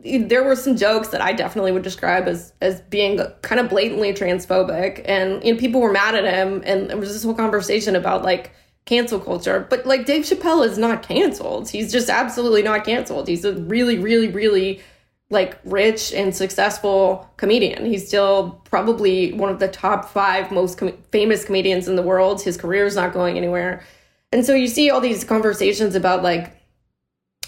there 0.04 0.44
were 0.44 0.54
some 0.54 0.76
jokes 0.76 1.08
that 1.08 1.22
I 1.22 1.32
definitely 1.32 1.72
would 1.72 1.82
describe 1.82 2.28
as 2.28 2.52
as 2.60 2.82
being 2.82 3.20
kind 3.42 3.60
of 3.60 3.70
blatantly 3.70 4.12
transphobic. 4.12 5.02
And 5.06 5.42
you 5.42 5.54
know 5.54 5.58
people 5.58 5.80
were 5.80 5.92
mad 5.92 6.14
at 6.14 6.24
him. 6.24 6.62
And 6.66 6.90
there 6.90 6.96
was 6.98 7.12
this 7.12 7.24
whole 7.24 7.34
conversation 7.34 7.96
about 7.96 8.22
like 8.22 8.52
cancel 8.84 9.18
culture. 9.18 9.66
But 9.68 9.86
like 9.86 10.04
Dave 10.04 10.24
Chappelle 10.24 10.66
is 10.66 10.76
not 10.76 11.02
canceled. 11.02 11.70
He's 11.70 11.90
just 11.90 12.10
absolutely 12.10 12.62
not 12.62 12.84
canceled. 12.84 13.28
He's 13.28 13.44
a 13.44 13.54
really 13.54 13.98
really 13.98 14.28
really 14.28 14.82
like 15.28 15.58
rich 15.64 16.12
and 16.12 16.34
successful 16.34 17.28
comedian. 17.36 17.84
He's 17.84 18.06
still 18.06 18.60
probably 18.64 19.32
one 19.32 19.50
of 19.50 19.58
the 19.58 19.68
top 19.68 20.08
five 20.08 20.52
most 20.52 20.78
com- 20.78 20.96
famous 21.10 21.44
comedians 21.44 21.88
in 21.88 21.96
the 21.96 22.02
world. 22.02 22.40
His 22.42 22.56
career 22.56 22.86
is 22.86 22.94
not 22.94 23.12
going 23.12 23.36
anywhere. 23.36 23.82
And 24.30 24.44
so 24.44 24.54
you 24.54 24.68
see 24.68 24.90
all 24.90 25.00
these 25.00 25.24
conversations 25.24 25.94
about 25.94 26.22
like, 26.22 26.52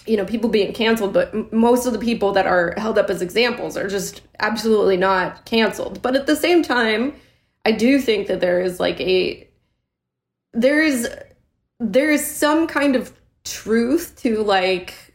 you 0.07 0.17
know, 0.17 0.25
people 0.25 0.51
being 0.51 0.73
canceled, 0.73 1.13
but 1.13 1.33
m- 1.33 1.49
most 1.53 1.87
of 1.87 1.93
the 1.93 1.99
people 2.01 2.33
that 2.33 2.47
are 2.47 2.75
held 2.79 2.99
up 2.99 3.11
as 3.11 3.23
examples 3.23 3.77
are 3.77 3.89
just 3.89 4.23
absolutely 4.41 4.97
not 4.97 5.45
canceled. 5.45 6.03
But 6.03 6.17
at 6.17 6.27
the 6.27 6.37
same 6.37 6.63
time, 6.63 7.15
I 7.65 7.73
do 7.73 8.01
think 8.01 8.27
that 8.27 8.41
there 8.41 8.61
is 8.61 8.81
like 8.81 9.01
a, 9.01 9.49
there 10.53 10.83
is, 10.83 11.09
there 11.79 12.11
is 12.11 12.27
some 12.27 12.67
kind 12.67 12.97
of 12.97 13.13
truth 13.45 14.17
to 14.23 14.43
like, 14.43 15.08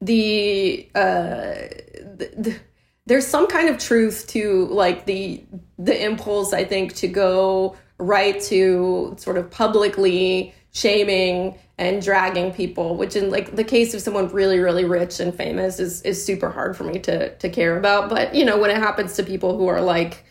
the 0.00 0.88
uh 0.94 1.54
the, 2.16 2.30
the, 2.36 2.56
there's 3.06 3.26
some 3.26 3.46
kind 3.46 3.68
of 3.68 3.78
truth 3.78 4.26
to 4.28 4.66
like 4.66 5.06
the 5.06 5.42
the 5.78 6.04
impulse 6.04 6.52
i 6.52 6.64
think 6.64 6.94
to 6.94 7.08
go 7.08 7.76
right 7.98 8.40
to 8.40 9.14
sort 9.18 9.38
of 9.38 9.50
publicly 9.50 10.54
shaming 10.72 11.58
and 11.78 12.02
dragging 12.02 12.52
people 12.52 12.96
which 12.96 13.16
in 13.16 13.30
like 13.30 13.56
the 13.56 13.64
case 13.64 13.94
of 13.94 14.00
someone 14.00 14.28
really 14.28 14.58
really 14.58 14.84
rich 14.84 15.20
and 15.20 15.34
famous 15.34 15.78
is 15.78 16.02
is 16.02 16.22
super 16.22 16.50
hard 16.50 16.76
for 16.76 16.84
me 16.84 16.98
to 16.98 17.34
to 17.36 17.48
care 17.48 17.78
about. 17.78 18.08
But 18.08 18.34
you 18.34 18.44
know 18.44 18.58
when 18.58 18.70
it 18.70 18.76
happens 18.76 19.14
to 19.16 19.22
people 19.22 19.56
who 19.56 19.66
are 19.66 19.80
like 19.80 20.24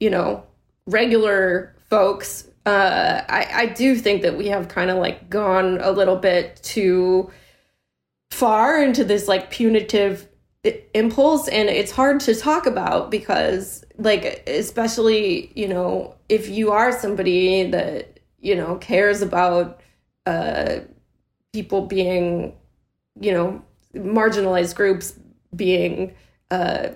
you 0.00 0.10
know 0.10 0.44
regular 0.86 1.74
folks 1.88 2.48
uh 2.64 3.22
i 3.28 3.48
i 3.54 3.66
do 3.66 3.96
think 3.96 4.22
that 4.22 4.36
we 4.36 4.48
have 4.48 4.68
kind 4.68 4.90
of 4.90 4.98
like 4.98 5.28
gone 5.28 5.78
a 5.80 5.90
little 5.90 6.16
bit 6.16 6.60
to 6.62 7.30
far 8.30 8.82
into 8.82 9.04
this 9.04 9.28
like 9.28 9.50
punitive 9.50 10.28
impulse 10.94 11.48
and 11.48 11.68
it's 11.68 11.92
hard 11.92 12.20
to 12.20 12.34
talk 12.34 12.66
about 12.66 13.10
because 13.10 13.84
like 13.98 14.42
especially 14.48 15.52
you 15.54 15.68
know 15.68 16.14
if 16.28 16.48
you 16.48 16.72
are 16.72 16.90
somebody 16.98 17.70
that 17.70 18.18
you 18.40 18.54
know 18.54 18.76
cares 18.76 19.22
about 19.22 19.80
uh 20.26 20.80
people 21.52 21.86
being 21.86 22.52
you 23.20 23.32
know 23.32 23.62
marginalized 23.94 24.74
groups 24.74 25.18
being 25.54 26.14
uh 26.50 26.88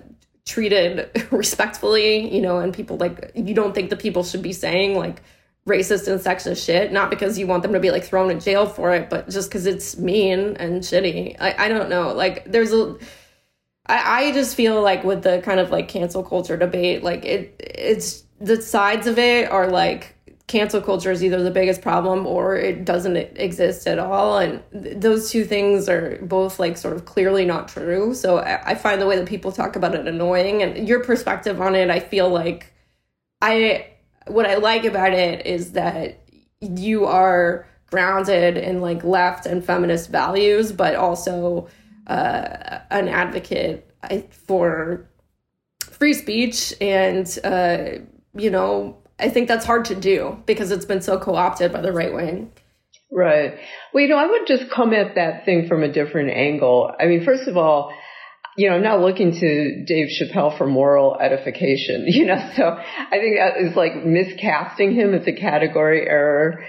treated 0.45 1.09
respectfully 1.31 2.33
you 2.33 2.41
know 2.41 2.59
and 2.59 2.73
people 2.73 2.97
like 2.97 3.31
you 3.35 3.53
don't 3.53 3.73
think 3.73 3.89
the 3.89 3.95
people 3.95 4.23
should 4.23 4.41
be 4.41 4.53
saying 4.53 4.97
like 4.97 5.21
racist 5.67 6.07
and 6.07 6.19
sexist 6.19 6.65
shit, 6.65 6.91
not 6.91 7.09
because 7.09 7.37
you 7.37 7.47
want 7.47 7.63
them 7.63 7.73
to 7.73 7.79
be 7.79 7.91
like 7.91 8.03
thrown 8.03 8.31
in 8.31 8.39
jail 8.39 8.65
for 8.65 8.93
it, 8.93 9.09
but 9.09 9.29
just 9.29 9.49
because 9.49 9.65
it's 9.65 9.97
mean 9.97 10.55
and 10.57 10.81
shitty. 10.81 11.35
I, 11.39 11.65
I 11.65 11.67
don't 11.67 11.89
know. 11.89 12.13
Like 12.13 12.45
there's 12.45 12.73
a 12.73 12.97
I, 13.85 14.27
I 14.27 14.31
just 14.31 14.55
feel 14.55 14.81
like 14.81 15.03
with 15.03 15.23
the 15.23 15.41
kind 15.41 15.59
of 15.59 15.69
like 15.69 15.87
cancel 15.87 16.23
culture 16.23 16.57
debate, 16.57 17.03
like 17.03 17.25
it 17.25 17.55
it's 17.59 18.23
the 18.39 18.61
sides 18.61 19.05
of 19.07 19.19
it 19.19 19.51
are 19.51 19.67
like 19.67 20.15
cancel 20.51 20.81
culture 20.81 21.11
is 21.11 21.23
either 21.23 21.41
the 21.43 21.51
biggest 21.51 21.81
problem 21.81 22.27
or 22.27 22.57
it 22.57 22.83
doesn't 22.83 23.15
exist 23.15 23.87
at 23.87 23.97
all 23.97 24.37
and 24.37 24.61
th- 24.73 24.97
those 24.97 25.31
two 25.31 25.45
things 25.45 25.87
are 25.87 26.19
both 26.23 26.59
like 26.59 26.75
sort 26.75 26.93
of 26.93 27.05
clearly 27.05 27.45
not 27.45 27.69
true 27.69 28.13
so 28.13 28.39
I-, 28.39 28.71
I 28.71 28.75
find 28.75 29.01
the 29.01 29.07
way 29.07 29.15
that 29.15 29.27
people 29.27 29.53
talk 29.53 29.77
about 29.77 29.95
it 29.95 30.05
annoying 30.07 30.61
and 30.61 30.89
your 30.89 31.01
perspective 31.05 31.61
on 31.61 31.73
it 31.73 31.89
i 31.89 32.01
feel 32.01 32.27
like 32.27 32.73
i 33.41 33.90
what 34.27 34.45
I 34.45 34.55
like 34.55 34.85
about 34.85 35.13
it 35.13 35.45
is 35.45 35.73
that 35.73 36.19
you 36.59 37.05
are 37.05 37.65
grounded 37.87 38.57
in 38.57 38.81
like 38.81 39.03
left 39.03 39.45
and 39.45 39.63
feminist 39.63 40.09
values, 40.09 40.71
but 40.71 40.95
also 40.95 41.67
uh, 42.07 42.79
an 42.89 43.07
advocate 43.07 43.93
for 44.31 45.09
free 45.81 46.13
speech. 46.13 46.73
And, 46.79 47.27
uh, 47.43 47.99
you 48.35 48.49
know, 48.49 48.97
I 49.19 49.29
think 49.29 49.47
that's 49.47 49.65
hard 49.65 49.85
to 49.85 49.95
do 49.95 50.41
because 50.45 50.71
it's 50.71 50.85
been 50.85 51.01
so 51.01 51.19
co 51.19 51.35
opted 51.35 51.73
by 51.73 51.81
the 51.81 51.91
right 51.91 52.13
wing. 52.13 52.51
Right. 53.11 53.59
Well, 53.93 54.01
you 54.01 54.07
know, 54.07 54.17
I 54.17 54.25
would 54.25 54.47
just 54.47 54.71
come 54.71 54.93
at 54.93 55.15
that 55.15 55.43
thing 55.43 55.67
from 55.67 55.83
a 55.83 55.91
different 55.91 56.29
angle. 56.29 56.93
I 56.97 57.07
mean, 57.07 57.25
first 57.25 57.47
of 57.47 57.57
all, 57.57 57.93
you 58.57 58.69
know, 58.69 58.75
I'm 58.75 58.83
not 58.83 58.99
looking 58.99 59.31
to 59.31 59.85
Dave 59.85 60.07
Chappelle 60.09 60.57
for 60.57 60.67
moral 60.67 61.17
edification, 61.19 62.05
you 62.07 62.25
know, 62.25 62.51
so 62.55 62.63
I 62.63 63.17
think 63.19 63.37
that 63.37 63.57
is 63.57 63.75
like 63.75 63.93
miscasting 63.93 64.93
him. 64.93 65.13
It's 65.13 65.27
a 65.27 65.33
category 65.33 66.07
error. 66.07 66.65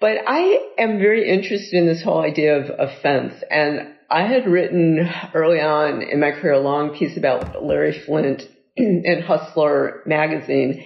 But 0.00 0.18
I 0.26 0.58
am 0.78 0.98
very 0.98 1.28
interested 1.28 1.78
in 1.78 1.86
this 1.86 2.02
whole 2.02 2.20
idea 2.20 2.58
of 2.58 2.70
offense. 2.78 3.34
And 3.50 3.94
I 4.10 4.26
had 4.26 4.46
written 4.46 5.08
early 5.32 5.60
on 5.60 6.02
in 6.02 6.20
my 6.20 6.32
career 6.32 6.52
a 6.52 6.60
long 6.60 6.96
piece 6.96 7.16
about 7.16 7.64
Larry 7.64 7.98
Flynt 8.04 8.42
in 8.76 9.22
Hustler 9.26 10.02
magazine. 10.06 10.84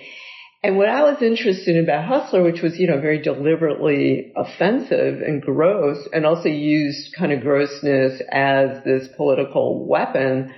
And 0.62 0.76
what 0.76 0.88
I 0.88 1.02
was 1.02 1.22
interested 1.22 1.76
in 1.76 1.84
about 1.84 2.06
Hustler, 2.06 2.42
which 2.42 2.62
was, 2.62 2.78
you 2.78 2.88
know, 2.88 3.00
very 3.00 3.22
deliberately 3.22 4.32
offensive 4.36 5.20
and 5.20 5.40
gross 5.40 6.08
and 6.12 6.26
also 6.26 6.48
used 6.48 7.14
kind 7.16 7.32
of 7.32 7.42
grossness 7.42 8.20
as 8.30 8.82
this 8.84 9.08
political 9.16 9.86
weapon, 9.86 10.52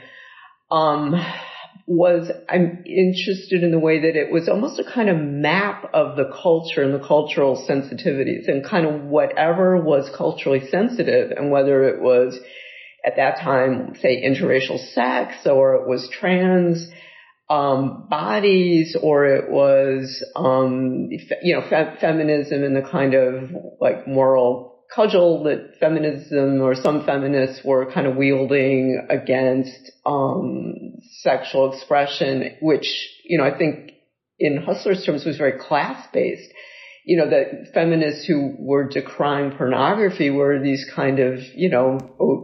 um, 0.70 1.14
was 1.86 2.30
I'm 2.48 2.84
interested 2.86 3.62
in 3.62 3.72
the 3.72 3.78
way 3.78 4.00
that 4.02 4.16
it 4.16 4.32
was 4.32 4.48
almost 4.48 4.78
a 4.78 4.84
kind 4.84 5.10
of 5.10 5.18
map 5.18 5.90
of 5.92 6.16
the 6.16 6.30
culture 6.40 6.82
and 6.82 6.94
the 6.94 7.06
cultural 7.06 7.66
sensitivities 7.68 8.48
and 8.48 8.64
kind 8.64 8.86
of 8.86 9.02
whatever 9.02 9.76
was 9.76 10.08
culturally 10.16 10.68
sensitive 10.70 11.32
and 11.32 11.50
whether 11.50 11.88
it 11.88 12.00
was 12.00 12.38
at 13.04 13.16
that 13.16 13.40
time, 13.40 13.94
say 14.00 14.22
interracial 14.22 14.78
sex 14.92 15.46
or 15.46 15.74
it 15.74 15.88
was 15.88 16.08
trans 16.12 16.88
um, 17.50 18.06
bodies 18.08 18.96
or 19.02 19.26
it 19.26 19.50
was, 19.50 20.24
um, 20.36 21.08
you 21.42 21.56
know, 21.56 21.68
fe- 21.68 21.96
feminism 22.00 22.62
and 22.62 22.76
the 22.76 22.88
kind 22.88 23.14
of 23.14 23.50
like 23.80 24.06
moral 24.06 24.70
cudgel 24.94 25.44
that 25.44 25.78
feminism 25.80 26.60
or 26.60 26.74
some 26.74 27.04
feminists 27.04 27.64
were 27.64 27.90
kind 27.92 28.06
of 28.06 28.16
wielding 28.16 29.06
against 29.10 29.92
um, 30.06 30.92
sexual 31.22 31.72
expression, 31.72 32.56
which 32.60 32.86
you 33.24 33.38
know 33.38 33.44
I 33.44 33.56
think 33.56 33.92
in 34.38 34.62
Hustler's 34.62 35.04
terms 35.04 35.24
was 35.24 35.36
very 35.36 35.58
class 35.58 36.06
based. 36.12 36.50
You 37.04 37.16
know, 37.16 37.30
that 37.30 37.72
feminists 37.72 38.26
who 38.26 38.54
were 38.58 38.88
decrying 38.88 39.56
pornography 39.56 40.30
were 40.30 40.60
these 40.60 40.88
kind 40.94 41.18
of, 41.18 41.40
you 41.54 41.70
know, 41.70 41.98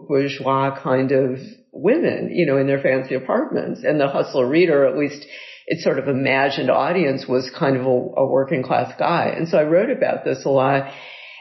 bourgeois 0.08 0.80
kind 0.82 1.12
of 1.12 1.38
women, 1.80 2.30
you 2.32 2.46
know, 2.46 2.58
in 2.58 2.66
their 2.66 2.80
fancy 2.80 3.14
apartments. 3.14 3.82
And 3.84 4.00
the 4.00 4.08
hustler 4.08 4.46
reader, 4.46 4.86
at 4.86 4.98
least 4.98 5.26
its 5.66 5.82
sort 5.82 5.98
of 5.98 6.08
imagined 6.08 6.70
audience 6.70 7.26
was 7.28 7.50
kind 7.56 7.76
of 7.76 7.86
a, 7.86 7.88
a 7.88 8.26
working 8.26 8.62
class 8.62 8.92
guy. 8.98 9.32
And 9.36 9.48
so 9.48 9.58
I 9.58 9.64
wrote 9.64 9.90
about 9.90 10.24
this 10.24 10.44
a 10.44 10.48
lot. 10.48 10.92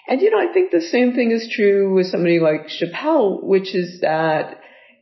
And 0.08 0.22
you 0.22 0.32
know, 0.32 0.40
I 0.40 0.52
think 0.54 0.72
the 0.72 0.82
same 0.82 1.14
thing 1.14 1.32
is 1.32 1.52
true 1.56 1.94
with 1.94 2.08
somebody 2.08 2.40
like 2.40 2.68
Chappelle, 2.68 3.44
which 3.44 3.74
is 3.76 4.02
that, 4.02 4.60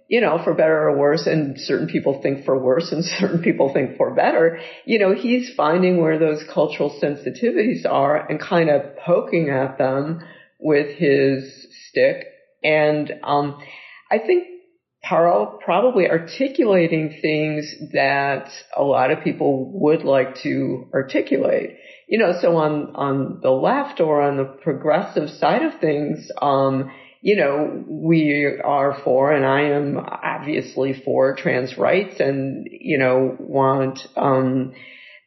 you 0.09 0.21
know, 0.21 0.39
for 0.43 0.53
better 0.53 0.89
or 0.89 0.97
worse, 0.97 1.25
and 1.25 1.59
certain 1.59 1.87
people 1.87 2.21
think 2.21 2.45
for 2.45 2.57
worse 2.57 2.91
and 2.91 3.03
certain 3.19 3.41
people 3.41 3.73
think 3.73 3.97
for 3.97 4.13
better, 4.13 4.59
you 4.85 4.99
know, 4.99 5.13
he's 5.15 5.53
finding 5.55 6.01
where 6.01 6.19
those 6.19 6.43
cultural 6.53 6.97
sensitivities 7.01 7.85
are 7.89 8.29
and 8.29 8.39
kind 8.39 8.69
of 8.69 8.97
poking 8.97 9.49
at 9.49 9.77
them 9.77 10.19
with 10.59 10.97
his 10.97 11.67
stick. 11.89 12.25
And, 12.63 13.11
um, 13.23 13.61
I 14.11 14.19
think 14.19 14.52
probably 15.03 16.09
articulating 16.09 17.17
things 17.21 17.73
that 17.91 18.49
a 18.75 18.83
lot 18.83 19.11
of 19.11 19.23
people 19.23 19.69
would 19.73 20.03
like 20.03 20.37
to 20.43 20.87
articulate. 20.93 21.77
You 22.07 22.19
know, 22.19 22.33
so 22.41 22.55
on, 22.57 22.95
on 22.95 23.39
the 23.41 23.49
left 23.49 23.99
or 23.99 24.21
on 24.21 24.37
the 24.37 24.45
progressive 24.45 25.29
side 25.29 25.63
of 25.63 25.79
things, 25.79 26.29
um, 26.41 26.91
you 27.21 27.37
know, 27.37 27.83
we 27.87 28.59
are 28.63 28.99
for, 29.03 29.31
and 29.31 29.45
I 29.45 29.69
am 29.69 29.97
obviously 29.97 31.01
for 31.05 31.35
trans 31.35 31.77
rights 31.77 32.19
and, 32.19 32.67
you 32.69 32.97
know, 32.97 33.35
want, 33.39 33.99
um, 34.17 34.73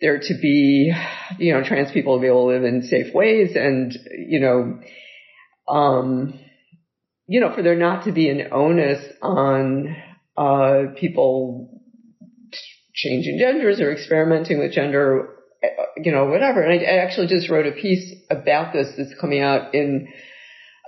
there 0.00 0.18
to 0.18 0.34
be, 0.40 0.92
you 1.38 1.54
know, 1.54 1.64
trans 1.64 1.90
people 1.92 2.16
to 2.16 2.20
be 2.20 2.26
able 2.26 2.48
to 2.48 2.54
live 2.54 2.64
in 2.64 2.82
safe 2.82 3.14
ways 3.14 3.56
and, 3.56 3.98
you 4.28 4.40
know, 4.40 4.78
um, 5.68 6.38
you 7.26 7.40
know, 7.40 7.54
for 7.54 7.62
there 7.62 7.76
not 7.76 8.04
to 8.04 8.12
be 8.12 8.28
an 8.28 8.48
onus 8.52 9.04
on 9.20 9.96
uh, 10.36 10.92
people 10.96 11.82
changing 12.94 13.38
genders 13.38 13.80
or 13.80 13.92
experimenting 13.92 14.58
with 14.58 14.72
gender, 14.72 15.28
you 15.96 16.12
know, 16.12 16.26
whatever. 16.26 16.62
And 16.62 16.80
I, 16.80 16.84
I, 16.84 17.04
actually 17.04 17.26
just 17.26 17.50
wrote 17.50 17.66
a 17.66 17.72
piece 17.72 18.14
about 18.30 18.72
this 18.72 18.88
that's 18.96 19.18
coming 19.20 19.42
out 19.42 19.74
in 19.74 20.08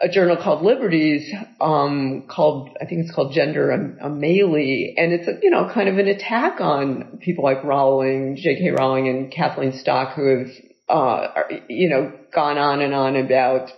a 0.00 0.08
journal 0.08 0.36
called 0.36 0.62
Liberties, 0.62 1.30
um, 1.60 2.26
called, 2.28 2.70
I 2.80 2.86
think 2.86 3.04
it's 3.04 3.14
called 3.14 3.32
Gender 3.34 3.70
Amelie. 4.00 4.94
And 4.96 5.12
it's, 5.12 5.26
a, 5.26 5.32
you 5.42 5.50
know, 5.50 5.70
kind 5.72 5.88
of 5.88 5.98
an 5.98 6.06
attack 6.06 6.60
on 6.60 7.18
people 7.20 7.42
like 7.42 7.64
Rowling, 7.64 8.36
J.K. 8.36 8.70
Rowling 8.70 9.08
and 9.08 9.32
Kathleen 9.32 9.72
Stock 9.72 10.14
who 10.14 10.38
have, 10.38 10.48
uh, 10.88 11.28
you 11.68 11.88
know, 11.88 12.12
gone 12.32 12.58
on 12.58 12.80
and 12.80 12.94
on 12.94 13.16
about 13.16 13.70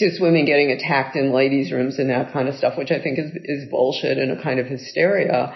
cis 0.00 0.18
women 0.18 0.46
getting 0.46 0.70
attacked 0.70 1.14
in 1.14 1.32
ladies' 1.32 1.70
rooms 1.70 1.98
and 1.98 2.08
that 2.08 2.32
kind 2.32 2.48
of 2.48 2.54
stuff, 2.54 2.78
which 2.78 2.90
I 2.90 3.00
think 3.00 3.18
is, 3.18 3.30
is 3.44 3.70
bullshit 3.70 4.16
and 4.16 4.32
a 4.32 4.42
kind 4.42 4.58
of 4.58 4.66
hysteria. 4.66 5.54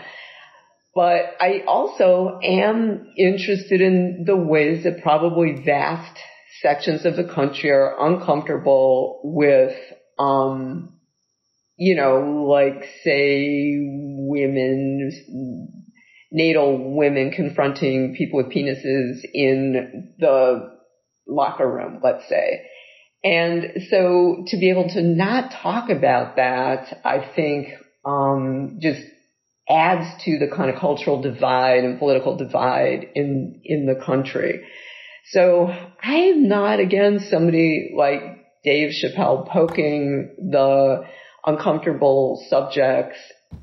But 0.95 1.34
I 1.40 1.64
also 1.66 2.38
am 2.42 3.12
interested 3.16 3.80
in 3.80 4.24
the 4.26 4.36
ways 4.36 4.84
that 4.84 5.03
probably 5.03 5.62
vast 5.64 6.18
sections 6.61 7.05
of 7.05 7.16
the 7.16 7.24
country 7.24 7.70
are 7.70 7.97
uncomfortable 7.99 9.20
with, 9.24 9.76
um, 10.18 11.01
you 11.76 11.97
know, 11.97 12.47
like 12.49 12.84
say 13.03 13.78
women, 13.80 15.11
natal 16.30 16.95
women 16.95 17.32
confronting 17.32 18.14
people 18.16 18.36
with 18.36 18.53
penises 18.53 19.20
in 19.32 20.14
the 20.18 20.78
locker 21.26 21.68
room, 21.68 22.01
let's 22.05 22.28
say. 22.28 22.66
And 23.25 23.83
so 23.89 24.45
to 24.49 24.57
be 24.59 24.70
able 24.70 24.91
to 24.91 25.03
not 25.03 25.51
talk 25.51 25.89
about 25.89 26.37
that, 26.37 27.01
I 27.05 27.27
think, 27.35 27.68
um, 28.05 28.79
just 28.81 29.01
adds 29.66 30.22
to 30.25 30.39
the 30.39 30.55
kind 30.55 30.68
of 30.68 30.79
cultural 30.79 31.22
divide 31.22 31.85
and 31.85 31.99
political 31.99 32.37
divide 32.37 33.07
in, 33.14 33.62
in 33.64 33.87
the 33.87 33.95
country. 34.05 34.66
So 35.31 35.68
I 36.03 36.14
am 36.16 36.49
not 36.49 36.81
against 36.81 37.31
somebody 37.31 37.95
like 37.97 38.20
Dave 38.62 38.91
Chappelle 38.91 39.49
poking 39.49 40.37
the 40.51 41.07
uncomfortable 41.47 42.45
subjects, 42.51 43.16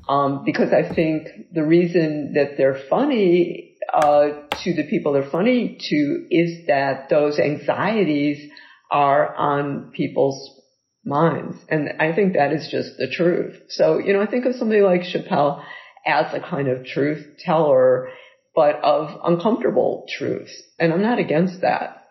um, 0.08 0.42
because 0.44 0.72
I 0.72 0.92
think 0.92 1.28
the 1.52 1.62
reason 1.62 2.32
that 2.34 2.56
they're 2.56 2.80
funny, 2.90 3.76
uh, 3.94 4.28
to 4.64 4.74
the 4.74 4.88
people 4.88 5.12
they're 5.12 5.30
funny 5.30 5.78
to 5.78 6.26
is 6.30 6.66
that 6.66 7.08
those 7.10 7.38
anxieties 7.38 8.50
are 8.92 9.34
on 9.34 9.90
people's 9.92 10.60
minds. 11.04 11.56
And 11.68 11.94
I 11.98 12.14
think 12.14 12.34
that 12.34 12.52
is 12.52 12.68
just 12.70 12.96
the 12.98 13.08
truth. 13.10 13.58
So, 13.68 13.98
you 13.98 14.12
know, 14.12 14.20
I 14.20 14.26
think 14.26 14.44
of 14.44 14.54
somebody 14.54 14.82
like 14.82 15.02
Chappelle 15.02 15.64
as 16.06 16.32
a 16.34 16.40
kind 16.40 16.68
of 16.68 16.84
truth 16.84 17.38
teller, 17.38 18.10
but 18.54 18.76
of 18.84 19.18
uncomfortable 19.24 20.06
truths. 20.16 20.52
And 20.78 20.92
I'm 20.92 21.02
not 21.02 21.18
against 21.18 21.62
that. 21.62 22.04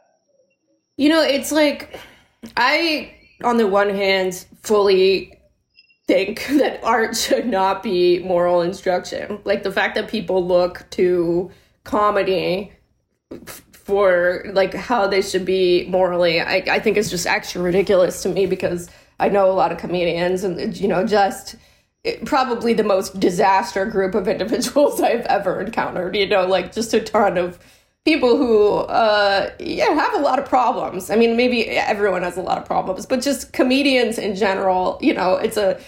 You 0.97 1.09
know, 1.09 1.21
it's 1.21 1.51
like, 1.51 1.99
I, 2.57 3.13
on 3.43 3.57
the 3.57 3.67
one 3.67 3.89
hand, 3.89 4.45
fully 4.63 5.39
think 6.07 6.45
that 6.49 6.83
art 6.83 7.15
should 7.15 7.47
not 7.47 7.83
be 7.83 8.19
moral 8.19 8.61
instruction. 8.61 9.39
Like 9.45 9.63
the 9.63 9.71
fact 9.71 9.95
that 9.95 10.09
people 10.09 10.45
look 10.45 10.85
to 10.91 11.51
comedy 11.83 12.73
for 13.91 14.45
like 14.53 14.73
how 14.73 15.05
they 15.05 15.21
should 15.21 15.43
be 15.43 15.85
morally. 15.89 16.39
I, 16.39 16.63
I 16.75 16.79
think 16.79 16.95
it's 16.95 17.09
just 17.09 17.27
actually 17.27 17.65
ridiculous 17.65 18.23
to 18.23 18.29
me 18.29 18.45
because 18.45 18.89
i 19.19 19.27
know 19.27 19.51
a 19.51 19.57
lot 19.61 19.71
of 19.73 19.77
comedians 19.77 20.45
and 20.45 20.75
you 20.77 20.87
know 20.87 21.05
just 21.05 21.55
it, 22.05 22.23
probably 22.25 22.73
the 22.73 22.85
most 22.85 23.19
disaster 23.19 23.85
group 23.85 24.15
of 24.15 24.27
individuals 24.35 25.01
i've 25.01 25.25
ever 25.25 25.59
encountered 25.59 26.15
you 26.15 26.25
know 26.25 26.47
like 26.47 26.73
just 26.73 26.93
a 26.93 27.01
ton 27.01 27.37
of 27.37 27.59
people 28.05 28.37
who 28.37 28.69
uh 29.03 29.49
yeah 29.59 29.93
have 29.93 30.13
a 30.15 30.23
lot 30.29 30.39
of 30.39 30.45
problems. 30.45 31.09
I 31.09 31.17
mean 31.17 31.35
maybe 31.35 31.67
everyone 31.69 32.23
has 32.23 32.37
a 32.37 32.41
lot 32.41 32.57
of 32.57 32.65
problems 32.65 33.05
but 33.05 33.21
just 33.21 33.51
comedians 33.51 34.17
in 34.17 34.35
general 34.35 34.97
you 35.01 35.13
know 35.13 35.35
it's 35.35 35.57
a 35.57 35.79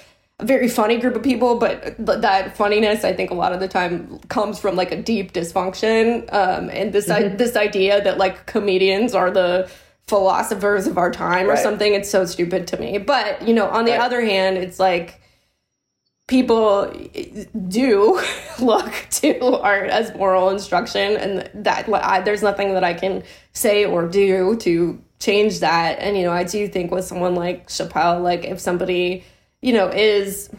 very 0.44 0.68
funny 0.68 0.98
group 0.98 1.16
of 1.16 1.24
people, 1.24 1.58
but 1.58 1.96
that 2.06 2.56
funniness, 2.56 3.04
I 3.04 3.14
think, 3.14 3.32
a 3.32 3.34
lot 3.34 3.54
of 3.54 3.60
the 3.60 3.68
time 3.68 4.20
comes 4.30 4.60
from 4.60 4.76
like 4.76 4.91
a 4.91 5.02
deep 5.02 5.34
dysfunction, 5.34 6.32
um, 6.34 6.70
and 6.70 6.94
this 6.94 7.08
mm-hmm. 7.08 7.34
I- 7.34 7.36
this 7.36 7.56
idea 7.56 8.04
that 8.04 8.18
like 8.18 8.46
comedians 8.46 9.14
are 9.14 9.32
the 9.32 9.70
philosophers 10.08 10.86
of 10.86 10.98
our 10.98 11.12
time 11.12 11.48
right. 11.48 11.58
or 11.58 11.62
something. 11.62 11.94
It's 11.94 12.10
so 12.10 12.26
stupid 12.26 12.68
to 12.68 12.78
me. 12.78 12.98
But 12.98 13.48
you 13.48 13.54
know, 13.54 13.68
on 13.68 13.86
the 13.86 13.91
right. 13.91 14.02
other 14.02 14.22
hand, 14.22 14.58
it's 14.58 14.80
like 14.80 15.22
people 16.28 16.94
do 17.68 18.22
look 18.60 18.94
to 19.12 19.46
art 19.58 19.89
as 19.89 20.14
moral 20.16 20.50
instruction, 20.50 21.16
and 21.18 21.66
that 21.66 21.88
I, 21.94 22.22
there's 22.22 22.44
nothing 22.44 22.74
that 22.74 22.84
I 22.84 22.94
can 22.94 23.24
say 23.54 23.86
or 23.86 24.08
do 24.08 24.56
to 24.58 25.02
change 25.20 25.60
that. 25.60 26.00
And 26.00 26.18
you 26.18 26.24
know, 26.24 26.32
I 26.32 26.44
do 26.44 26.68
think 26.68 26.91
with 26.91 27.06
someone 27.06 27.36
like 27.36 27.68
Chappelle, 27.68 28.22
like 28.22 28.44
if 28.46 28.60
somebody 28.60 29.24
you 29.64 29.72
know, 29.72 29.88
is 29.88 30.49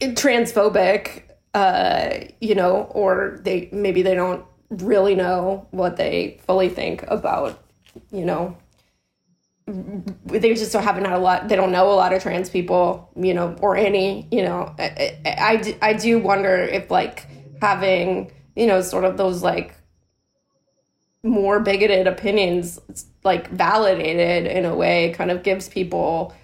transphobic, 0.00 1.24
uh, 1.52 2.20
you 2.40 2.54
know, 2.54 2.88
or 2.90 3.38
they 3.42 3.68
maybe 3.70 4.00
they 4.00 4.14
don't 4.14 4.44
really 4.70 5.14
know 5.14 5.66
what 5.70 5.96
they 5.96 6.40
fully 6.46 6.70
think 6.70 7.04
about, 7.08 7.62
you 8.10 8.24
know, 8.24 8.56
they 9.66 10.54
just 10.54 10.72
don't 10.72 10.82
haven't 10.82 11.04
had 11.04 11.14
a 11.14 11.18
lot 11.18 11.48
they 11.48 11.56
don't 11.56 11.72
know 11.72 11.90
a 11.90 11.94
lot 11.94 12.12
of 12.12 12.22
trans 12.22 12.50
people 12.50 13.10
you 13.16 13.32
know 13.32 13.56
or 13.62 13.76
any 13.76 14.28
you 14.30 14.42
know 14.42 14.74
I, 14.78 15.18
I, 15.24 15.78
I 15.80 15.92
do 15.94 16.18
wonder 16.18 16.54
if 16.54 16.90
like 16.90 17.26
having 17.62 18.30
you 18.56 18.66
know 18.66 18.82
sort 18.82 19.04
of 19.04 19.16
those 19.16 19.42
like 19.42 19.74
more 21.22 21.60
bigoted 21.60 22.06
opinions 22.06 22.78
like 23.24 23.48
validated 23.48 24.46
in 24.46 24.66
a 24.66 24.76
way 24.76 25.14
kind 25.16 25.30
of 25.30 25.42
gives 25.42 25.66
people 25.70 26.34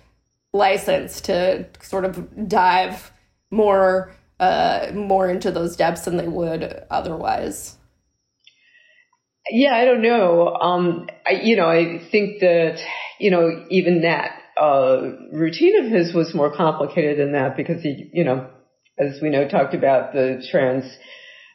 license 0.52 1.20
to 1.22 1.66
sort 1.80 2.04
of 2.04 2.48
dive 2.48 3.10
more 3.50 4.12
uh, 4.40 4.90
more 4.94 5.28
into 5.28 5.50
those 5.50 5.76
depths 5.76 6.06
than 6.06 6.16
they 6.16 6.26
would 6.26 6.84
otherwise. 6.90 7.76
Yeah, 9.50 9.74
I 9.74 9.84
don't 9.84 10.02
know. 10.02 10.48
Um, 10.54 11.08
I, 11.26 11.32
you 11.42 11.56
know, 11.56 11.66
I 11.66 12.00
think 12.10 12.40
that, 12.40 12.78
you 13.18 13.30
know, 13.30 13.66
even 13.68 14.02
that, 14.02 14.32
uh, 14.60 15.00
routine 15.32 15.84
of 15.84 15.90
his 15.90 16.14
was 16.14 16.34
more 16.34 16.54
complicated 16.54 17.18
than 17.18 17.32
that 17.32 17.56
because 17.56 17.82
he, 17.82 18.10
you 18.12 18.24
know, 18.24 18.48
as 18.98 19.20
we 19.20 19.30
know, 19.30 19.48
talked 19.48 19.74
about 19.74 20.12
the 20.12 20.46
trans 20.50 20.84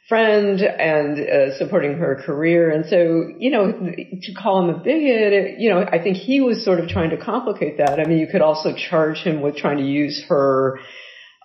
friend 0.08 0.62
and 0.62 1.20
uh, 1.20 1.58
supporting 1.58 1.98
her 1.98 2.22
career. 2.24 2.70
And 2.70 2.86
so, 2.86 3.34
you 3.40 3.50
know, 3.50 3.72
to 3.72 4.34
call 4.34 4.64
him 4.64 4.76
a 4.76 4.78
bigot, 4.78 5.60
you 5.60 5.72
know, 5.72 5.80
I 5.80 6.02
think 6.02 6.18
he 6.18 6.42
was 6.42 6.64
sort 6.64 6.80
of 6.80 6.88
trying 6.90 7.10
to 7.10 7.18
complicate 7.18 7.80
that. 7.80 8.00
I 8.00 8.06
mean, 8.06 8.20
you 8.20 8.28
could 8.28 8.42
also 8.42 8.76
charge 8.76 9.18
him 9.18 9.42
with 9.42 9.56
trying 9.56 9.78
to 9.78 9.84
use 9.84 10.24
her, 10.30 10.80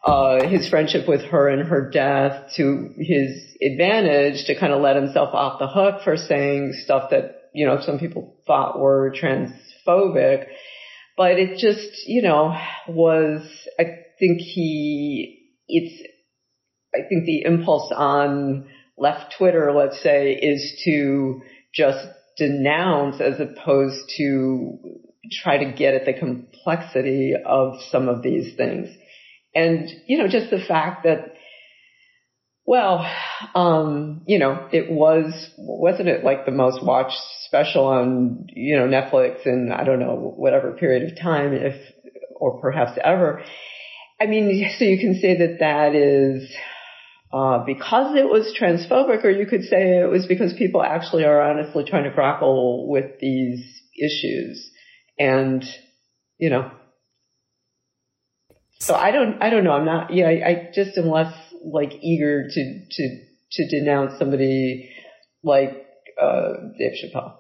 uh, 0.05 0.47
his 0.47 0.69
friendship 0.69 1.09
with 1.09 1.23
her 1.23 1.49
and 1.49 1.69
her 1.69 1.91
death 1.91 2.53
to 2.57 2.91
his 2.99 3.31
advantage 3.63 4.45
to 4.47 4.59
kind 4.59 4.75
of 4.75 4.83
let 4.83 4.97
himself 4.97 5.31
off 5.33 5.59
the 5.59 5.69
hook 5.69 6.03
for 6.05 6.19
saying 6.19 6.75
stuff 6.85 7.11
that, 7.11 7.51
you 7.55 7.67
know, 7.67 7.81
some 7.81 7.99
people 7.99 8.37
thought 8.47 8.79
were 8.79 9.15
transphobic. 9.19 10.45
But 11.17 11.39
it 11.39 11.59
just, 11.59 12.07
you 12.07 12.23
know, 12.23 12.55
was, 12.89 13.43
I 13.79 13.85
think 14.19 14.39
he, 14.39 15.49
it's, 15.67 16.11
I 16.95 17.09
think 17.09 17.25
the 17.25 17.43
impulse 17.45 17.93
on 17.95 18.69
left 18.97 19.35
Twitter, 19.39 19.73
let's 19.73 20.03
say, 20.03 20.33
is 20.33 20.83
to 20.85 21.43
just 21.75 22.07
denounce 22.37 23.21
as 23.21 23.41
opposed 23.41 24.11
to 24.17 24.79
try 25.43 25.59
to 25.59 25.73
get 25.73 25.95
at 25.95 26.05
the 26.07 26.13
complexity 26.13 27.35
of 27.45 27.75
some 27.91 28.09
of 28.09 28.23
these 28.23 28.57
things. 28.57 28.89
And, 29.55 29.89
you 30.07 30.19
know, 30.19 30.29
just 30.29 30.51
the 30.51 30.65
fact 30.67 31.05
that, 31.05 31.35
well, 32.65 33.07
um, 33.55 34.23
you 34.27 34.39
know, 34.39 34.69
it 34.73 34.91
was, 34.91 35.51
wasn't 35.59 36.09
it 36.09 36.25
like 36.25 36.45
the 36.45 36.53
most 36.53 36.85
watched 36.85 37.19
special 37.47 37.87
on, 37.87 38.47
you 38.49 38.77
know, 38.77 38.87
Netflix 38.87 39.47
in, 39.47 39.73
I 39.73 39.85
don't 39.85 39.99
know, 39.99 40.35
whatever 40.37 40.73
period 40.73 41.11
of 41.11 41.19
time, 41.21 41.53
if, 41.53 41.75
or 42.37 42.61
perhaps 42.61 42.99
ever. 43.03 43.43
I 44.21 44.27
mean, 44.27 44.71
so 44.79 44.85
you 44.85 44.99
can 44.99 45.15
say 45.21 45.39
that 45.39 45.59
that 45.61 45.95
is, 45.95 46.55
uh, 47.33 47.65
because 47.65 48.17
it 48.17 48.29
was 48.29 48.55
transphobic, 48.59 49.25
or 49.25 49.31
you 49.31 49.47
could 49.47 49.65
say 49.65 49.99
it 49.99 50.11
was 50.11 50.27
because 50.27 50.53
people 50.55 50.83
actually 50.83 51.25
are 51.25 51.41
honestly 51.41 51.85
trying 51.85 52.05
to 52.05 52.11
grapple 52.11 52.89
with 52.89 53.21
these 53.21 53.83
issues. 53.97 54.71
And, 55.19 55.65
you 56.39 56.51
know, 56.51 56.71
so 58.79 58.95
I 58.95 59.11
don't, 59.11 59.43
I 59.43 59.51
don't 59.51 59.65
know. 59.65 59.73
I'm 59.73 59.85
not, 59.85 60.13
yeah, 60.13 60.27
I, 60.27 60.49
I 60.49 60.71
just 60.75 60.97
am 60.97 61.09
less 61.09 61.35
like 61.65 61.93
eager 62.01 62.49
to, 62.49 62.85
to, 62.91 63.19
to 63.53 63.69
denounce 63.69 64.19
somebody 64.19 64.91
like, 65.43 65.87
uh, 66.21 66.53
Dave 66.79 66.93
Chappelle. 67.05 67.35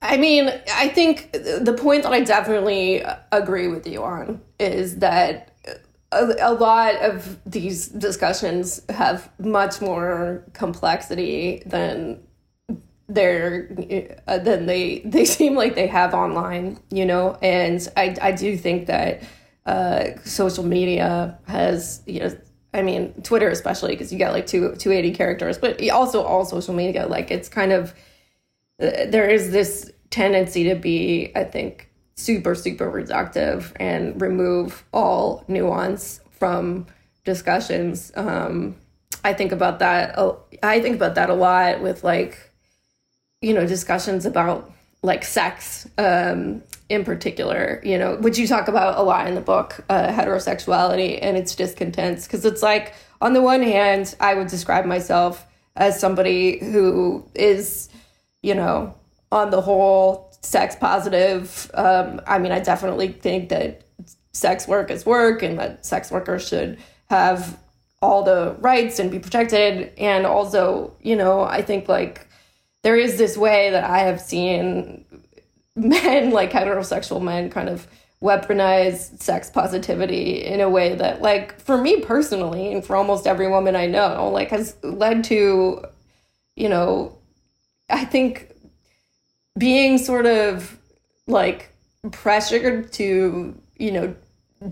I 0.00 0.16
mean, 0.16 0.48
I 0.72 0.88
think 0.88 1.32
the 1.32 1.76
point 1.76 2.04
that 2.04 2.12
I 2.12 2.20
definitely 2.20 3.02
agree 3.32 3.66
with 3.68 3.86
you 3.86 4.04
on 4.04 4.40
is 4.60 4.98
that 4.98 5.57
a, 6.12 6.34
a 6.40 6.52
lot 6.54 6.94
of 6.96 7.38
these 7.44 7.88
discussions 7.88 8.80
have 8.88 9.30
much 9.38 9.80
more 9.80 10.44
complexity 10.52 11.62
than 11.66 12.22
they're 13.08 13.68
uh, 14.26 14.38
than 14.38 14.66
they 14.66 14.98
they 15.04 15.24
seem 15.24 15.54
like 15.54 15.74
they 15.74 15.86
have 15.86 16.14
online 16.14 16.78
you 16.90 17.04
know? 17.06 17.36
And 17.42 17.86
i 17.96 18.16
i 18.20 18.32
do 18.32 18.56
think 18.56 18.86
that 18.86 19.22
uh 19.66 20.16
social 20.24 20.64
media 20.64 21.38
has 21.46 22.02
you 22.06 22.20
know 22.20 22.38
i 22.72 22.80
mean 22.80 23.12
twitter 23.22 23.48
especially 23.48 23.92
because 23.92 24.12
you 24.12 24.18
get 24.18 24.32
like 24.32 24.46
two 24.46 24.74
280 24.76 25.14
characters 25.14 25.58
but 25.58 25.86
also 25.90 26.22
all 26.22 26.44
social 26.44 26.74
media 26.74 27.06
like 27.06 27.30
it's 27.30 27.48
kind 27.48 27.72
of 27.72 27.90
uh, 28.80 29.06
there 29.08 29.28
is 29.28 29.50
this 29.50 29.90
tendency 30.10 30.64
to 30.64 30.74
be 30.74 31.30
i 31.34 31.44
think 31.44 31.87
super 32.18 32.54
super 32.54 32.90
reductive 32.90 33.72
and 33.76 34.20
remove 34.20 34.84
all 34.92 35.44
nuance 35.48 36.20
from 36.30 36.86
discussions. 37.24 38.12
Um 38.14 38.76
i 39.24 39.32
think 39.32 39.52
about 39.52 39.78
that 39.78 40.18
i 40.62 40.80
think 40.80 40.96
about 40.96 41.14
that 41.14 41.30
a 41.30 41.34
lot 41.34 41.80
with 41.80 42.04
like 42.04 42.50
you 43.40 43.54
know 43.54 43.66
discussions 43.66 44.26
about 44.26 44.72
like 45.02 45.24
sex 45.24 45.86
um 45.98 46.62
in 46.88 47.04
particular 47.04 47.80
you 47.84 47.98
know 47.98 48.16
which 48.16 48.38
you 48.38 48.46
talk 48.46 48.68
about 48.68 48.98
a 48.98 49.02
lot 49.02 49.26
in 49.26 49.34
the 49.34 49.40
book 49.40 49.84
uh, 49.88 50.08
heterosexuality 50.08 51.18
and 51.20 51.36
its 51.36 51.54
discontents 51.54 52.26
because 52.26 52.44
it's 52.44 52.62
like 52.62 52.94
on 53.20 53.32
the 53.32 53.42
one 53.42 53.62
hand 53.62 54.14
i 54.20 54.34
would 54.34 54.48
describe 54.48 54.84
myself 54.84 55.46
as 55.76 55.98
somebody 55.98 56.58
who 56.58 57.24
is 57.34 57.88
you 58.42 58.54
know 58.54 58.94
on 59.30 59.50
the 59.50 59.60
whole 59.60 60.27
sex 60.40 60.76
positive. 60.76 61.70
Um, 61.74 62.20
I 62.26 62.38
mean, 62.38 62.52
I 62.52 62.60
definitely 62.60 63.08
think 63.08 63.48
that 63.48 63.82
sex 64.32 64.68
work 64.68 64.90
is 64.90 65.04
work 65.04 65.42
and 65.42 65.58
that 65.58 65.84
sex 65.84 66.10
workers 66.10 66.46
should 66.48 66.78
have 67.10 67.58
all 68.00 68.22
the 68.22 68.56
rights 68.60 68.98
and 68.98 69.10
be 69.10 69.18
protected. 69.18 69.92
And 69.98 70.26
also, 70.26 70.94
you 71.02 71.16
know, 71.16 71.42
I 71.42 71.62
think 71.62 71.88
like 71.88 72.28
there 72.82 72.96
is 72.96 73.18
this 73.18 73.36
way 73.36 73.70
that 73.70 73.84
I 73.84 73.98
have 74.00 74.20
seen 74.20 75.04
men, 75.76 76.30
like 76.30 76.52
heterosexual 76.52 77.22
men, 77.22 77.50
kind 77.50 77.68
of 77.68 77.86
weaponize 78.22 79.20
sex 79.22 79.48
positivity 79.48 80.44
in 80.44 80.60
a 80.60 80.68
way 80.68 80.94
that 80.96 81.22
like 81.22 81.58
for 81.60 81.78
me 81.78 82.00
personally 82.00 82.72
and 82.72 82.84
for 82.84 82.96
almost 82.96 83.28
every 83.28 83.48
woman 83.48 83.76
I 83.76 83.86
know 83.86 84.28
like 84.32 84.50
has 84.50 84.74
led 84.82 85.22
to 85.24 85.84
you 86.56 86.68
know 86.68 87.16
I 87.88 88.04
think 88.04 88.52
being 89.58 89.98
sort 89.98 90.26
of 90.26 90.78
like 91.26 91.70
pressured 92.12 92.92
to, 92.94 93.60
you 93.76 93.92
know, 93.92 94.14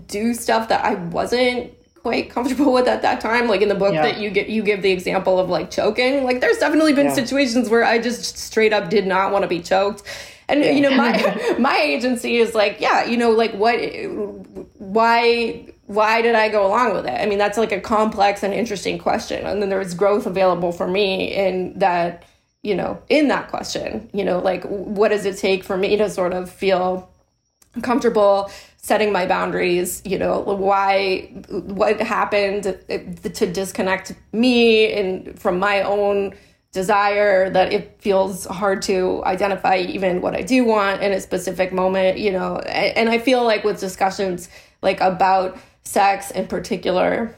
do 0.07 0.33
stuff 0.33 0.69
that 0.69 0.83
I 0.83 0.95
wasn't 0.95 1.73
quite 1.95 2.29
comfortable 2.29 2.73
with 2.77 2.87
at 2.87 3.01
that 3.01 3.21
time. 3.21 3.47
Like 3.47 3.61
in 3.61 3.69
the 3.69 3.75
book 3.75 3.93
yeah. 3.93 4.03
that 4.03 4.19
you 4.19 4.29
get 4.29 4.49
you 4.49 4.63
give 4.63 4.81
the 4.81 4.91
example 4.91 5.39
of 5.39 5.49
like 5.49 5.69
choking. 5.71 6.23
Like 6.23 6.41
there's 6.41 6.57
definitely 6.57 6.93
been 6.93 7.07
yeah. 7.07 7.13
situations 7.13 7.69
where 7.69 7.83
I 7.83 7.99
just 7.99 8.37
straight 8.37 8.73
up 8.73 8.89
did 8.89 9.05
not 9.05 9.31
want 9.31 9.43
to 9.43 9.47
be 9.47 9.61
choked. 9.61 10.03
And 10.49 10.63
yeah. 10.63 10.71
you 10.71 10.81
know, 10.81 10.95
my 10.95 11.55
my 11.59 11.77
agency 11.77 12.37
is 12.37 12.55
like, 12.55 12.79
yeah, 12.79 13.05
you 13.05 13.17
know, 13.17 13.31
like 13.31 13.53
what 13.53 13.79
why 14.77 15.67
why 15.87 16.21
did 16.21 16.35
I 16.35 16.49
go 16.49 16.67
along 16.67 16.93
with 16.93 17.05
it? 17.05 17.19
I 17.19 17.25
mean, 17.25 17.37
that's 17.37 17.57
like 17.57 17.71
a 17.71 17.79
complex 17.79 18.43
and 18.43 18.53
interesting 18.53 18.97
question. 18.97 19.45
And 19.45 19.61
then 19.61 19.69
there 19.69 19.79
was 19.79 19.93
growth 19.93 20.25
available 20.25 20.73
for 20.73 20.87
me 20.87 21.33
in 21.33 21.79
that 21.79 22.23
you 22.63 22.75
know, 22.75 23.01
in 23.09 23.27
that 23.29 23.49
question, 23.49 24.09
you 24.13 24.23
know, 24.23 24.39
like 24.39 24.63
what 24.65 25.09
does 25.09 25.25
it 25.25 25.37
take 25.37 25.63
for 25.63 25.77
me 25.77 25.95
to 25.97 26.09
sort 26.09 26.33
of 26.33 26.49
feel 26.49 27.09
comfortable 27.81 28.51
setting 28.77 29.11
my 29.11 29.25
boundaries, 29.25 30.01
you 30.05 30.17
know, 30.17 30.39
why 30.39 31.29
what 31.49 31.99
happened 31.99 32.63
to 32.63 33.47
disconnect 33.47 34.13
me 34.31 34.91
and 34.93 35.39
from 35.39 35.59
my 35.59 35.81
own 35.81 36.33
desire 36.71 37.49
that 37.49 37.73
it 37.73 37.97
feels 37.99 38.45
hard 38.45 38.81
to 38.83 39.23
identify 39.25 39.77
even 39.77 40.21
what 40.21 40.35
I 40.35 40.41
do 40.41 40.63
want 40.63 41.01
in 41.01 41.11
a 41.11 41.19
specific 41.19 41.73
moment, 41.73 42.17
you 42.17 42.31
know. 42.31 42.57
And 42.59 43.09
I 43.09 43.17
feel 43.17 43.43
like 43.43 43.63
with 43.63 43.79
discussions 43.79 44.49
like 44.81 45.01
about 45.01 45.57
sex 45.83 46.31
in 46.31 46.47
particular, 46.47 47.35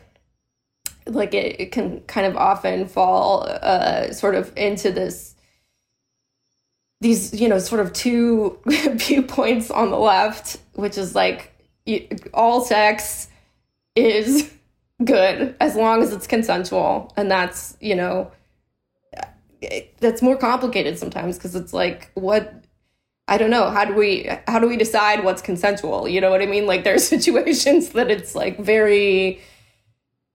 like 1.09 1.33
it, 1.33 1.59
it 1.59 1.71
can 1.71 2.01
kind 2.01 2.27
of 2.27 2.35
often 2.35 2.87
fall 2.87 3.47
uh, 3.49 4.11
sort 4.11 4.35
of 4.35 4.55
into 4.57 4.91
this 4.91 5.35
these 7.01 7.39
you 7.39 7.47
know 7.47 7.59
sort 7.59 7.81
of 7.81 7.93
two 7.93 8.59
viewpoints 8.65 9.71
on 9.71 9.89
the 9.89 9.97
left 9.97 10.57
which 10.73 10.97
is 10.97 11.15
like 11.15 11.53
all 12.33 12.61
sex 12.61 13.27
is 13.95 14.51
good 15.03 15.55
as 15.59 15.75
long 15.75 16.01
as 16.01 16.13
it's 16.13 16.27
consensual. 16.27 17.13
And 17.17 17.29
that's 17.29 17.77
you 17.79 17.95
know 17.95 18.31
that's 19.99 20.21
more 20.21 20.37
complicated 20.37 20.97
sometimes 20.97 21.37
because 21.37 21.55
it's 21.55 21.73
like 21.73 22.11
what 22.13 22.63
I 23.27 23.37
don't 23.37 23.49
know. 23.49 23.69
How 23.69 23.85
do 23.85 23.93
we 23.93 24.29
how 24.47 24.59
do 24.59 24.67
we 24.67 24.77
decide 24.77 25.23
what's 25.23 25.41
consensual? 25.41 26.07
You 26.07 26.21
know 26.21 26.31
what 26.31 26.41
I 26.41 26.45
mean? 26.45 26.65
Like 26.65 26.83
there 26.83 26.95
are 26.95 26.99
situations 27.15 27.89
that 27.89 28.09
it's 28.09 28.35
like 28.35 28.59
very 28.59 29.41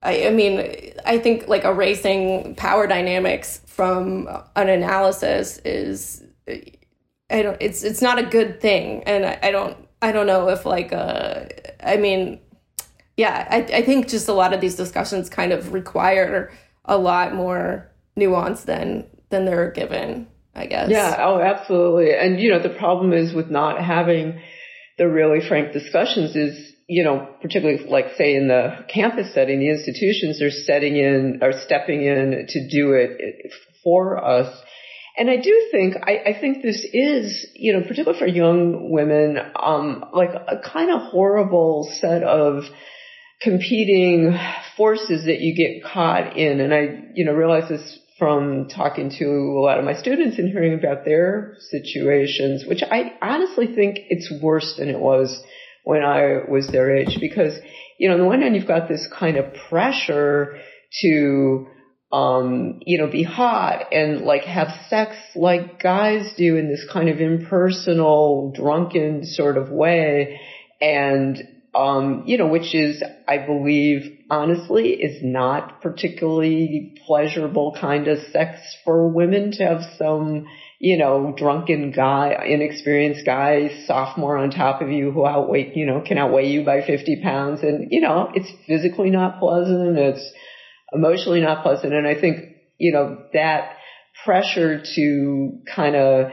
I, 0.05 0.27
I 0.27 0.29
mean, 0.29 0.93
I 1.05 1.17
think 1.17 1.47
like 1.47 1.65
erasing 1.65 2.55
power 2.55 2.87
dynamics 2.87 3.61
from 3.65 4.29
an 4.55 4.69
analysis 4.69 5.57
is, 5.59 6.23
I 6.47 7.41
don't. 7.41 7.57
It's 7.59 7.83
it's 7.83 8.01
not 8.01 8.19
a 8.19 8.23
good 8.23 8.61
thing, 8.61 9.03
and 9.05 9.25
I, 9.25 9.39
I 9.41 9.51
don't. 9.51 9.75
I 10.01 10.11
don't 10.11 10.27
know 10.27 10.49
if 10.49 10.65
like 10.65 10.93
uh, 10.93 11.45
I 11.83 11.97
mean, 11.97 12.39
yeah, 13.17 13.47
I 13.49 13.57
I 13.77 13.81
think 13.81 14.07
just 14.07 14.27
a 14.27 14.33
lot 14.33 14.53
of 14.53 14.61
these 14.61 14.75
discussions 14.75 15.29
kind 15.29 15.51
of 15.51 15.73
require 15.73 16.51
a 16.85 16.97
lot 16.97 17.33
more 17.33 17.91
nuance 18.15 18.63
than 18.63 19.07
than 19.29 19.45
they're 19.45 19.71
given. 19.71 20.27
I 20.53 20.67
guess. 20.67 20.89
Yeah. 20.89 21.15
Oh, 21.19 21.41
absolutely. 21.41 22.13
And 22.15 22.39
you 22.39 22.51
know, 22.51 22.59
the 22.59 22.69
problem 22.69 23.11
is 23.11 23.33
with 23.33 23.49
not 23.49 23.83
having 23.83 24.39
the 24.97 25.09
really 25.09 25.41
frank 25.45 25.73
discussions 25.73 26.35
is 26.35 26.74
you 26.87 27.03
know, 27.03 27.27
particularly 27.41 27.83
like 27.87 28.15
say 28.17 28.35
in 28.35 28.47
the 28.47 28.85
campus 28.93 29.33
setting, 29.33 29.59
the 29.59 29.69
institutions 29.69 30.41
are 30.41 30.51
setting 30.51 30.95
in, 30.95 31.39
are 31.41 31.53
stepping 31.65 32.03
in 32.03 32.45
to 32.47 32.69
do 32.69 32.93
it 32.93 33.51
for 33.83 34.23
us. 34.23 34.55
And 35.17 35.29
I 35.29 35.37
do 35.37 35.69
think, 35.71 35.95
I, 36.03 36.31
I 36.31 36.39
think 36.39 36.61
this 36.61 36.85
is, 36.91 37.47
you 37.53 37.73
know, 37.73 37.81
particularly 37.81 38.19
for 38.19 38.27
young 38.27 38.91
women, 38.91 39.37
um, 39.55 40.03
like 40.13 40.31
a 40.31 40.59
kind 40.59 40.91
of 40.91 41.09
horrible 41.09 41.89
set 42.01 42.21
of 42.21 42.63
competing 43.41 44.37
forces 44.75 45.25
that 45.25 45.39
you 45.39 45.55
get 45.55 45.89
caught 45.89 46.37
in. 46.37 46.59
And 46.59 46.73
I, 46.73 47.11
you 47.13 47.25
know, 47.25 47.33
realize 47.33 47.69
this 47.69 47.99
from 48.19 48.67
talking 48.69 49.09
to 49.19 49.25
a 49.25 49.61
lot 49.61 49.79
of 49.79 49.85
my 49.85 49.95
students 49.95 50.37
and 50.37 50.49
hearing 50.49 50.77
about 50.77 51.05
their 51.05 51.55
situations, 51.71 52.65
which 52.67 52.81
I 52.83 53.13
honestly 53.21 53.67
think 53.73 53.99
it's 54.09 54.31
worse 54.41 54.75
than 54.77 54.89
it 54.89 54.99
was 54.99 55.41
when 55.85 56.03
I 56.03 56.39
was 56.49 56.67
their 56.67 56.93
age 56.95 57.17
because, 57.21 57.57
you 57.99 58.09
know, 58.09 58.15
on 58.15 58.19
the 58.19 58.25
one 58.25 58.41
hand, 58.41 58.55
you've 58.55 58.67
got 58.67 58.89
this 58.89 59.07
kind 59.17 59.37
of 59.37 59.53
pressure 59.69 60.57
to, 61.01 61.67
um, 62.11 62.79
you 62.85 62.97
know, 62.97 63.07
be 63.07 63.23
hot 63.23 63.93
and 63.93 64.21
like 64.21 64.43
have 64.43 64.67
sex 64.89 65.15
like 65.35 65.81
guys 65.81 66.33
do 66.37 66.57
in 66.57 66.69
this 66.69 66.85
kind 66.91 67.07
of 67.07 67.21
impersonal, 67.21 68.51
drunken 68.55 69.25
sort 69.25 69.57
of 69.57 69.69
way. 69.69 70.41
And, 70.81 71.37
um, 71.75 72.23
you 72.25 72.39
know, 72.39 72.47
which 72.47 72.73
is, 72.73 73.03
I 73.27 73.37
believe, 73.37 74.19
honestly, 74.31 74.89
is 74.89 75.21
not 75.23 75.81
particularly 75.81 76.99
pleasurable 77.05 77.77
kind 77.79 78.07
of 78.07 78.17
sex 78.31 78.59
for 78.83 79.07
women 79.07 79.51
to 79.51 79.63
have 79.63 79.81
some, 79.99 80.47
you 80.79 80.97
know, 80.97 81.33
drunken 81.37 81.91
guy, 81.91 82.35
inexperienced 82.47 83.25
guy, 83.25 83.83
sophomore 83.85 84.37
on 84.37 84.51
top 84.51 84.81
of 84.81 84.89
you 84.89 85.11
who 85.11 85.25
outweigh, 85.25 85.71
you 85.75 85.85
know, 85.85 86.01
can 86.05 86.17
outweigh 86.17 86.47
you 86.47 86.63
by 86.65 86.81
50 86.85 87.21
pounds. 87.23 87.61
And, 87.61 87.87
you 87.91 88.01
know, 88.01 88.29
it's 88.33 88.51
physically 88.67 89.09
not 89.09 89.39
pleasant. 89.39 89.97
It's, 89.97 90.33
emotionally 90.95 91.41
not 91.41 91.63
pleasant. 91.63 91.93
And 91.93 92.07
I 92.07 92.19
think, 92.19 92.55
you 92.77 92.93
know, 92.93 93.23
that 93.33 93.77
pressure 94.23 94.81
to 94.95 95.59
kind 95.73 95.95
of 95.95 96.31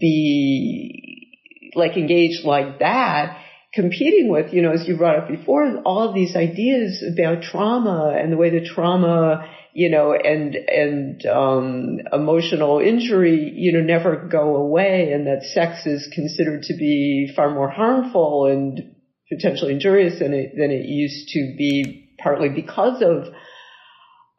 be 0.00 1.30
like 1.74 1.96
engaged 1.96 2.44
like 2.44 2.80
that, 2.80 3.38
competing 3.72 4.28
with, 4.28 4.52
you 4.52 4.62
know, 4.62 4.72
as 4.72 4.86
you 4.86 4.96
brought 4.96 5.18
up 5.18 5.28
before, 5.28 5.80
all 5.84 6.08
of 6.08 6.14
these 6.14 6.36
ideas 6.36 7.04
about 7.12 7.42
trauma 7.42 8.16
and 8.18 8.32
the 8.32 8.36
way 8.36 8.50
the 8.50 8.66
trauma, 8.66 9.48
you 9.74 9.90
know, 9.90 10.14
and, 10.14 10.54
and, 10.54 11.26
um, 11.26 11.98
emotional 12.12 12.78
injury, 12.78 13.52
you 13.54 13.72
know, 13.72 13.80
never 13.80 14.28
go 14.30 14.56
away 14.56 15.12
and 15.12 15.26
that 15.26 15.42
sex 15.42 15.84
is 15.84 16.08
considered 16.14 16.62
to 16.62 16.74
be 16.74 17.32
far 17.34 17.50
more 17.50 17.68
harmful 17.68 18.46
and 18.46 18.94
potentially 19.30 19.72
injurious 19.72 20.20
than 20.20 20.32
it, 20.32 20.52
than 20.56 20.70
it 20.70 20.86
used 20.86 21.28
to 21.28 21.54
be 21.58 22.14
partly 22.22 22.48
because 22.48 23.02
of 23.02 23.34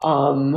um, 0.03 0.53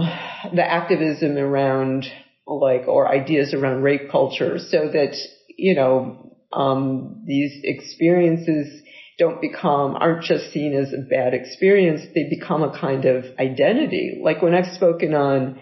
the 0.55 0.65
activism 0.65 1.37
around 1.37 2.07
like 2.47 2.87
or 2.87 3.09
ideas 3.09 3.55
around 3.55 3.83
rape 3.83 4.11
culture. 4.11 4.59
So 4.59 4.89
that 4.93 5.17
you 5.57 5.75
know 5.75 6.37
um, 6.53 7.25
these 7.27 7.61
experiences 7.63 8.83
don't 9.19 9.41
become 9.41 9.97
aren't 9.97 10.23
just 10.23 10.53
seen 10.53 10.75
as 10.75 10.93
a 10.93 11.09
bad 11.09 11.35
experience 11.35 12.01
they 12.15 12.29
become 12.29 12.63
a 12.63 12.79
kind 12.79 13.05
of 13.05 13.25
identity 13.39 14.21
like 14.23 14.43
when 14.43 14.55
i've 14.55 14.75
spoken 14.75 15.15
on 15.15 15.61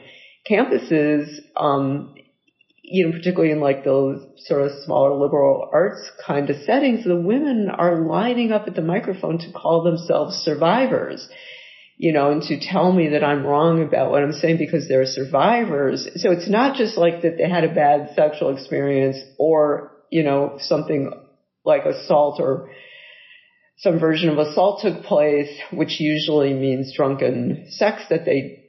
campuses 0.48 1.38
um, 1.56 2.14
you 2.82 3.06
know 3.06 3.12
particularly 3.12 3.50
in 3.50 3.60
like 3.60 3.84
those 3.84 4.24
sort 4.38 4.62
of 4.62 4.70
smaller 4.84 5.12
liberal 5.12 5.68
arts 5.72 6.10
kind 6.26 6.50
of 6.50 6.56
settings 6.62 7.04
the 7.04 7.16
women 7.16 7.68
are 7.68 8.00
lining 8.06 8.52
up 8.52 8.66
at 8.66 8.74
the 8.74 8.82
microphone 8.82 9.38
to 9.38 9.52
call 9.52 9.82
themselves 9.82 10.36
survivors 10.36 11.28
you 11.98 12.12
know, 12.12 12.30
and 12.30 12.42
to 12.42 12.60
tell 12.60 12.92
me 12.92 13.08
that 13.10 13.24
I'm 13.24 13.44
wrong 13.44 13.82
about 13.82 14.10
what 14.10 14.22
I'm 14.22 14.32
saying 14.32 14.58
because 14.58 14.86
they're 14.86 15.06
survivors. 15.06 16.06
So 16.16 16.30
it's 16.30 16.48
not 16.48 16.76
just 16.76 16.98
like 16.98 17.22
that 17.22 17.38
they 17.38 17.48
had 17.48 17.64
a 17.64 17.74
bad 17.74 18.10
sexual 18.14 18.54
experience 18.54 19.16
or, 19.38 19.92
you 20.10 20.22
know, 20.22 20.58
something 20.60 21.10
like 21.64 21.86
assault 21.86 22.38
or 22.38 22.70
some 23.78 23.98
version 23.98 24.30
of 24.30 24.38
assault 24.38 24.80
took 24.82 25.02
place, 25.04 25.50
which 25.70 26.00
usually 26.00 26.54
means 26.54 26.94
drunken 26.94 27.66
sex 27.70 28.02
that 28.10 28.24
they 28.24 28.64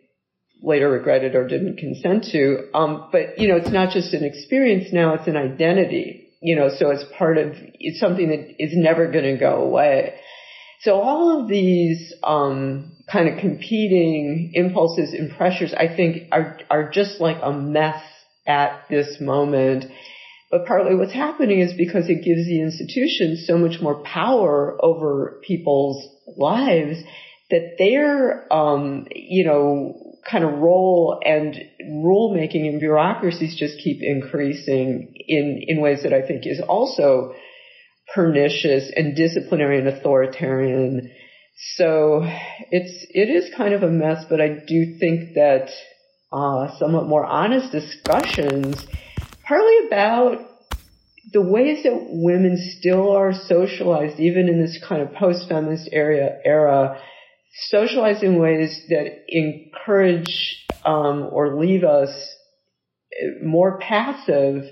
later 0.61 0.89
regretted 0.89 1.35
or 1.35 1.47
didn't 1.47 1.77
consent 1.77 2.25
to. 2.31 2.69
Um, 2.73 3.09
but, 3.11 3.39
you 3.39 3.47
know, 3.47 3.55
it's 3.55 3.71
not 3.71 3.91
just 3.91 4.13
an 4.13 4.23
experience 4.23 4.91
now, 4.91 5.13
it's 5.13 5.27
an 5.27 5.37
identity, 5.37 6.29
you 6.41 6.55
know, 6.55 6.69
so 6.69 6.89
it's 6.89 7.05
part 7.17 7.37
of, 7.37 7.53
it's 7.79 7.99
something 7.99 8.29
that 8.29 8.61
is 8.61 8.71
never 8.75 9.09
going 9.11 9.25
to 9.25 9.37
go 9.37 9.61
away. 9.61 10.19
So 10.81 11.01
all 11.01 11.41
of 11.41 11.47
these 11.47 12.13
um, 12.23 12.97
kind 13.11 13.29
of 13.29 13.39
competing 13.39 14.51
impulses 14.53 15.13
and 15.13 15.35
pressures, 15.35 15.73
I 15.73 15.87
think, 15.87 16.29
are 16.31 16.59
are 16.69 16.91
just 16.91 17.19
like 17.19 17.37
a 17.41 17.51
mess 17.51 18.03
at 18.45 18.83
this 18.89 19.19
moment. 19.19 19.85
But 20.49 20.65
partly 20.65 20.95
what's 20.95 21.13
happening 21.13 21.59
is 21.59 21.73
because 21.73 22.07
it 22.07 22.23
gives 22.23 22.45
the 22.45 22.61
institutions 22.61 23.45
so 23.45 23.57
much 23.57 23.81
more 23.81 24.01
power 24.03 24.77
over 24.81 25.41
people's 25.45 26.07
lives 26.37 26.99
that 27.49 27.75
their, 27.77 28.51
um, 28.51 29.07
you 29.11 29.45
know, 29.45 30.15
kind 30.29 30.43
of 30.43 30.59
role 30.59 31.19
and 31.23 31.55
rulemaking 31.89 32.67
and 32.67 32.79
bureaucracies 32.79 33.57
just 33.57 33.79
keep 33.83 34.01
increasing 34.01 35.13
in, 35.27 35.63
in 35.67 35.81
ways 35.81 36.03
that 36.03 36.13
I 36.13 36.25
think 36.25 36.45
is 36.45 36.61
also 36.61 37.33
pernicious 38.13 38.91
and 38.95 39.15
disciplinary 39.15 39.79
and 39.79 39.87
authoritarian. 39.87 41.11
So 41.75 42.21
it's 42.71 43.05
it 43.09 43.29
is 43.29 43.53
kind 43.55 43.73
of 43.73 43.83
a 43.83 43.89
mess, 43.89 44.25
but 44.29 44.39
I 44.39 44.49
do 44.67 44.97
think 44.99 45.35
that 45.35 45.69
uh, 46.31 46.77
somewhat 46.77 47.07
more 47.07 47.25
honest 47.25 47.71
discussions, 47.71 48.85
partly 49.47 49.87
about 49.87 50.45
the 51.31 51.41
ways 51.41 51.83
that 51.83 52.07
women 52.09 52.57
still 52.79 53.15
are 53.15 53.33
socialized, 53.33 54.19
even 54.19 54.47
in 54.47 54.61
this 54.61 54.79
kind 54.87 55.01
of 55.01 55.13
post-feminist 55.13 55.89
era, 55.91 56.37
era 56.45 57.01
socialized 57.69 58.23
in 58.23 58.39
ways 58.39 58.85
that 58.89 59.23
encourage 59.27 60.65
um, 60.85 61.29
or 61.31 61.59
leave 61.59 61.83
us 61.83 62.09
more 63.43 63.79
passive 63.79 64.63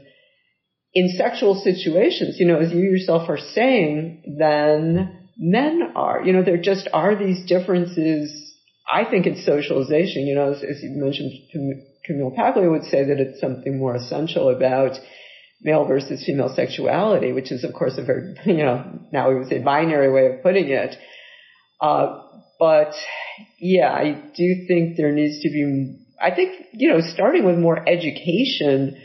in 0.93 1.09
sexual 1.09 1.55
situations, 1.55 2.37
you 2.39 2.47
know, 2.47 2.59
as 2.59 2.71
you 2.71 2.79
yourself 2.79 3.27
are 3.29 3.37
saying, 3.37 4.37
than 4.39 5.27
men 5.37 5.91
are. 5.95 6.23
You 6.23 6.31
know, 6.31 6.43
there 6.43 6.61
just 6.61 6.87
are 6.93 7.15
these 7.15 7.45
differences. 7.45 8.53
I 8.89 9.03
think 9.03 9.25
it's 9.25 9.45
socialization, 9.45 10.25
you 10.25 10.35
know, 10.35 10.53
as, 10.53 10.63
as 10.63 10.81
you 10.81 10.91
mentioned, 10.91 11.33
Camille 12.05 12.33
Paglia 12.35 12.69
would 12.69 12.83
say 12.83 13.03
that 13.05 13.19
it's 13.19 13.39
something 13.39 13.77
more 13.77 13.95
essential 13.95 14.49
about 14.49 14.97
male 15.61 15.85
versus 15.85 16.23
female 16.25 16.53
sexuality, 16.53 17.31
which 17.31 17.51
is 17.51 17.63
of 17.63 17.73
course 17.73 17.97
a 17.97 18.03
very, 18.03 18.35
you 18.45 18.63
know, 18.63 18.99
now 19.11 19.29
we 19.29 19.35
would 19.35 19.47
say 19.47 19.59
binary 19.59 20.11
way 20.11 20.27
of 20.27 20.43
putting 20.43 20.69
it. 20.69 20.95
Uh, 21.81 22.21
but 22.59 22.93
yeah, 23.59 23.91
I 23.91 24.31
do 24.35 24.65
think 24.67 24.97
there 24.97 25.11
needs 25.11 25.41
to 25.41 25.49
be, 25.49 25.97
I 26.21 26.33
think, 26.33 26.67
you 26.73 26.89
know, 26.89 26.99
starting 27.01 27.45
with 27.45 27.57
more 27.57 27.87
education 27.87 29.01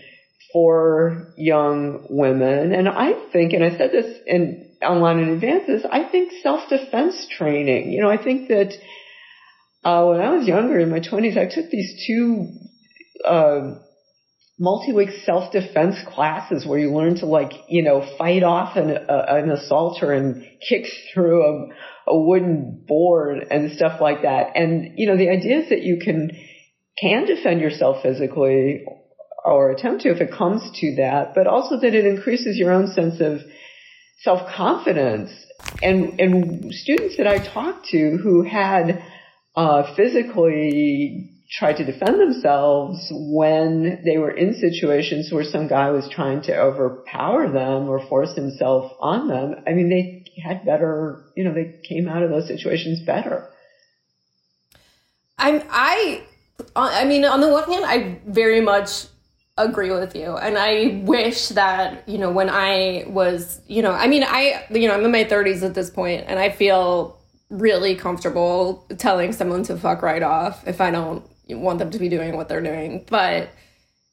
for 0.52 1.32
young 1.36 2.06
women. 2.10 2.72
And 2.72 2.88
I 2.88 3.12
think, 3.32 3.52
and 3.52 3.64
I 3.64 3.76
said 3.76 3.90
this 3.90 4.18
in 4.26 4.70
Unwanted 4.80 5.28
Advances, 5.28 5.84
I 5.90 6.08
think 6.10 6.32
self-defense 6.42 7.28
training. 7.36 7.92
You 7.92 8.02
know, 8.02 8.10
I 8.10 8.22
think 8.22 8.48
that 8.48 8.72
uh, 9.84 10.04
when 10.06 10.20
I 10.20 10.30
was 10.30 10.46
younger 10.46 10.78
in 10.78 10.90
my 10.90 11.00
20s, 11.00 11.36
I 11.36 11.52
took 11.52 11.70
these 11.70 12.04
two 12.06 12.48
uh, 13.26 13.74
multi-week 14.58 15.10
self-defense 15.24 15.96
classes 16.06 16.66
where 16.66 16.78
you 16.78 16.92
learn 16.92 17.16
to 17.16 17.26
like, 17.26 17.52
you 17.68 17.82
know, 17.82 18.06
fight 18.18 18.42
off 18.42 18.76
an, 18.76 18.90
uh, 18.90 19.24
an 19.28 19.50
assaulter 19.50 20.12
and 20.12 20.44
kick 20.68 20.84
through 21.12 21.42
a, 21.42 22.12
a 22.12 22.18
wooden 22.18 22.84
board 22.86 23.46
and 23.50 23.72
stuff 23.72 24.00
like 24.00 24.22
that. 24.22 24.56
And, 24.56 24.92
you 24.96 25.06
know, 25.06 25.16
the 25.16 25.30
idea 25.30 25.60
is 25.60 25.70
that 25.70 25.82
you 25.82 25.98
can 26.04 26.30
can 26.98 27.24
defend 27.24 27.60
yourself 27.60 28.02
physically 28.02 28.84
or 29.42 29.70
attempt 29.70 30.02
to 30.02 30.10
if 30.10 30.20
it 30.20 30.30
comes 30.30 30.60
to 30.80 30.96
that, 30.96 31.34
but 31.34 31.46
also 31.46 31.80
that 31.80 31.94
it 31.94 32.04
increases 32.04 32.58
your 32.58 32.72
own 32.72 32.88
sense 32.88 33.20
of 33.20 33.40
self-confidence. 34.18 35.30
And, 35.82 36.20
and 36.20 36.74
students 36.74 37.16
that 37.16 37.26
I 37.26 37.38
talked 37.38 37.86
to 37.86 38.18
who 38.22 38.42
had 38.42 39.02
uh, 39.56 39.94
physically 39.94 41.29
tried 41.50 41.76
to 41.76 41.84
defend 41.84 42.20
themselves 42.20 43.08
when 43.10 44.02
they 44.04 44.18
were 44.18 44.30
in 44.30 44.54
situations 44.54 45.32
where 45.32 45.42
some 45.42 45.66
guy 45.66 45.90
was 45.90 46.08
trying 46.08 46.42
to 46.42 46.56
overpower 46.56 47.50
them 47.50 47.88
or 47.88 48.06
force 48.06 48.34
himself 48.36 48.92
on 49.00 49.26
them. 49.26 49.56
I 49.66 49.72
mean, 49.72 49.88
they 49.88 50.24
had 50.42 50.64
better, 50.64 51.24
you 51.36 51.44
know, 51.44 51.52
they 51.52 51.80
came 51.88 52.08
out 52.08 52.22
of 52.22 52.30
those 52.30 52.46
situations 52.46 53.00
better. 53.04 53.48
I'm, 55.38 55.62
I, 55.70 56.22
I 56.76 57.04
mean, 57.04 57.24
on 57.24 57.40
the 57.40 57.48
one 57.48 57.64
hand, 57.64 57.84
I 57.84 58.20
very 58.26 58.60
much 58.60 59.06
agree 59.58 59.90
with 59.90 60.14
you. 60.14 60.36
And 60.36 60.56
I 60.56 61.02
wish 61.04 61.48
that, 61.48 62.08
you 62.08 62.18
know, 62.18 62.30
when 62.30 62.48
I 62.48 63.04
was, 63.08 63.60
you 63.66 63.82
know, 63.82 63.90
I 63.90 64.06
mean, 64.06 64.22
I, 64.24 64.66
you 64.70 64.86
know, 64.86 64.94
I'm 64.94 65.04
in 65.04 65.10
my 65.10 65.24
30s 65.24 65.62
at 65.64 65.74
this 65.74 65.90
point 65.90 66.24
and 66.28 66.38
I 66.38 66.50
feel 66.50 67.18
really 67.48 67.96
comfortable 67.96 68.86
telling 68.96 69.32
someone 69.32 69.64
to 69.64 69.76
fuck 69.76 70.02
right 70.02 70.22
off 70.22 70.66
if 70.68 70.80
I 70.80 70.92
don't 70.92 71.24
want 71.58 71.78
them 71.78 71.90
to 71.90 71.98
be 71.98 72.08
doing 72.08 72.36
what 72.36 72.48
they're 72.48 72.62
doing. 72.62 73.04
But, 73.08 73.50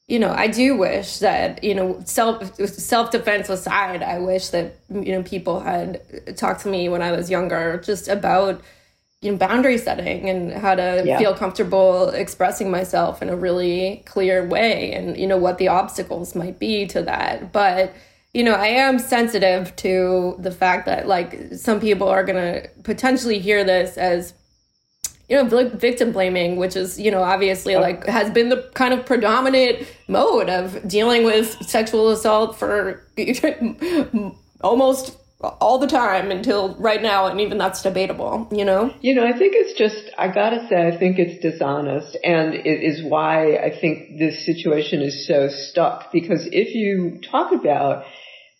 you 0.06 0.18
know, 0.18 0.30
I 0.30 0.48
do 0.48 0.76
wish 0.76 1.18
that, 1.18 1.62
you 1.62 1.74
know, 1.74 2.00
self 2.04 2.54
self 2.66 3.10
defense 3.10 3.48
aside, 3.48 4.02
I 4.02 4.18
wish 4.18 4.48
that, 4.48 4.76
you 4.88 5.12
know, 5.12 5.22
people 5.22 5.60
had 5.60 6.36
talked 6.36 6.62
to 6.62 6.68
me 6.68 6.88
when 6.88 7.02
I 7.02 7.12
was 7.12 7.30
younger 7.30 7.80
just 7.84 8.08
about 8.08 8.62
you 9.20 9.32
know 9.32 9.36
boundary 9.36 9.78
setting 9.78 10.28
and 10.28 10.52
how 10.52 10.74
to 10.74 11.02
yeah. 11.04 11.18
feel 11.18 11.34
comfortable 11.34 12.08
expressing 12.10 12.70
myself 12.70 13.20
in 13.20 13.28
a 13.28 13.36
really 13.36 14.02
clear 14.06 14.46
way 14.46 14.92
and 14.92 15.16
you 15.16 15.26
know 15.26 15.36
what 15.36 15.58
the 15.58 15.68
obstacles 15.68 16.34
might 16.34 16.58
be 16.58 16.86
to 16.86 17.02
that 17.02 17.52
but 17.52 17.92
you 18.32 18.44
know 18.44 18.54
i 18.54 18.66
am 18.66 18.98
sensitive 18.98 19.74
to 19.76 20.36
the 20.38 20.52
fact 20.52 20.86
that 20.86 21.08
like 21.08 21.52
some 21.54 21.80
people 21.80 22.08
are 22.08 22.22
going 22.22 22.36
to 22.36 22.68
potentially 22.84 23.38
hear 23.38 23.64
this 23.64 23.96
as 23.96 24.34
you 25.28 25.36
know 25.36 25.68
victim 25.68 26.12
blaming 26.12 26.56
which 26.56 26.76
is 26.76 26.98
you 26.98 27.10
know 27.10 27.22
obviously 27.22 27.76
like 27.76 28.06
has 28.06 28.30
been 28.30 28.48
the 28.48 28.70
kind 28.74 28.94
of 28.94 29.04
predominant 29.04 29.86
mode 30.08 30.48
of 30.48 30.86
dealing 30.88 31.24
with 31.24 31.50
sexual 31.62 32.10
assault 32.10 32.58
for 32.58 33.02
almost 34.62 35.16
all 35.40 35.78
the 35.78 35.86
time 35.86 36.32
until 36.32 36.74
right 36.80 37.00
now 37.00 37.26
and 37.26 37.40
even 37.40 37.58
that's 37.58 37.82
debatable 37.82 38.48
you 38.50 38.64
know? 38.64 38.92
You 39.00 39.14
know 39.14 39.24
i 39.24 39.32
think 39.32 39.54
it's 39.54 39.78
just 39.78 40.10
i 40.18 40.28
gotta 40.28 40.66
say 40.68 40.88
i 40.88 40.96
think 40.96 41.18
it's 41.18 41.40
dishonest 41.40 42.16
and 42.24 42.54
it 42.54 42.82
is 42.82 43.02
why 43.04 43.56
i 43.56 43.70
think 43.70 44.18
this 44.18 44.44
situation 44.44 45.02
is 45.02 45.26
so 45.26 45.48
stuck 45.48 46.10
because 46.12 46.48
if 46.50 46.74
you 46.74 47.20
talk 47.30 47.52
about 47.52 48.04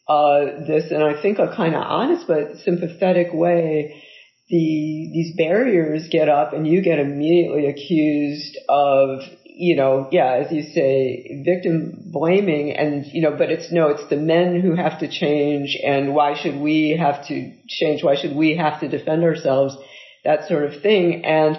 uh, 0.06 0.64
this 0.66 0.90
in 0.90 1.02
i 1.02 1.20
think 1.20 1.38
a 1.38 1.54
kind 1.54 1.74
of 1.74 1.82
honest 1.82 2.26
but 2.26 2.58
sympathetic 2.58 3.32
way 3.32 4.02
the 4.48 5.10
these 5.12 5.36
barriers 5.36 6.08
get 6.10 6.28
up 6.28 6.52
and 6.52 6.66
you 6.66 6.82
get 6.82 6.98
immediately 6.98 7.66
accused 7.66 8.58
of 8.68 9.20
you 9.58 9.74
know, 9.74 10.08
yeah, 10.12 10.34
as 10.34 10.52
you 10.52 10.62
say, 10.62 11.42
victim 11.44 12.10
blaming 12.12 12.76
and, 12.76 13.04
you 13.06 13.20
know, 13.22 13.34
but 13.36 13.50
it's 13.50 13.72
no, 13.72 13.88
it's 13.88 14.08
the 14.08 14.16
men 14.16 14.60
who 14.60 14.76
have 14.76 15.00
to 15.00 15.08
change 15.08 15.76
and 15.84 16.14
why 16.14 16.40
should 16.40 16.60
we 16.60 16.96
have 16.96 17.26
to 17.26 17.52
change? 17.68 18.04
Why 18.04 18.14
should 18.14 18.36
we 18.36 18.56
have 18.56 18.78
to 18.80 18.88
defend 18.88 19.24
ourselves? 19.24 19.76
That 20.24 20.46
sort 20.46 20.64
of 20.64 20.80
thing. 20.80 21.24
And 21.24 21.58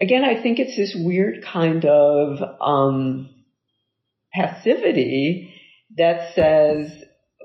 again, 0.00 0.24
I 0.24 0.42
think 0.42 0.58
it's 0.58 0.76
this 0.76 0.96
weird 0.98 1.44
kind 1.44 1.84
of, 1.84 2.42
um, 2.60 3.30
passivity 4.34 5.54
that 5.96 6.34
says, 6.34 6.90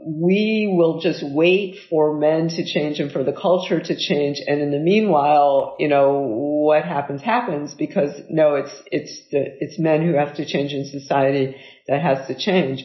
we 0.05 0.73
will 0.75 0.99
just 0.99 1.23
wait 1.23 1.75
for 1.89 2.17
men 2.17 2.49
to 2.49 2.65
change 2.65 2.99
and 2.99 3.11
for 3.11 3.23
the 3.23 3.33
culture 3.33 3.79
to 3.79 3.95
change. 3.95 4.37
And 4.45 4.61
in 4.61 4.71
the 4.71 4.79
meanwhile, 4.79 5.75
you 5.79 5.87
know, 5.87 6.25
what 6.27 6.83
happens 6.83 7.21
happens 7.21 7.73
because 7.73 8.11
no, 8.29 8.55
it's, 8.55 8.81
it's 8.87 9.21
the, 9.31 9.43
it's 9.59 9.79
men 9.79 10.05
who 10.05 10.13
have 10.13 10.35
to 10.37 10.45
change 10.45 10.73
in 10.73 10.85
society 10.85 11.55
that 11.87 12.01
has 12.01 12.27
to 12.27 12.37
change. 12.37 12.83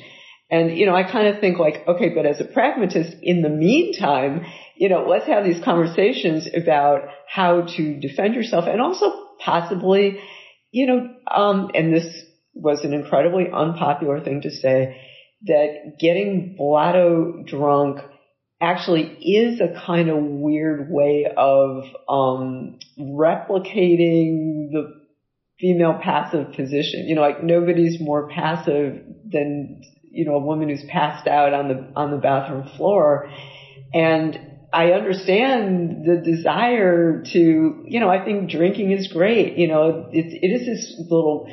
And, 0.50 0.76
you 0.76 0.86
know, 0.86 0.94
I 0.94 1.10
kind 1.10 1.28
of 1.28 1.40
think 1.40 1.58
like, 1.58 1.86
okay, 1.88 2.10
but 2.10 2.26
as 2.26 2.40
a 2.40 2.44
pragmatist, 2.44 3.16
in 3.22 3.42
the 3.42 3.48
meantime, 3.48 4.44
you 4.76 4.88
know, 4.88 5.06
let's 5.08 5.26
have 5.26 5.44
these 5.44 5.62
conversations 5.64 6.48
about 6.54 7.08
how 7.28 7.66
to 7.76 8.00
defend 8.00 8.34
yourself 8.34 8.66
and 8.68 8.80
also 8.80 9.06
possibly, 9.44 10.20
you 10.70 10.86
know, 10.86 11.08
um, 11.34 11.70
and 11.74 11.92
this 11.92 12.06
was 12.54 12.84
an 12.84 12.94
incredibly 12.94 13.46
unpopular 13.52 14.20
thing 14.20 14.42
to 14.42 14.50
say, 14.50 14.96
that 15.43 15.99
getting 15.99 16.55
blotto 16.57 17.43
drunk 17.45 17.99
actually 18.61 19.03
is 19.20 19.61
a 19.61 19.68
kind 19.84 20.09
of 20.09 20.16
weird 20.18 20.89
way 20.91 21.26
of 21.37 21.84
um, 22.09 22.78
replicating 22.99 24.70
the 24.72 24.97
female 25.61 25.99
passive 26.03 26.53
position. 26.53 27.07
You 27.07 27.16
know, 27.16 27.20
like 27.20 27.43
nobody's 27.43 28.01
more 28.01 28.28
passive 28.28 29.03
than 29.24 29.82
you 30.03 30.24
know 30.24 30.37
a 30.37 30.41
woman 30.41 30.68
who's 30.68 30.84
passed 30.89 31.26
out 31.26 31.53
on 31.53 31.68
the 31.68 31.93
on 31.95 32.11
the 32.11 32.16
bathroom 32.16 32.66
floor, 32.76 33.28
and 33.93 34.39
I 34.72 34.91
understand 34.91 36.05
the 36.05 36.16
desire 36.16 37.22
to, 37.32 37.84
you 37.87 38.01
know, 38.01 38.11
I 38.11 38.22
think 38.22 38.51
drinking 38.51 38.91
is 38.91 39.09
great. 39.09 39.57
You 39.57 39.68
know, 39.68 40.09
it, 40.12 40.26
it 40.43 40.49
is 40.49 40.66
this 40.66 41.01
little 41.09 41.49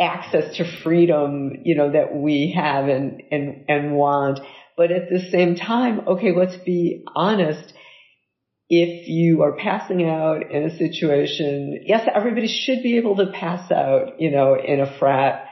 access 0.00 0.56
to 0.56 0.82
freedom, 0.82 1.52
you 1.64 1.74
know, 1.74 1.92
that 1.92 2.14
we 2.14 2.54
have 2.56 2.88
and, 2.88 3.22
and, 3.30 3.64
and 3.68 3.94
want. 3.94 4.40
But 4.76 4.92
at 4.92 5.10
the 5.10 5.28
same 5.30 5.56
time, 5.56 6.06
okay, 6.06 6.32
let's 6.34 6.56
be 6.56 7.04
honest. 7.14 7.72
If 8.70 9.08
you 9.08 9.42
are 9.42 9.56
passing 9.56 10.06
out 10.06 10.50
in 10.50 10.64
a 10.64 10.76
situation, 10.76 11.84
yes, 11.86 12.06
everybody 12.14 12.48
should 12.48 12.82
be 12.82 12.98
able 12.98 13.16
to 13.16 13.32
pass 13.32 13.70
out, 13.72 14.20
you 14.20 14.30
know, 14.30 14.56
in 14.62 14.80
a 14.80 14.98
frat, 14.98 15.46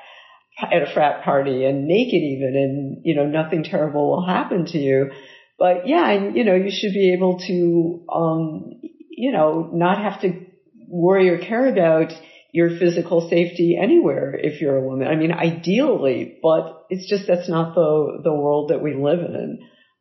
at 0.60 0.82
a 0.82 0.92
frat 0.92 1.24
party 1.24 1.64
and 1.64 1.86
naked 1.86 2.22
even 2.22 2.54
and, 2.54 3.00
you 3.04 3.14
know, 3.14 3.26
nothing 3.26 3.64
terrible 3.64 4.10
will 4.10 4.26
happen 4.26 4.66
to 4.66 4.78
you. 4.78 5.10
But 5.58 5.88
yeah, 5.88 6.10
and, 6.10 6.36
you 6.36 6.44
know, 6.44 6.54
you 6.54 6.70
should 6.70 6.92
be 6.92 7.14
able 7.14 7.38
to, 7.38 8.04
um, 8.14 8.72
you 9.10 9.32
know, 9.32 9.70
not 9.72 9.98
have 10.02 10.20
to 10.20 10.44
worry 10.88 11.30
or 11.30 11.38
care 11.38 11.66
about 11.66 12.12
your 12.56 12.70
physical 12.78 13.28
safety 13.28 13.78
anywhere 13.78 14.34
if 14.34 14.62
you're 14.62 14.78
a 14.78 14.82
woman. 14.82 15.06
I 15.06 15.14
mean, 15.14 15.30
ideally, 15.30 16.38
but 16.42 16.86
it's 16.88 17.06
just 17.06 17.26
that's 17.26 17.50
not 17.50 17.74
the 17.74 18.20
the 18.24 18.32
world 18.32 18.70
that 18.70 18.82
we 18.82 18.94
live 18.94 19.18
in. 19.18 19.58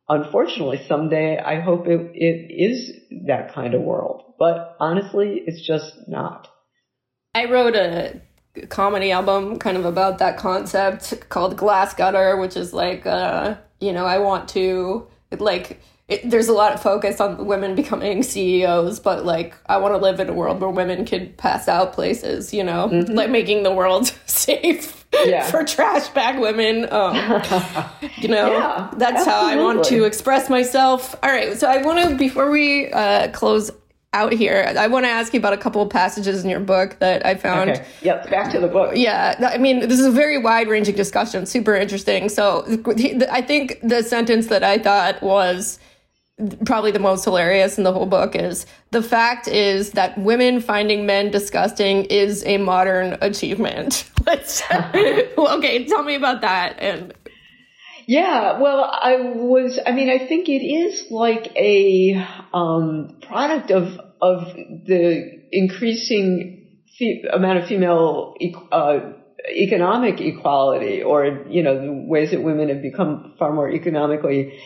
Unfortunately, 0.08 0.80
someday 0.88 1.36
I 1.36 1.60
hope 1.60 1.86
it, 1.86 2.12
it 2.14 2.50
is 2.50 2.92
that 3.26 3.52
kind 3.52 3.74
of 3.74 3.82
world. 3.82 4.22
But 4.38 4.74
honestly, 4.80 5.42
it's 5.46 5.66
just 5.66 6.08
not. 6.08 6.48
I 7.34 7.44
wrote 7.44 7.76
a 7.76 8.22
comedy 8.70 9.10
album 9.10 9.58
kind 9.58 9.76
of 9.76 9.84
about 9.84 10.16
that 10.20 10.38
concept 10.38 11.28
called 11.28 11.58
Glass 11.58 11.92
Gutter, 11.92 12.38
which 12.38 12.56
is 12.56 12.72
like, 12.72 13.04
uh, 13.04 13.56
you 13.80 13.92
know, 13.92 14.06
I 14.06 14.16
want 14.20 14.48
to 14.50 15.06
like 15.38 15.82
it, 16.08 16.28
there's 16.28 16.48
a 16.48 16.52
lot 16.52 16.72
of 16.72 16.80
focus 16.80 17.20
on 17.20 17.46
women 17.46 17.74
becoming 17.74 18.22
CEOs, 18.22 19.00
but 19.00 19.24
like 19.24 19.54
I 19.66 19.78
want 19.78 19.94
to 19.94 19.98
live 19.98 20.20
in 20.20 20.28
a 20.28 20.32
world 20.32 20.60
where 20.60 20.70
women 20.70 21.04
can 21.04 21.32
pass 21.34 21.66
out 21.66 21.92
places, 21.92 22.54
you 22.54 22.62
know, 22.62 22.88
mm-hmm. 22.88 23.12
like 23.12 23.30
making 23.30 23.64
the 23.64 23.72
world 23.72 24.06
safe 24.26 25.04
yeah. 25.24 25.50
for 25.50 25.64
trash 25.64 26.08
bag 26.08 26.38
women. 26.38 26.86
Um, 26.92 27.16
you 28.16 28.28
know, 28.28 28.52
yeah, 28.52 28.90
that's 28.96 29.26
absolutely. 29.26 29.32
how 29.32 29.46
I 29.48 29.56
want 29.56 29.84
to 29.86 30.04
express 30.04 30.48
myself. 30.48 31.16
All 31.22 31.30
right, 31.30 31.58
so 31.58 31.68
I 31.68 31.82
want 31.82 32.08
to 32.08 32.16
before 32.16 32.50
we 32.50 32.90
uh, 32.92 33.28
close 33.32 33.72
out 34.12 34.32
here. 34.32 34.72
I 34.78 34.86
want 34.86 35.04
to 35.04 35.10
ask 35.10 35.34
you 35.34 35.40
about 35.40 35.52
a 35.52 35.58
couple 35.58 35.82
of 35.82 35.90
passages 35.90 36.42
in 36.42 36.48
your 36.48 36.60
book 36.60 37.00
that 37.00 37.26
I 37.26 37.34
found. 37.34 37.70
Okay. 37.70 37.84
Yep, 38.02 38.30
back 38.30 38.52
to 38.52 38.60
the 38.60 38.68
book. 38.68 38.92
Yeah, 38.94 39.34
I 39.52 39.58
mean, 39.58 39.80
this 39.80 39.98
is 39.98 40.06
a 40.06 40.10
very 40.10 40.38
wide 40.38 40.68
ranging 40.68 40.94
discussion, 40.94 41.44
super 41.46 41.74
interesting. 41.74 42.28
So 42.28 42.64
I 43.30 43.42
think 43.42 43.80
the 43.82 44.02
sentence 44.02 44.46
that 44.46 44.62
I 44.62 44.78
thought 44.78 45.20
was 45.22 45.78
probably 46.64 46.90
the 46.90 46.98
most 46.98 47.24
hilarious 47.24 47.78
in 47.78 47.84
the 47.84 47.92
whole 47.92 48.06
book 48.06 48.36
is 48.36 48.66
the 48.90 49.02
fact 49.02 49.48
is 49.48 49.92
that 49.92 50.18
women 50.18 50.60
finding 50.60 51.06
men 51.06 51.30
disgusting 51.30 52.04
is 52.04 52.44
a 52.44 52.58
modern 52.58 53.16
achievement. 53.22 54.08
okay, 55.38 55.84
tell 55.86 56.02
me 56.02 56.14
about 56.14 56.42
that 56.42 56.76
and 56.78 57.14
yeah, 58.08 58.60
well, 58.60 58.84
I 58.84 59.16
was, 59.16 59.80
I 59.84 59.90
mean, 59.90 60.08
I 60.08 60.28
think 60.28 60.48
it 60.48 60.64
is 60.64 61.10
like 61.10 61.50
a 61.56 62.24
um, 62.54 63.18
product 63.20 63.72
of 63.72 63.98
of 64.22 64.54
the 64.54 65.42
increasing 65.50 66.78
fe- 66.96 67.24
amount 67.32 67.58
of 67.58 67.66
female 67.66 68.36
uh, 68.70 68.98
economic 69.48 70.20
equality, 70.20 71.02
or 71.02 71.46
you 71.48 71.64
know, 71.64 71.80
the 71.80 71.92
ways 72.08 72.30
that 72.30 72.44
women 72.44 72.68
have 72.68 72.80
become 72.80 73.34
far 73.40 73.52
more 73.52 73.68
economically 73.68 74.60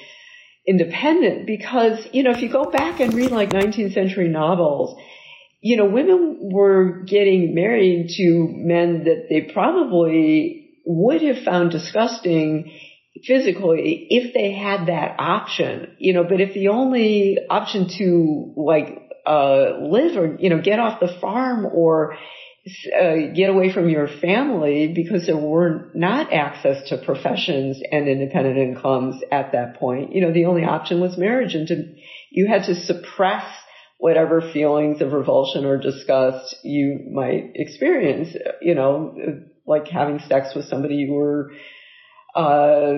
independent 0.70 1.46
because, 1.46 1.98
you 2.12 2.22
know, 2.22 2.30
if 2.30 2.40
you 2.42 2.50
go 2.50 2.70
back 2.70 3.00
and 3.00 3.12
read 3.14 3.32
like 3.32 3.50
19th 3.50 3.92
century 3.92 4.28
novels, 4.28 4.96
you 5.60 5.76
know, 5.76 5.86
women 5.86 6.38
were 6.40 7.02
getting 7.04 7.54
married 7.54 8.10
to 8.16 8.48
men 8.50 9.04
that 9.04 9.26
they 9.28 9.52
probably 9.52 10.70
would 10.86 11.22
have 11.22 11.44
found 11.44 11.72
disgusting 11.72 12.72
physically 13.26 14.06
if 14.10 14.32
they 14.32 14.52
had 14.52 14.86
that 14.86 15.16
option, 15.18 15.96
you 15.98 16.14
know, 16.14 16.24
but 16.24 16.40
if 16.40 16.54
the 16.54 16.68
only 16.68 17.36
option 17.50 17.88
to 17.98 18.54
like, 18.56 18.96
uh, 19.26 19.78
live 19.82 20.16
or, 20.16 20.36
you 20.38 20.48
know, 20.48 20.62
get 20.62 20.78
off 20.78 21.00
the 21.00 21.18
farm 21.20 21.66
or, 21.66 22.16
uh, 22.66 23.32
get 23.34 23.50
away 23.50 23.72
from 23.72 23.88
your 23.88 24.06
family 24.06 24.92
because 24.94 25.26
there 25.26 25.36
were 25.36 25.90
not 25.94 26.32
access 26.32 26.88
to 26.90 26.98
professions 26.98 27.80
and 27.90 28.08
independent 28.08 28.58
incomes 28.58 29.22
at 29.32 29.52
that 29.52 29.76
point. 29.76 30.14
You 30.14 30.22
know, 30.22 30.32
the 30.32 30.44
only 30.44 30.64
option 30.64 31.00
was 31.00 31.16
marriage 31.16 31.54
and 31.54 31.66
to, 31.68 31.94
you 32.30 32.46
had 32.46 32.64
to 32.64 32.74
suppress 32.74 33.44
whatever 33.98 34.40
feelings 34.52 35.00
of 35.00 35.12
revulsion 35.12 35.64
or 35.64 35.78
disgust 35.78 36.56
you 36.62 37.10
might 37.12 37.52
experience, 37.54 38.34
you 38.60 38.74
know, 38.74 39.14
like 39.66 39.88
having 39.88 40.18
sex 40.20 40.54
with 40.54 40.66
somebody 40.66 40.96
you 40.96 41.12
were 41.12 41.52
uh, 42.34 42.92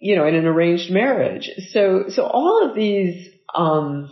you 0.00 0.16
know, 0.16 0.26
in 0.26 0.34
an 0.34 0.46
arranged 0.46 0.90
marriage. 0.90 1.48
So, 1.68 2.06
so 2.08 2.24
all 2.24 2.68
of 2.68 2.74
these, 2.74 3.28
um, 3.54 4.10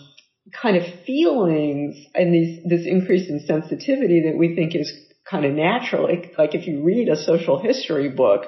kind 0.53 0.77
of 0.77 0.83
feelings 1.07 1.97
and 2.15 2.33
these, 2.33 2.61
this 2.69 2.87
increase 2.87 3.29
in 3.29 3.41
sensitivity 3.47 4.23
that 4.27 4.37
we 4.37 4.55
think 4.55 4.75
is 4.75 4.93
kind 5.31 5.45
of 5.45 5.53
natural. 5.53 6.05
Like, 6.05 6.33
like 6.39 6.55
if 6.55 6.67
you 6.67 6.83
read 6.83 7.09
a 7.09 7.17
social 7.17 7.59
history 7.59 8.09
book, 8.09 8.47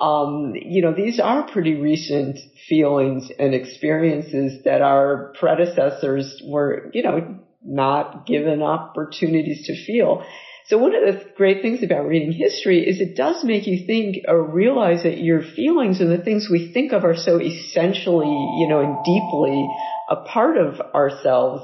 um, 0.00 0.54
you 0.54 0.82
know, 0.82 0.92
these 0.94 1.20
are 1.20 1.46
pretty 1.46 1.74
recent 1.74 2.38
feelings 2.68 3.30
and 3.38 3.54
experiences 3.54 4.62
that 4.64 4.82
our 4.82 5.32
predecessors 5.38 6.42
were, 6.46 6.90
you 6.92 7.02
know, 7.02 7.38
not 7.62 8.26
given 8.26 8.60
opportunities 8.62 9.66
to 9.66 9.86
feel. 9.86 10.24
So 10.66 10.78
one 10.78 10.94
of 10.94 11.02
the 11.02 11.24
great 11.36 11.60
things 11.60 11.82
about 11.82 12.06
reading 12.06 12.32
history 12.32 12.80
is 12.88 12.98
it 12.98 13.16
does 13.16 13.44
make 13.44 13.66
you 13.66 13.86
think 13.86 14.24
or 14.26 14.50
realize 14.50 15.02
that 15.02 15.18
your 15.18 15.42
feelings 15.42 16.00
and 16.00 16.10
the 16.10 16.22
things 16.22 16.48
we 16.50 16.72
think 16.72 16.92
of 16.92 17.04
are 17.04 17.16
so 17.16 17.38
essentially, 17.38 18.26
you 18.26 18.66
know, 18.68 18.80
and 18.80 19.04
deeply 19.04 19.68
a 20.10 20.16
part 20.16 20.56
of 20.56 20.80
ourselves 20.94 21.62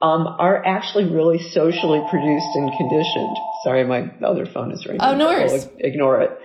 um, 0.00 0.26
are 0.26 0.64
actually 0.64 1.04
really 1.04 1.38
socially 1.38 2.02
produced 2.10 2.48
and 2.54 2.72
conditioned. 2.76 3.36
Sorry, 3.64 3.84
my 3.84 4.10
other 4.24 4.46
phone 4.46 4.72
is 4.72 4.84
ringing. 4.84 5.00
Oh, 5.00 5.14
no 5.14 5.28
worries. 5.28 5.68
ignore 5.78 6.22
it. 6.22 6.38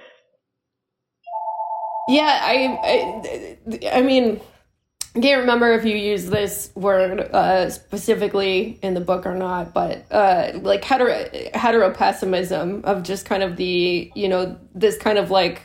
Yeah, 2.08 2.40
I, 2.42 3.58
I, 3.84 3.98
I 3.98 4.02
mean, 4.02 4.40
I 5.18 5.20
can't 5.20 5.42
remember 5.42 5.74
if 5.74 5.84
you 5.84 5.98
use 5.98 6.28
this 6.28 6.72
word 6.76 7.20
uh, 7.20 7.72
specifically 7.72 8.78
in 8.84 8.94
the 8.94 9.02
book 9.02 9.26
or 9.26 9.34
not, 9.34 9.74
but 9.74 10.06
uh, 10.12 10.52
like 10.62 10.84
hetero 10.84 11.26
heteropessimism 11.56 12.84
of 12.86 13.02
just 13.02 13.26
kind 13.26 13.42
of 13.42 13.58
the 13.58 14.12
you 14.14 14.30
know 14.30 14.58
this 14.76 14.96
kind 14.98 15.18
of 15.18 15.32
like 15.32 15.64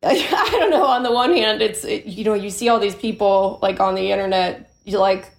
I 0.02 0.48
don't 0.52 0.70
know. 0.70 0.84
On 0.84 1.02
the 1.02 1.12
one 1.12 1.32
hand, 1.32 1.60
it's 1.60 1.84
it, 1.84 2.06
you 2.06 2.24
know 2.24 2.34
you 2.34 2.50
see 2.50 2.68
all 2.68 2.78
these 2.78 2.94
people 2.94 3.58
like 3.62 3.80
on 3.80 3.94
the 3.94 4.12
internet, 4.12 4.72
you 4.84 4.98
like 4.98 5.32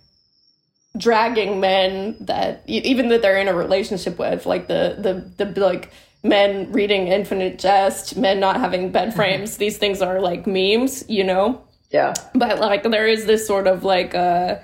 dragging 0.98 1.60
men 1.62 2.18
that 2.22 2.64
even 2.68 3.10
that 3.10 3.22
they're 3.22 3.38
in 3.38 3.48
a 3.48 3.54
relationship 3.54 4.20
with, 4.20 4.46
like 4.46 4.68
the 4.68 4.98
the 5.38 5.46
the 5.46 5.60
like 5.60 5.92
men 6.24 6.72
reading 6.74 7.08
Infinite 7.08 7.58
Jest, 7.58 8.18
men 8.18 8.42
not 8.42 8.58
having 8.60 8.92
bed 8.92 9.14
frames. 9.16 9.58
these 9.58 9.78
things 9.78 10.02
are 10.02 10.20
like 10.20 10.46
memes, 10.46 11.06
you 11.08 11.24
know. 11.24 11.62
Yeah. 11.90 12.14
But 12.36 12.60
like 12.60 12.84
there 12.84 13.08
is 13.08 13.26
this 13.26 13.48
sort 13.48 13.66
of 13.66 13.84
like 13.84 14.14
uh 14.14 14.60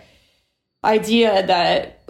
idea 0.84 1.48
that 1.48 2.02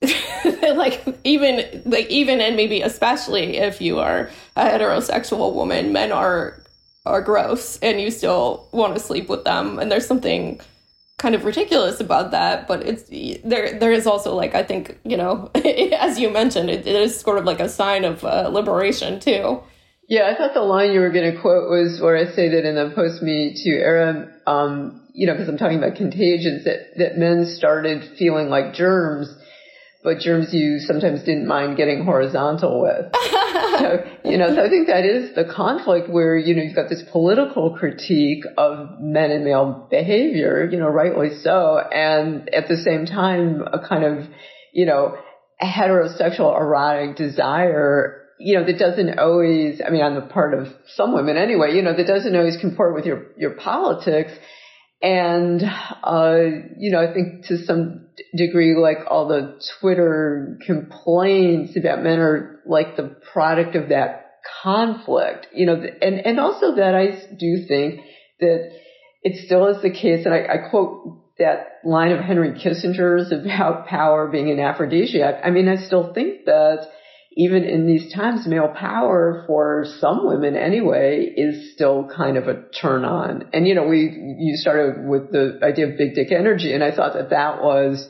like 0.74 1.04
even 1.24 1.82
like 1.84 2.08
even 2.08 2.40
and 2.40 2.56
maybe 2.56 2.80
especially 2.80 3.58
if 3.58 3.80
you 3.80 3.98
are 3.98 4.30
a 4.56 4.64
heterosexual 4.64 5.54
woman, 5.54 5.92
men 5.92 6.10
are 6.10 6.61
are 7.04 7.20
gross 7.20 7.78
and 7.80 8.00
you 8.00 8.10
still 8.10 8.68
want 8.72 8.94
to 8.94 9.00
sleep 9.00 9.28
with 9.28 9.44
them 9.44 9.78
and 9.78 9.90
there's 9.90 10.06
something 10.06 10.60
kind 11.18 11.34
of 11.34 11.44
ridiculous 11.44 12.00
about 12.00 12.30
that 12.30 12.66
but 12.66 12.82
it's 12.82 13.04
there 13.44 13.78
there 13.78 13.92
is 13.92 14.06
also 14.06 14.34
like 14.34 14.54
i 14.54 14.62
think 14.62 14.98
you 15.04 15.16
know 15.16 15.50
as 15.54 16.18
you 16.18 16.30
mentioned 16.30 16.70
it, 16.70 16.86
it 16.86 16.96
is 16.96 17.18
sort 17.18 17.38
of 17.38 17.44
like 17.44 17.60
a 17.60 17.68
sign 17.68 18.04
of 18.04 18.24
uh, 18.24 18.48
liberation 18.48 19.20
too 19.20 19.62
yeah, 20.08 20.30
I 20.30 20.36
thought 20.36 20.52
the 20.52 20.60
line 20.60 20.92
you 20.92 21.00
were 21.00 21.10
going 21.10 21.32
to 21.32 21.40
quote 21.40 21.70
was 21.70 21.98
where 21.98 22.16
I 22.16 22.26
say 22.34 22.50
that 22.50 22.68
in 22.68 22.74
the 22.74 22.92
post 22.94 23.22
Me 23.22 23.54
Too 23.54 23.78
era, 23.80 24.28
um, 24.46 25.08
you 25.14 25.26
know, 25.26 25.32
because 25.32 25.48
I'm 25.48 25.56
talking 25.56 25.78
about 25.78 25.96
contagions, 25.96 26.64
that, 26.64 26.98
that 26.98 27.16
men 27.16 27.46
started 27.46 28.18
feeling 28.18 28.48
like 28.48 28.74
germs, 28.74 29.34
but 30.04 30.18
germs 30.18 30.52
you 30.52 30.80
sometimes 30.80 31.22
didn't 31.22 31.46
mind 31.46 31.78
getting 31.78 32.04
horizontal 32.04 32.82
with. 32.82 33.06
so, 33.78 34.04
you 34.24 34.38
know, 34.38 34.54
so 34.54 34.64
I 34.64 34.68
think 34.68 34.88
that 34.88 35.04
is 35.04 35.34
the 35.34 35.44
conflict 35.44 36.08
where, 36.10 36.36
you 36.36 36.54
know, 36.54 36.62
you've 36.62 36.74
got 36.74 36.88
this 36.88 37.02
political 37.10 37.76
critique 37.76 38.44
of 38.56 39.00
men 39.00 39.30
and 39.30 39.44
male 39.44 39.86
behavior, 39.90 40.68
you 40.70 40.78
know, 40.78 40.88
rightly 40.88 41.30
so, 41.42 41.78
and 41.78 42.52
at 42.54 42.68
the 42.68 42.76
same 42.76 43.06
time, 43.06 43.62
a 43.72 43.86
kind 43.86 44.04
of, 44.04 44.26
you 44.72 44.86
know, 44.86 45.16
heterosexual 45.62 46.58
erotic 46.58 47.16
desire 47.16 48.18
you 48.42 48.58
know, 48.58 48.66
that 48.66 48.78
doesn't 48.78 49.18
always, 49.18 49.80
I 49.86 49.90
mean, 49.90 50.02
on 50.02 50.14
the 50.16 50.20
part 50.20 50.52
of 50.52 50.66
some 50.96 51.14
women 51.14 51.36
anyway, 51.36 51.74
you 51.74 51.82
know, 51.82 51.96
that 51.96 52.06
doesn't 52.06 52.34
always 52.34 52.56
comport 52.60 52.92
with 52.94 53.04
your, 53.04 53.26
your 53.36 53.52
politics. 53.52 54.32
And, 55.02 55.62
uh, 56.04 56.36
you 56.78 56.92
know, 56.92 57.00
I 57.00 57.12
think 57.12 57.46
to 57.46 57.58
some 57.64 58.06
degree, 58.36 58.76
like 58.76 58.98
all 59.10 59.26
the 59.26 59.60
Twitter 59.80 60.58
complaints 60.64 61.76
about 61.76 62.02
men 62.04 62.20
are 62.20 62.60
like 62.64 62.96
the 62.96 63.16
product 63.32 63.74
of 63.74 63.88
that 63.88 64.36
conflict, 64.62 65.48
you 65.52 65.66
know, 65.66 65.74
and, 65.74 66.24
and 66.24 66.38
also 66.38 66.76
that 66.76 66.94
I 66.94 67.34
do 67.36 67.64
think 67.66 68.00
that 68.38 68.70
it 69.22 69.44
still 69.44 69.66
is 69.68 69.82
the 69.82 69.90
case. 69.90 70.24
And 70.24 70.34
I, 70.34 70.44
I 70.44 70.70
quote 70.70 71.36
that 71.38 71.80
line 71.84 72.12
of 72.12 72.20
Henry 72.20 72.52
Kissinger's 72.52 73.32
about 73.32 73.86
power 73.86 74.28
being 74.28 74.50
an 74.50 74.60
aphrodisiac. 74.60 75.40
I 75.44 75.50
mean, 75.50 75.68
I 75.68 75.76
still 75.76 76.12
think 76.12 76.44
that 76.44 76.86
even 77.36 77.64
in 77.64 77.86
these 77.86 78.12
times, 78.12 78.46
male 78.46 78.68
power 78.68 79.44
for 79.46 79.84
some 80.00 80.26
women 80.26 80.56
anyway 80.56 81.32
is 81.36 81.72
still 81.74 82.10
kind 82.14 82.36
of 82.36 82.48
a 82.48 82.64
turn 82.80 83.04
on. 83.04 83.48
And 83.52 83.66
you 83.66 83.74
know, 83.74 83.86
we, 83.86 84.36
you 84.38 84.56
started 84.56 85.06
with 85.06 85.32
the 85.32 85.58
idea 85.62 85.88
of 85.88 85.98
big 85.98 86.14
dick 86.14 86.30
energy 86.30 86.72
and 86.72 86.84
I 86.84 86.94
thought 86.94 87.14
that 87.14 87.30
that 87.30 87.62
was 87.62 88.06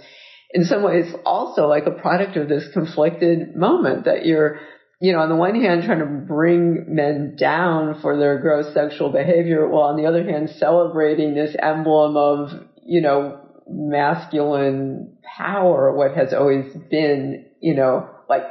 in 0.51 0.65
some 0.65 0.83
ways 0.83 1.13
also 1.25 1.67
like 1.67 1.87
a 1.87 1.91
product 1.91 2.37
of 2.37 2.49
this 2.49 2.69
conflicted 2.73 3.57
moment 3.57 4.05
that 4.05 4.27
you're, 4.27 4.59
you 5.01 5.13
know, 5.13 5.21
on 5.21 5.29
the 5.29 5.37
one 5.37 5.61
hand 5.61 5.85
trying 5.85 6.01
to 6.01 6.27
bring 6.27 6.85
men 6.89 7.37
down 7.39 8.01
for 8.03 8.19
their 8.19 8.39
gross 8.39 8.75
sexual 8.75 9.11
behavior 9.11 9.69
while 9.69 9.85
on 9.85 9.97
the 9.97 10.07
other 10.07 10.25
hand 10.25 10.51
celebrating 10.59 11.35
this 11.35 11.57
emblem 11.61 12.17
of, 12.17 12.51
you 12.85 13.01
know, 13.01 13.39
masculine 13.69 15.17
power, 15.39 15.95
what 15.95 16.15
has 16.15 16.35
always 16.35 16.73
been, 16.91 17.47
you 17.61 17.75
know, 17.75 18.09
like 18.29 18.43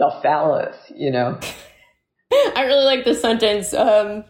the 0.00 0.10
phallus, 0.22 0.76
you 0.96 1.12
know. 1.12 1.38
I 2.32 2.64
really 2.64 2.84
like 2.84 3.04
the 3.04 3.14
sentence. 3.14 3.72
Um, 3.74 4.24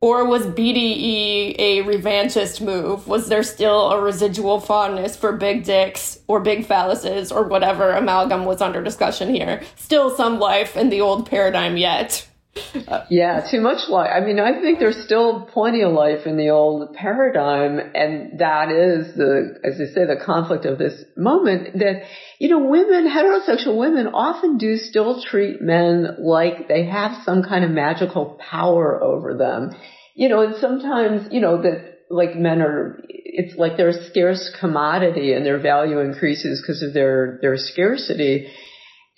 or 0.00 0.24
was 0.24 0.46
BDE 0.46 1.56
a 1.58 1.82
revanchist 1.82 2.62
move? 2.62 3.06
Was 3.06 3.28
there 3.28 3.42
still 3.42 3.90
a 3.90 4.00
residual 4.00 4.58
fondness 4.58 5.14
for 5.14 5.36
big 5.36 5.64
dicks 5.64 6.18
or 6.26 6.40
big 6.40 6.66
phalluses 6.66 7.30
or 7.30 7.44
whatever 7.44 7.92
amalgam 7.92 8.46
was 8.46 8.62
under 8.62 8.82
discussion 8.82 9.34
here? 9.34 9.62
Still 9.76 10.08
some 10.16 10.38
life 10.38 10.74
in 10.74 10.88
the 10.88 11.02
old 11.02 11.28
paradigm 11.28 11.76
yet 11.76 12.26
yeah, 13.10 13.46
too 13.48 13.60
much 13.60 13.88
life. 13.88 14.10
I 14.12 14.20
mean, 14.20 14.40
I 14.40 14.60
think 14.60 14.80
there's 14.80 15.04
still 15.04 15.48
plenty 15.52 15.82
of 15.82 15.92
life 15.92 16.26
in 16.26 16.36
the 16.36 16.50
old 16.50 16.94
paradigm, 16.94 17.78
and 17.94 18.40
that 18.40 18.72
is 18.72 19.14
the, 19.14 19.60
as 19.62 19.74
I 19.74 19.94
say, 19.94 20.04
the 20.06 20.20
conflict 20.24 20.64
of 20.64 20.76
this 20.78 21.04
moment 21.16 21.78
that, 21.78 22.02
you 22.38 22.48
know, 22.48 22.58
women, 22.58 23.08
heterosexual 23.08 23.76
women 23.76 24.08
often 24.08 24.58
do 24.58 24.76
still 24.76 25.22
treat 25.22 25.62
men 25.62 26.16
like 26.18 26.66
they 26.66 26.86
have 26.86 27.22
some 27.24 27.44
kind 27.44 27.64
of 27.64 27.70
magical 27.70 28.38
power 28.50 29.02
over 29.02 29.36
them. 29.36 29.70
You 30.14 30.28
know, 30.28 30.40
and 30.40 30.56
sometimes, 30.56 31.28
you 31.32 31.40
know, 31.40 31.62
that 31.62 32.00
like 32.10 32.34
men 32.34 32.60
are, 32.60 33.00
it's 33.08 33.56
like 33.56 33.76
they're 33.76 33.90
a 33.90 34.04
scarce 34.10 34.54
commodity 34.58 35.32
and 35.32 35.46
their 35.46 35.60
value 35.60 36.00
increases 36.00 36.60
because 36.60 36.82
of 36.82 36.92
their, 36.92 37.38
their 37.40 37.56
scarcity. 37.56 38.48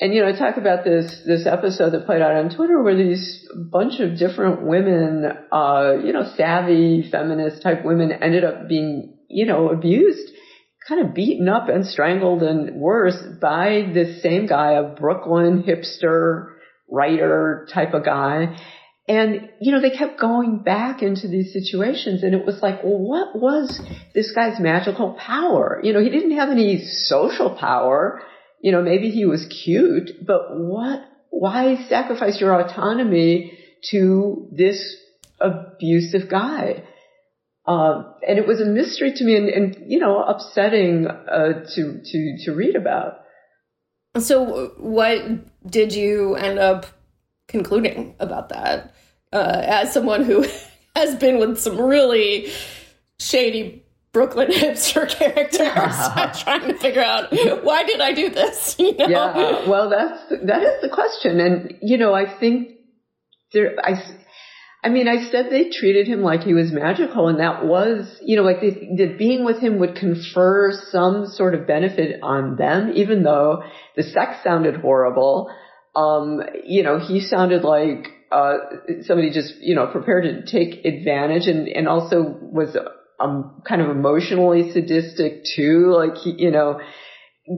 And, 0.01 0.13
you 0.13 0.23
know, 0.23 0.29
I 0.29 0.37
talk 0.37 0.57
about 0.57 0.85
this, 0.85 1.23
this 1.27 1.47
episode 1.47 1.91
that 1.91 2.07
played 2.07 2.23
out 2.23 2.35
on 2.35 2.55
Twitter 2.55 2.83
where 2.83 2.97
these 2.97 3.47
bunch 3.55 4.01
of 4.01 4.19
different 4.19 4.63
women, 4.63 5.25
uh, 5.53 5.93
you 6.03 6.13
know, 6.13 6.33
savvy 6.37 7.09
feminist 7.11 7.63
type 7.63 7.85
women 7.85 8.11
ended 8.11 8.43
up 8.43 8.69
being, 8.69 9.17
you 9.29 9.47
know, 9.47 9.69
abused, 9.69 10.29
kind 10.89 11.07
of 11.07 11.15
beaten 11.15 11.49
up 11.49 11.69
and 11.69 11.87
strangled 11.87 12.43
and 12.43 12.81
worse 12.81 13.17
by 13.41 13.91
this 13.95 14.23
same 14.23 14.47
guy, 14.47 14.73
a 14.73 14.95
Brooklyn 14.95 15.63
hipster 15.63 16.55
writer 16.91 17.69
type 17.73 17.95
of 17.95 18.05
guy. 18.05 18.59
And, 19.09 19.51
you 19.61 19.73
know, 19.73 19.81
they 19.81 19.91
kept 19.91 20.21
going 20.21 20.63
back 20.65 21.03
into 21.03 21.29
these 21.29 21.53
situations 21.53 22.23
and 22.23 22.35
it 22.35 22.47
was 22.47 22.61
like, 22.63 22.83
well, 22.83 22.99
what 22.99 23.37
was 23.39 23.81
this 24.15 24.33
guy's 24.33 24.59
magical 24.59 25.15
power? 25.15 25.81
You 25.83 25.93
know, 25.93 26.01
he 26.01 26.09
didn't 26.09 26.37
have 26.37 26.51
any 26.51 26.85
social 26.85 27.57
power 27.57 28.23
you 28.63 28.71
know, 28.71 28.81
maybe 28.81 29.11
he 29.11 29.27
was 29.27 29.45
cute, 29.47 30.25
but 30.25 30.57
what, 30.57 31.05
why 31.31 31.85
sacrifice 31.89 32.41
your 32.41 32.59
autonomy 32.59 33.59
to 33.91 34.49
this 34.53 34.97
abusive 35.41 36.31
guy? 36.31 36.85
Um, 37.67 38.15
and 38.27 38.39
it 38.39 38.47
was 38.47 38.61
a 38.61 38.65
mystery 38.65 39.13
to 39.15 39.25
me 39.25 39.37
and, 39.37 39.49
and 39.49 39.91
you 39.91 39.99
know, 39.99 40.23
upsetting, 40.23 41.07
uh, 41.07 41.65
to, 41.75 42.01
to, 42.05 42.37
to 42.45 42.53
read 42.53 42.77
about. 42.77 43.19
So 44.19 44.75
what 44.79 45.69
did 45.69 45.93
you 45.93 46.37
end 46.37 46.59
up 46.59 46.87
concluding 47.49 48.15
about 48.21 48.51
that? 48.51 48.95
Uh, 49.33 49.63
as 49.65 49.93
someone 49.93 50.25
who 50.25 50.47
has 50.97 51.17
been 51.17 51.39
with 51.39 51.59
some 51.59 51.81
really 51.81 52.53
shady 53.19 53.82
Brooklyn 54.13 54.49
hipster 54.51 55.09
characters. 55.19 55.61
I'm 55.67 56.35
trying 56.35 56.69
to 56.69 56.79
figure 56.79 57.03
out 57.03 57.33
why 57.63 57.85
did 57.85 58.01
I 58.01 58.13
do 58.13 58.29
this? 58.29 58.77
You 58.83 58.97
know? 58.97 59.09
Yeah, 59.09 59.69
well, 59.69 59.91
that's 59.91 60.29
that 60.45 60.63
is 60.63 60.83
the 60.83 60.91
question, 60.93 61.41
and 61.41 61.79
you 61.81 61.97
know, 61.97 62.13
I 62.13 62.39
think 62.39 62.73
there, 63.53 63.75
I, 63.83 63.95
I 64.85 64.89
mean, 64.89 65.09
I 65.09 65.31
said 65.31 65.47
they 65.51 65.71
treated 65.71 66.09
him 66.09 66.23
like 66.23 66.43
he 66.43 66.55
was 66.55 66.73
magical 66.73 67.29
and 67.29 67.39
that 67.39 67.65
was, 67.65 68.19
you 68.23 68.37
know, 68.37 68.43
like 68.43 68.61
the, 68.61 69.15
being 69.17 69.45
with 69.45 69.61
him 69.61 69.79
would 69.79 69.95
confer 69.95 70.73
some 70.91 71.27
sort 71.27 71.55
of 71.55 71.67
benefit 71.67 72.21
on 72.23 72.57
them, 72.57 72.93
even 72.95 73.23
though 73.23 73.63
the 73.97 74.03
sex 74.03 74.39
sounded 74.43 74.77
horrible. 74.77 75.53
Um, 75.95 76.41
you 76.65 76.83
know, 76.83 76.99
he 76.99 77.21
sounded 77.21 77.63
like, 77.63 78.09
uh, 78.33 78.57
somebody 79.03 79.31
just, 79.31 79.55
you 79.61 79.75
know, 79.75 79.87
prepared 79.89 80.25
to 80.25 80.51
take 80.51 80.85
advantage 80.87 81.47
and, 81.47 81.69
and 81.69 81.87
also 81.87 82.39
was, 82.41 82.75
um, 83.23 83.63
kind 83.67 83.81
of 83.81 83.91
emotionally 83.91 84.73
sadistic 84.73 85.45
too. 85.57 85.95
Like, 85.97 86.25
you 86.25 86.51
know, 86.51 86.81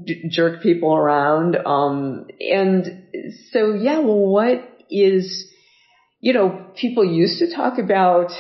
d- 0.05 0.29
jerk 0.31 0.63
people 0.63 0.95
around. 0.95 1.57
Um, 1.57 2.27
and 2.41 3.07
so, 3.51 3.75
yeah, 3.75 3.99
well, 3.99 4.19
what 4.19 4.69
is, 4.91 5.51
you 6.21 6.33
know, 6.33 6.67
people 6.77 7.05
used 7.05 7.39
to 7.39 7.55
talk 7.55 7.79
about 7.79 8.31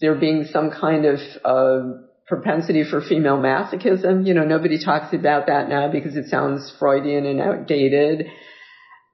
there 0.00 0.14
being 0.14 0.46
some 0.52 0.70
kind 0.70 1.04
of 1.04 1.18
uh, 1.44 1.98
propensity 2.26 2.84
for 2.88 3.00
female 3.00 3.38
masochism. 3.38 4.26
You 4.26 4.34
know, 4.34 4.44
nobody 4.44 4.82
talks 4.82 5.14
about 5.14 5.46
that 5.46 5.68
now 5.68 5.90
because 5.90 6.16
it 6.16 6.26
sounds 6.26 6.74
Freudian 6.78 7.26
and 7.26 7.40
outdated. 7.40 8.26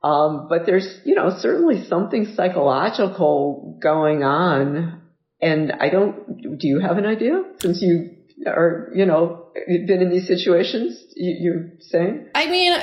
Um, 0.02 0.46
but 0.48 0.64
there's, 0.64 1.00
you 1.04 1.14
know, 1.14 1.30
certainly 1.40 1.84
something 1.86 2.32
psychological 2.34 3.78
going 3.82 4.22
on. 4.22 4.99
And 5.42 5.72
I 5.72 5.88
don't, 5.88 6.58
do 6.58 6.68
you 6.68 6.80
have 6.80 6.98
an 6.98 7.06
idea 7.06 7.42
since 7.60 7.80
you 7.80 8.16
are, 8.46 8.90
you 8.94 9.06
know, 9.06 9.46
been 9.66 10.02
in 10.02 10.10
these 10.10 10.26
situations 10.26 11.04
you, 11.16 11.52
are 11.52 11.70
saying? 11.80 12.28
I 12.34 12.46
mean, 12.48 12.78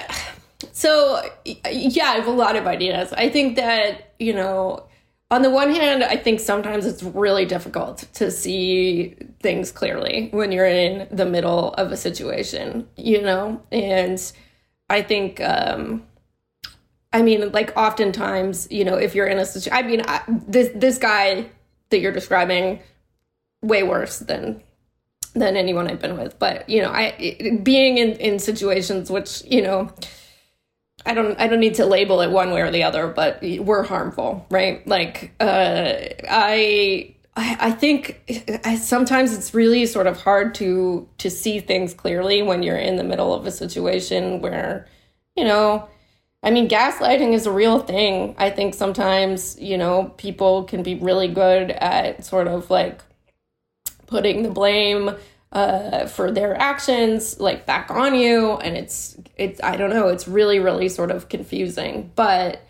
so 0.72 1.22
yeah, 1.46 2.06
I 2.06 2.16
have 2.16 2.28
a 2.28 2.32
lot 2.32 2.56
of 2.56 2.66
ideas. 2.66 3.14
I 3.14 3.30
think 3.30 3.56
that, 3.58 4.14
you 4.20 4.34
know, 4.34 4.88
on 5.30 5.42
the 5.42 5.50
one 5.50 5.72
hand, 5.72 6.04
I 6.04 6.16
think 6.16 6.40
sometimes 6.40 6.86
it's 6.86 7.04
really 7.04 7.46
difficult 7.46 8.06
to 8.14 8.32
see 8.32 9.16
things 9.42 9.72
clearly 9.72 10.30
when 10.32 10.52
you're 10.52 10.66
in 10.66 11.08
the 11.12 11.26
middle 11.26 11.74
of 11.74 11.92
a 11.92 11.98
situation, 11.98 12.88
you 12.96 13.22
know? 13.22 13.62
And 13.72 14.20
I 14.90 15.02
think, 15.02 15.42
um, 15.42 16.06
I 17.12 17.22
mean, 17.22 17.52
like 17.52 17.76
oftentimes, 17.76 18.68
you 18.72 18.86
know, 18.86 18.96
if 18.96 19.16
you're 19.16 19.28
in 19.28 19.38
a 19.38 19.46
situation, 19.46 19.74
I 19.74 19.88
mean, 19.88 20.02
I, 20.08 20.22
this, 20.28 20.70
this 20.74 20.98
guy 20.98 21.50
that 21.90 22.00
you're 22.00 22.12
describing, 22.12 22.80
way 23.62 23.84
worse 23.84 24.20
than 24.20 24.62
than 25.34 25.56
anyone 25.56 25.88
I've 25.88 26.02
been 26.02 26.18
with. 26.18 26.40
But 26.40 26.70
you 26.70 26.82
know, 26.82 26.92
I 26.92 27.60
being 27.64 27.98
in 27.98 28.14
in 28.14 28.40
situations 28.40 29.10
which 29.10 29.44
you 29.46 29.62
know 29.62 29.92
I 31.06 31.14
don't 31.14 31.40
I 31.40 31.48
don't 31.48 31.60
need 31.60 31.76
to 31.76 31.86
label 31.86 32.22
it 32.22 32.32
one 32.32 32.52
way 32.52 32.62
or 32.62 32.72
the 32.72 32.84
other, 32.84 33.08
but 33.08 33.40
we're 33.42 33.84
harmful, 33.84 34.46
right? 34.50 34.86
Like 34.88 35.34
uh, 35.40 35.94
I 36.30 37.16
I 37.36 37.72
think 37.72 38.60
I, 38.66 38.78
sometimes 38.78 39.34
it's 39.38 39.54
really 39.54 39.86
sort 39.86 40.08
of 40.08 40.20
hard 40.20 40.56
to 40.56 41.08
to 41.20 41.30
see 41.30 41.60
things 41.60 41.94
clearly 41.94 42.42
when 42.42 42.64
you're 42.64 42.78
in 42.78 42.96
the 42.96 43.04
middle 43.04 43.34
of 43.34 43.46
a 43.46 43.52
situation 43.52 44.42
where 44.42 44.88
you 45.36 45.44
know 45.44 45.88
I 46.44 46.52
mean 46.52 46.70
gaslighting 46.70 47.34
is 47.34 47.46
a 47.46 47.52
real 47.52 47.80
thing. 47.80 48.36
I 48.38 48.50
think 48.50 48.74
sometimes, 48.74 49.60
you 49.60 49.78
know, 49.78 50.14
people 50.18 50.64
can 50.64 50.84
be 50.84 50.96
really 50.96 51.28
good 51.28 51.72
at 51.72 52.24
sort 52.26 52.48
of 52.48 52.70
like 52.70 53.02
putting 54.08 54.44
the 54.44 54.50
blame 54.50 55.12
uh, 55.52 56.08
for 56.08 56.32
their 56.32 56.60
actions 56.60 57.40
like 57.40 57.66
back 57.66 57.90
on 57.90 58.14
you 58.16 58.52
and 58.58 58.76
it's 58.76 59.18
it's 59.38 59.62
i 59.64 59.78
don't 59.78 59.90
know 59.90 60.10
it's 60.10 60.28
really 60.28 60.60
really 60.60 60.90
sort 60.90 61.10
of 61.10 61.30
confusing 61.30 62.12
but 62.16 62.62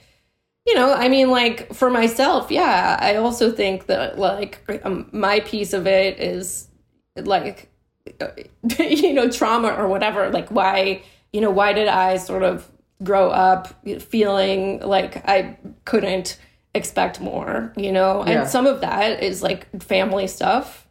you 0.66 0.76
know 0.76 0.94
i 0.94 1.10
mean 1.10 1.32
like 1.32 1.74
for 1.74 1.90
myself 1.90 2.52
yeah 2.52 2.98
i 3.02 3.16
also 3.16 3.52
think 3.52 3.88
that 3.88 4.20
like 4.20 4.64
um, 4.84 5.10
my 5.12 5.40
piece 5.40 5.74
of 5.74 5.88
it 5.88 6.20
is 6.20 6.68
like 7.16 7.72
you 8.80 9.14
know 9.14 9.30
trauma 9.30 9.70
or 9.74 9.88
whatever 9.88 10.30
like 10.30 10.50
why 10.50 11.02
you 11.34 11.42
know 11.42 11.52
why 11.52 11.74
did 11.74 11.88
i 11.88 12.16
sort 12.16 12.44
of 12.44 12.70
grow 13.04 13.30
up 13.30 13.74
feeling 14.02 14.80
like 14.82 15.18
i 15.28 15.58
couldn't 15.86 16.38
expect 16.74 17.20
more 17.20 17.74
you 17.76 17.92
know? 17.92 18.24
And 18.24 18.48
some 18.48 18.68
of 18.68 18.82
that 18.82 19.24
is 19.24 19.42
like 19.42 19.68
family 19.82 20.28
stuff. 20.28 20.88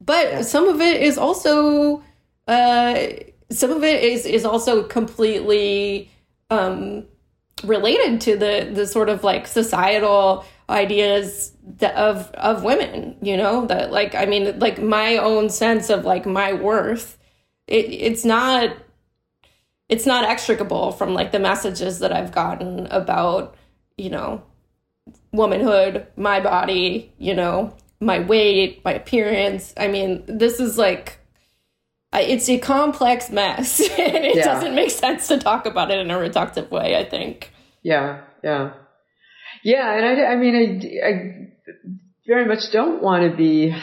But 0.00 0.26
yeah. 0.26 0.42
some 0.42 0.68
of 0.68 0.80
it 0.80 1.02
is 1.02 1.18
also 1.18 2.02
uh, 2.46 3.06
some 3.50 3.70
of 3.70 3.82
it 3.84 4.02
is 4.02 4.26
is 4.26 4.44
also 4.44 4.82
completely 4.82 6.10
um, 6.50 7.04
related 7.64 8.20
to 8.22 8.36
the 8.36 8.70
the 8.72 8.86
sort 8.86 9.08
of 9.08 9.24
like 9.24 9.46
societal 9.46 10.44
ideas 10.68 11.52
that, 11.78 11.94
of 11.94 12.30
of 12.32 12.64
women 12.64 13.16
you 13.22 13.36
know? 13.36 13.66
That 13.66 13.92
like 13.92 14.14
i 14.14 14.26
mean 14.26 14.58
like 14.58 14.80
my 14.80 15.16
own 15.18 15.50
sense 15.50 15.90
of 15.90 16.04
like 16.04 16.26
my 16.26 16.52
worth 16.52 17.18
it 17.66 17.86
it's 17.90 18.24
not 18.24 18.76
it's 19.88 20.06
not 20.06 20.24
extricable 20.24 20.92
from 20.92 21.14
like 21.14 21.32
the 21.32 21.38
messages 21.38 21.98
that 21.98 22.12
i've 22.12 22.32
gotten 22.32 22.86
about 22.86 23.54
you 23.96 24.10
know 24.10 24.42
womanhood 25.32 26.06
my 26.16 26.40
body 26.40 27.12
you 27.18 27.34
know 27.34 27.74
my 28.04 28.20
weight, 28.20 28.84
my 28.84 28.92
appearance. 28.92 29.72
I 29.76 29.88
mean, 29.88 30.24
this 30.26 30.60
is 30.60 30.78
like 30.78 31.18
it's 32.12 32.48
a 32.48 32.58
complex 32.58 33.30
mess 33.30 33.80
and 33.98 34.24
it 34.24 34.36
yeah. 34.36 34.44
doesn't 34.44 34.74
make 34.74 34.90
sense 34.90 35.26
to 35.28 35.38
talk 35.38 35.66
about 35.66 35.90
it 35.90 35.98
in 35.98 36.10
a 36.10 36.14
reductive 36.16 36.70
way, 36.70 36.96
I 36.96 37.04
think. 37.04 37.50
Yeah, 37.82 38.22
yeah. 38.42 38.74
Yeah, 39.64 39.96
and 39.96 40.04
I, 40.04 40.24
I 40.24 40.36
mean, 40.36 40.54
I, 40.54 41.08
I 41.08 41.12
very 42.26 42.46
much 42.46 42.70
don't 42.70 43.02
want 43.02 43.30
to 43.30 43.36
be 43.36 43.74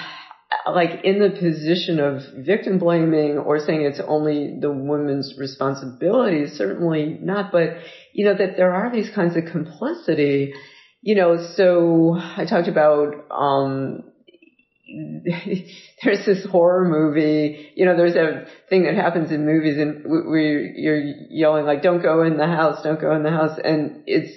like 0.69 1.03
in 1.03 1.19
the 1.19 1.29
position 1.29 1.99
of 1.99 2.21
victim 2.45 2.79
blaming 2.79 3.37
or 3.37 3.59
saying 3.59 3.81
it's 3.81 4.01
only 4.05 4.57
the 4.59 4.71
woman's 4.71 5.35
responsibility. 5.37 6.47
Certainly 6.47 7.19
not, 7.21 7.51
but 7.51 7.77
you 8.13 8.25
know, 8.25 8.35
that 8.35 8.57
there 8.57 8.73
are 8.73 8.91
these 8.91 9.09
kinds 9.13 9.35
of 9.35 9.45
complicity 9.51 10.53
you 11.01 11.15
know, 11.15 11.37
so 11.55 12.15
I 12.15 12.45
talked 12.45 12.67
about, 12.67 13.25
um, 13.31 14.03
there's 16.03 16.25
this 16.25 16.45
horror 16.45 16.87
movie, 16.87 17.71
you 17.75 17.85
know, 17.85 17.97
there's 17.97 18.15
a 18.15 18.45
thing 18.69 18.83
that 18.83 18.95
happens 18.95 19.31
in 19.31 19.45
movies 19.45 19.77
and 19.77 20.03
we, 20.31 20.73
you're 20.75 21.01
yelling 21.29 21.65
like, 21.65 21.81
don't 21.81 22.01
go 22.01 22.23
in 22.23 22.37
the 22.37 22.45
house, 22.45 22.83
don't 22.83 23.01
go 23.01 23.15
in 23.15 23.23
the 23.23 23.31
house. 23.31 23.59
And 23.63 24.03
it's, 24.05 24.31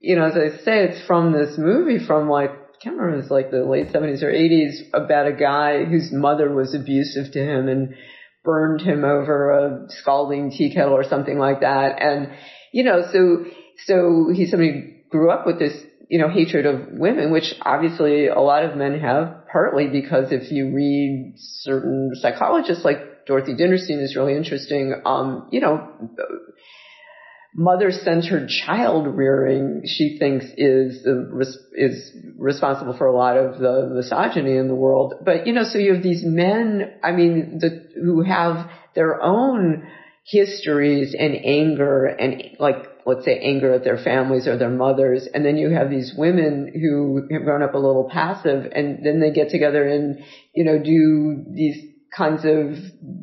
you 0.00 0.16
know, 0.16 0.24
as 0.26 0.34
I 0.36 0.62
say, 0.64 0.84
it's 0.84 1.06
from 1.06 1.32
this 1.32 1.56
movie 1.56 2.04
from 2.04 2.28
like, 2.28 2.50
can't 2.82 2.96
remember, 2.96 3.14
it 3.14 3.22
was 3.22 3.30
like 3.30 3.50
the 3.50 3.64
late 3.64 3.88
70s 3.88 4.22
or 4.22 4.32
80s 4.32 4.88
about 4.92 5.26
a 5.26 5.32
guy 5.32 5.84
whose 5.84 6.10
mother 6.12 6.52
was 6.52 6.74
abusive 6.74 7.32
to 7.32 7.38
him 7.38 7.68
and 7.68 7.94
burned 8.44 8.80
him 8.80 9.04
over 9.04 9.50
a 9.52 9.86
scalding 9.88 10.50
tea 10.50 10.74
kettle 10.74 10.94
or 10.94 11.04
something 11.04 11.38
like 11.38 11.60
that. 11.60 12.02
And, 12.02 12.32
you 12.72 12.84
know, 12.84 13.02
so, 13.12 13.44
so 13.86 14.32
he 14.34 14.46
somebody 14.46 14.72
who 14.72 15.10
grew 15.10 15.30
up 15.30 15.46
with 15.46 15.58
this 15.58 15.74
you 16.12 16.18
know, 16.18 16.28
hatred 16.28 16.66
of 16.66 16.88
women, 16.90 17.32
which 17.32 17.54
obviously 17.62 18.26
a 18.26 18.38
lot 18.38 18.66
of 18.66 18.76
men 18.76 19.00
have, 19.00 19.46
partly 19.50 19.88
because 19.88 20.30
if 20.30 20.52
you 20.52 20.74
read 20.74 21.32
certain 21.38 22.10
psychologists 22.20 22.84
like 22.84 23.24
Dorothy 23.26 23.54
Dinnerstein 23.54 24.02
is 24.02 24.14
really 24.14 24.36
interesting, 24.36 24.94
um, 25.06 25.48
you 25.50 25.62
know, 25.62 25.88
mother-centered 27.54 28.48
child 28.48 29.06
rearing, 29.06 29.82
she 29.84 30.16
thinks 30.18 30.46
is 30.56 31.06
is 31.74 32.12
responsible 32.38 32.96
for 32.96 33.06
a 33.06 33.14
lot 33.14 33.36
of 33.36 33.58
the 33.58 33.90
misogyny 33.94 34.56
in 34.56 34.68
the 34.68 34.74
world. 34.74 35.14
But 35.24 35.46
you 35.46 35.52
know, 35.52 35.64
so 35.64 35.78
you 35.78 35.94
have 35.94 36.02
these 36.02 36.22
men, 36.24 36.94
I 37.02 37.12
mean, 37.12 37.58
the, 37.60 37.88
who 37.94 38.22
have 38.22 38.70
their 38.94 39.22
own 39.22 39.86
histories 40.24 41.14
and 41.18 41.34
anger 41.44 42.06
and 42.06 42.42
like 42.60 42.76
let's 43.04 43.24
say 43.24 43.40
anger 43.40 43.74
at 43.74 43.82
their 43.82 43.98
families 43.98 44.46
or 44.46 44.56
their 44.56 44.70
mothers 44.70 45.28
and 45.34 45.44
then 45.44 45.56
you 45.56 45.70
have 45.70 45.90
these 45.90 46.14
women 46.16 46.70
who 46.72 47.26
have 47.32 47.42
grown 47.42 47.60
up 47.60 47.74
a 47.74 47.78
little 47.78 48.08
passive 48.08 48.70
and 48.72 49.04
then 49.04 49.18
they 49.18 49.32
get 49.32 49.48
together 49.48 49.84
and 49.84 50.22
you 50.54 50.62
know 50.62 50.78
do 50.78 51.44
these 51.52 51.76
kinds 52.16 52.44
of 52.44 52.76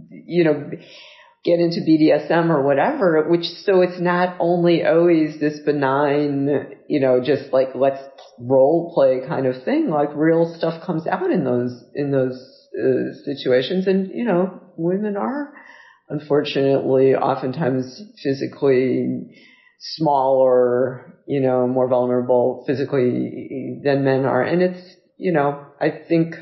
you 0.09 0.43
know 0.43 0.69
get 1.45 1.59
into 1.59 1.81
BDSM 1.81 2.49
or 2.49 2.63
whatever 2.63 3.25
which 3.29 3.45
so 3.63 3.81
it's 3.81 3.99
not 3.99 4.35
only 4.39 4.83
always 4.85 5.39
this 5.39 5.59
benign 5.65 6.75
you 6.87 6.99
know 6.99 7.21
just 7.23 7.53
like 7.53 7.69
let's 7.75 8.01
role 8.39 8.91
play 8.93 9.21
kind 9.27 9.45
of 9.45 9.63
thing. 9.63 9.89
Like 9.89 10.09
real 10.15 10.53
stuff 10.57 10.85
comes 10.85 11.05
out 11.07 11.29
in 11.29 11.43
those 11.43 11.83
in 11.93 12.11
those 12.11 12.35
uh, 12.77 13.13
situations. 13.25 13.87
And 13.87 14.11
you 14.13 14.25
know 14.25 14.61
women 14.77 15.17
are 15.17 15.53
unfortunately 16.09 17.15
oftentimes 17.15 18.01
physically 18.23 19.27
smaller, 19.79 21.21
you 21.27 21.39
know, 21.39 21.67
more 21.67 21.87
vulnerable 21.87 22.63
physically 22.67 23.79
than 23.83 24.03
men 24.03 24.25
are. 24.25 24.41
And 24.41 24.61
it's, 24.61 24.95
you 25.17 25.31
know, 25.31 25.65
I 25.79 25.91
think 26.07 26.35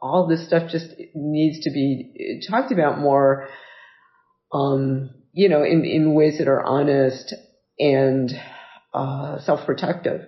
all 0.00 0.28
this 0.28 0.46
stuff 0.46 0.70
just 0.70 0.86
needs 1.14 1.64
to 1.64 1.70
be 1.70 2.40
talked 2.48 2.70
about 2.70 3.00
more, 3.00 3.48
um, 4.52 5.10
you 5.32 5.48
know, 5.48 5.62
in, 5.62 5.84
in 5.84 6.14
ways 6.14 6.38
that 6.38 6.48
are 6.48 6.62
honest 6.62 7.34
and, 7.78 8.32
uh, 8.94 9.38
self-protective. 9.38 10.26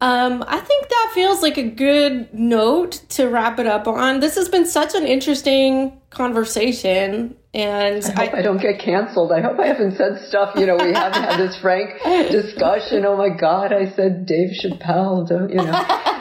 Um, 0.00 0.44
I 0.46 0.60
think 0.60 0.88
that 0.88 1.10
feels 1.12 1.42
like 1.42 1.58
a 1.58 1.68
good 1.68 2.32
note 2.32 2.92
to 3.10 3.28
wrap 3.28 3.58
it 3.58 3.66
up 3.66 3.88
on. 3.88 4.20
This 4.20 4.36
has 4.36 4.48
been 4.48 4.64
such 4.64 4.94
an 4.94 5.04
interesting 5.04 6.00
conversation. 6.10 7.36
And 7.58 8.04
I 8.04 8.26
hope 8.26 8.34
I, 8.34 8.38
I, 8.38 8.42
don't 8.42 8.60
get 8.62 8.78
canceled. 8.78 9.32
I 9.32 9.40
hope 9.40 9.58
I 9.58 9.66
haven't 9.66 9.96
said 9.96 10.20
stuff. 10.28 10.54
You 10.54 10.66
know, 10.66 10.76
we 10.76 10.92
haven't 10.92 11.24
had 11.24 11.40
this 11.40 11.56
frank 11.56 12.00
discussion. 12.30 13.04
Oh 13.04 13.16
my 13.16 13.30
God, 13.30 13.72
I 13.72 13.90
said 13.96 14.26
Dave 14.26 14.50
Chappelle. 14.62 15.26
Don't 15.28 15.50
you 15.50 15.56
know? 15.56 15.72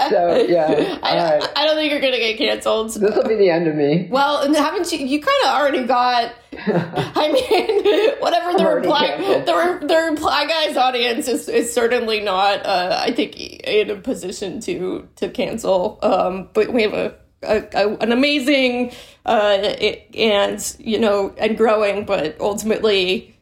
So 0.10 0.36
yeah, 0.48 0.98
I, 1.04 1.48
I, 1.56 1.66
don't 1.68 1.76
think 1.76 1.92
you're 1.92 2.02
gonna 2.02 2.18
get 2.18 2.40
canceled. 2.40 2.90
This 2.90 3.16
will 3.16 3.28
be 3.28 3.36
the 3.36 3.52
end 3.52 3.68
of 3.68 3.76
me. 3.76 4.08
Well, 4.10 4.52
haven't 4.52 4.92
you? 4.92 5.06
You 5.06 5.22
kind 5.22 5.38
of 5.44 5.50
already 5.50 5.86
got. 5.86 6.34
I 6.58 7.32
mean, 7.32 8.16
whatever 8.20 8.58
the 8.58 8.66
reply, 8.66 9.16
the, 9.46 9.86
the 9.86 10.08
reply 10.10 10.48
guys 10.48 10.76
audience 10.76 11.28
is, 11.28 11.48
is 11.48 11.72
certainly 11.72 12.20
not. 12.22 12.66
Uh, 12.66 13.00
I 13.00 13.12
think 13.12 13.36
in 13.38 13.92
a 13.92 13.98
position 13.98 14.60
to 14.62 15.08
to 15.18 15.30
cancel. 15.30 16.00
Um, 16.02 16.50
but 16.54 16.74
we 16.74 16.82
have 16.82 16.94
a 16.94 17.16
a, 17.44 17.64
a, 17.74 17.96
an 17.98 18.12
amazing 18.12 18.92
uh, 19.26 19.58
it, 19.62 20.16
and 20.16 20.76
you 20.80 21.00
know 21.00 21.34
and 21.38 21.58
growing, 21.58 22.06
but 22.06 22.40
ultimately 22.40 23.38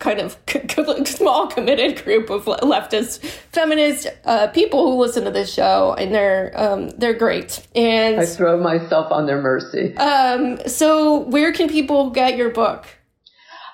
kind 0.00 0.18
of 0.18 0.36
small 1.06 1.46
committed 1.46 2.02
group 2.02 2.30
of 2.30 2.46
leftist 2.46 3.24
feminist 3.52 4.08
uh, 4.24 4.48
people 4.48 4.90
who 4.90 5.00
listen 5.00 5.24
to 5.24 5.30
this 5.30 5.52
show 5.52 5.94
and 5.98 6.12
they're 6.12 6.52
um, 6.56 6.88
they're 6.90 7.14
great. 7.14 7.66
And 7.76 8.18
i 8.18 8.26
throw 8.26 8.60
myself 8.60 9.12
on 9.12 9.26
their 9.26 9.40
mercy. 9.40 9.96
Um, 9.96 10.58
so 10.66 11.18
where 11.18 11.52
can 11.52 11.68
people 11.68 12.10
get 12.10 12.36
your 12.36 12.50
book? 12.50 12.86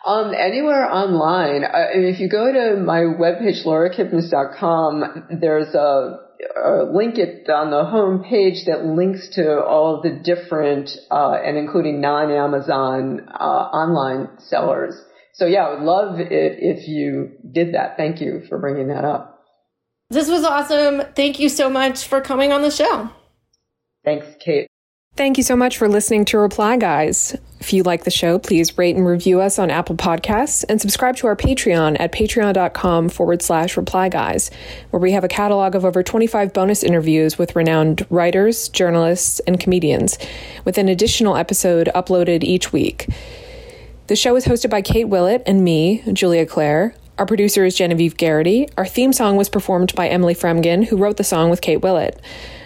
Um, 0.05 0.33
anywhere 0.35 0.89
online. 0.89 1.65
Uh, 1.65 1.89
if 1.95 2.21
you 2.21 2.29
go 2.29 2.53
to 2.53 2.81
my 2.81 3.01
webpage, 3.01 3.65
laurakipnis.com, 3.65 5.27
there's 5.41 5.75
a 5.75 6.26
uh, 6.57 6.85
link 6.93 7.19
it 7.19 7.49
on 7.49 7.71
the 7.71 7.85
home 7.85 8.25
page 8.25 8.65
that 8.67 8.85
links 8.85 9.29
to 9.35 9.63
all 9.63 9.97
of 9.97 10.03
the 10.03 10.11
different 10.11 10.91
uh, 11.11 11.33
and 11.33 11.57
including 11.57 12.01
non-Amazon 12.01 13.29
uh, 13.29 13.35
online 13.35 14.29
sellers. 14.39 14.95
So 15.35 15.47
yeah, 15.47 15.67
I 15.67 15.75
would 15.75 15.83
love 15.83 16.19
it 16.19 16.29
if 16.31 16.89
you 16.89 17.33
did 17.53 17.75
that. 17.75 17.97
Thank 17.97 18.21
you 18.21 18.43
for 18.49 18.59
bringing 18.59 18.89
that 18.89 19.05
up. 19.05 19.45
This 20.09 20.29
was 20.29 20.45
awesome. 20.45 21.03
Thank 21.15 21.41
you 21.41 21.49
so 21.49 21.69
much 21.69 22.07
for 22.07 22.21
coming 22.21 22.53
on 22.53 22.63
the 22.63 22.71
show. 22.71 23.11
Thanks, 24.05 24.27
Kate. 24.41 24.69
Thank 25.17 25.37
you 25.37 25.43
so 25.43 25.57
much 25.57 25.79
for 25.79 25.89
listening 25.89 26.25
to 26.27 26.39
Reply 26.39 26.77
Guys. 26.77 27.37
If 27.59 27.73
you 27.73 27.83
like 27.83 28.05
the 28.05 28.11
show, 28.11 28.39
please 28.39 28.77
rate 28.77 28.97
and 28.97 29.07
review 29.07 29.41
us 29.41 29.59
on 29.59 29.71
Apple 29.71 29.97
Podcasts 29.97 30.65
and 30.69 30.81
subscribe 30.81 31.17
to 31.17 31.27
our 31.27 31.37
Patreon 31.37 31.97
at 31.99 32.13
patreon.com 32.13 33.09
forward 33.09 33.43
slash 33.43 33.77
reply 33.77 34.09
guys, 34.09 34.51
where 34.91 35.01
we 35.01 35.13
have 35.13 35.25
a 35.25 35.29
catalog 35.29 35.75
of 35.75 35.85
over 35.85 36.03
25 36.03 36.53
bonus 36.53 36.85
interviews 36.85 37.39
with 37.39 37.57
renowned 37.57 38.07
writers, 38.11 38.69
journalists, 38.69 39.41
and 39.41 39.59
comedians, 39.59 40.19
with 40.65 40.77
an 40.77 40.89
additional 40.89 41.37
episode 41.37 41.89
uploaded 41.95 42.45
each 42.45 42.73
week. 42.73 43.09
The 44.09 44.17
show 44.17 44.37
is 44.37 44.45
hosted 44.45 44.71
by 44.71 44.83
Kate 44.83 45.09
Willett 45.09 45.43
and 45.47 45.65
me, 45.65 46.03
Julia 46.13 46.47
Claire. 46.47 46.95
Our 47.19 47.27
producer 47.27 47.65
is 47.65 47.75
Genevieve 47.75 48.19
Garrity. 48.19 48.69
Our 48.77 48.87
theme 48.87 49.15
song 49.15 49.37
was 49.37 49.49
performed 49.49 49.95
by 49.95 50.09
Emily 50.09 50.35
Fremgen, 50.35 50.85
who 50.85 50.99
wrote 50.99 51.17
the 51.17 51.25
song 51.25 51.49
with 51.49 51.63
Kate 51.63 51.79
Willett. 51.79 52.21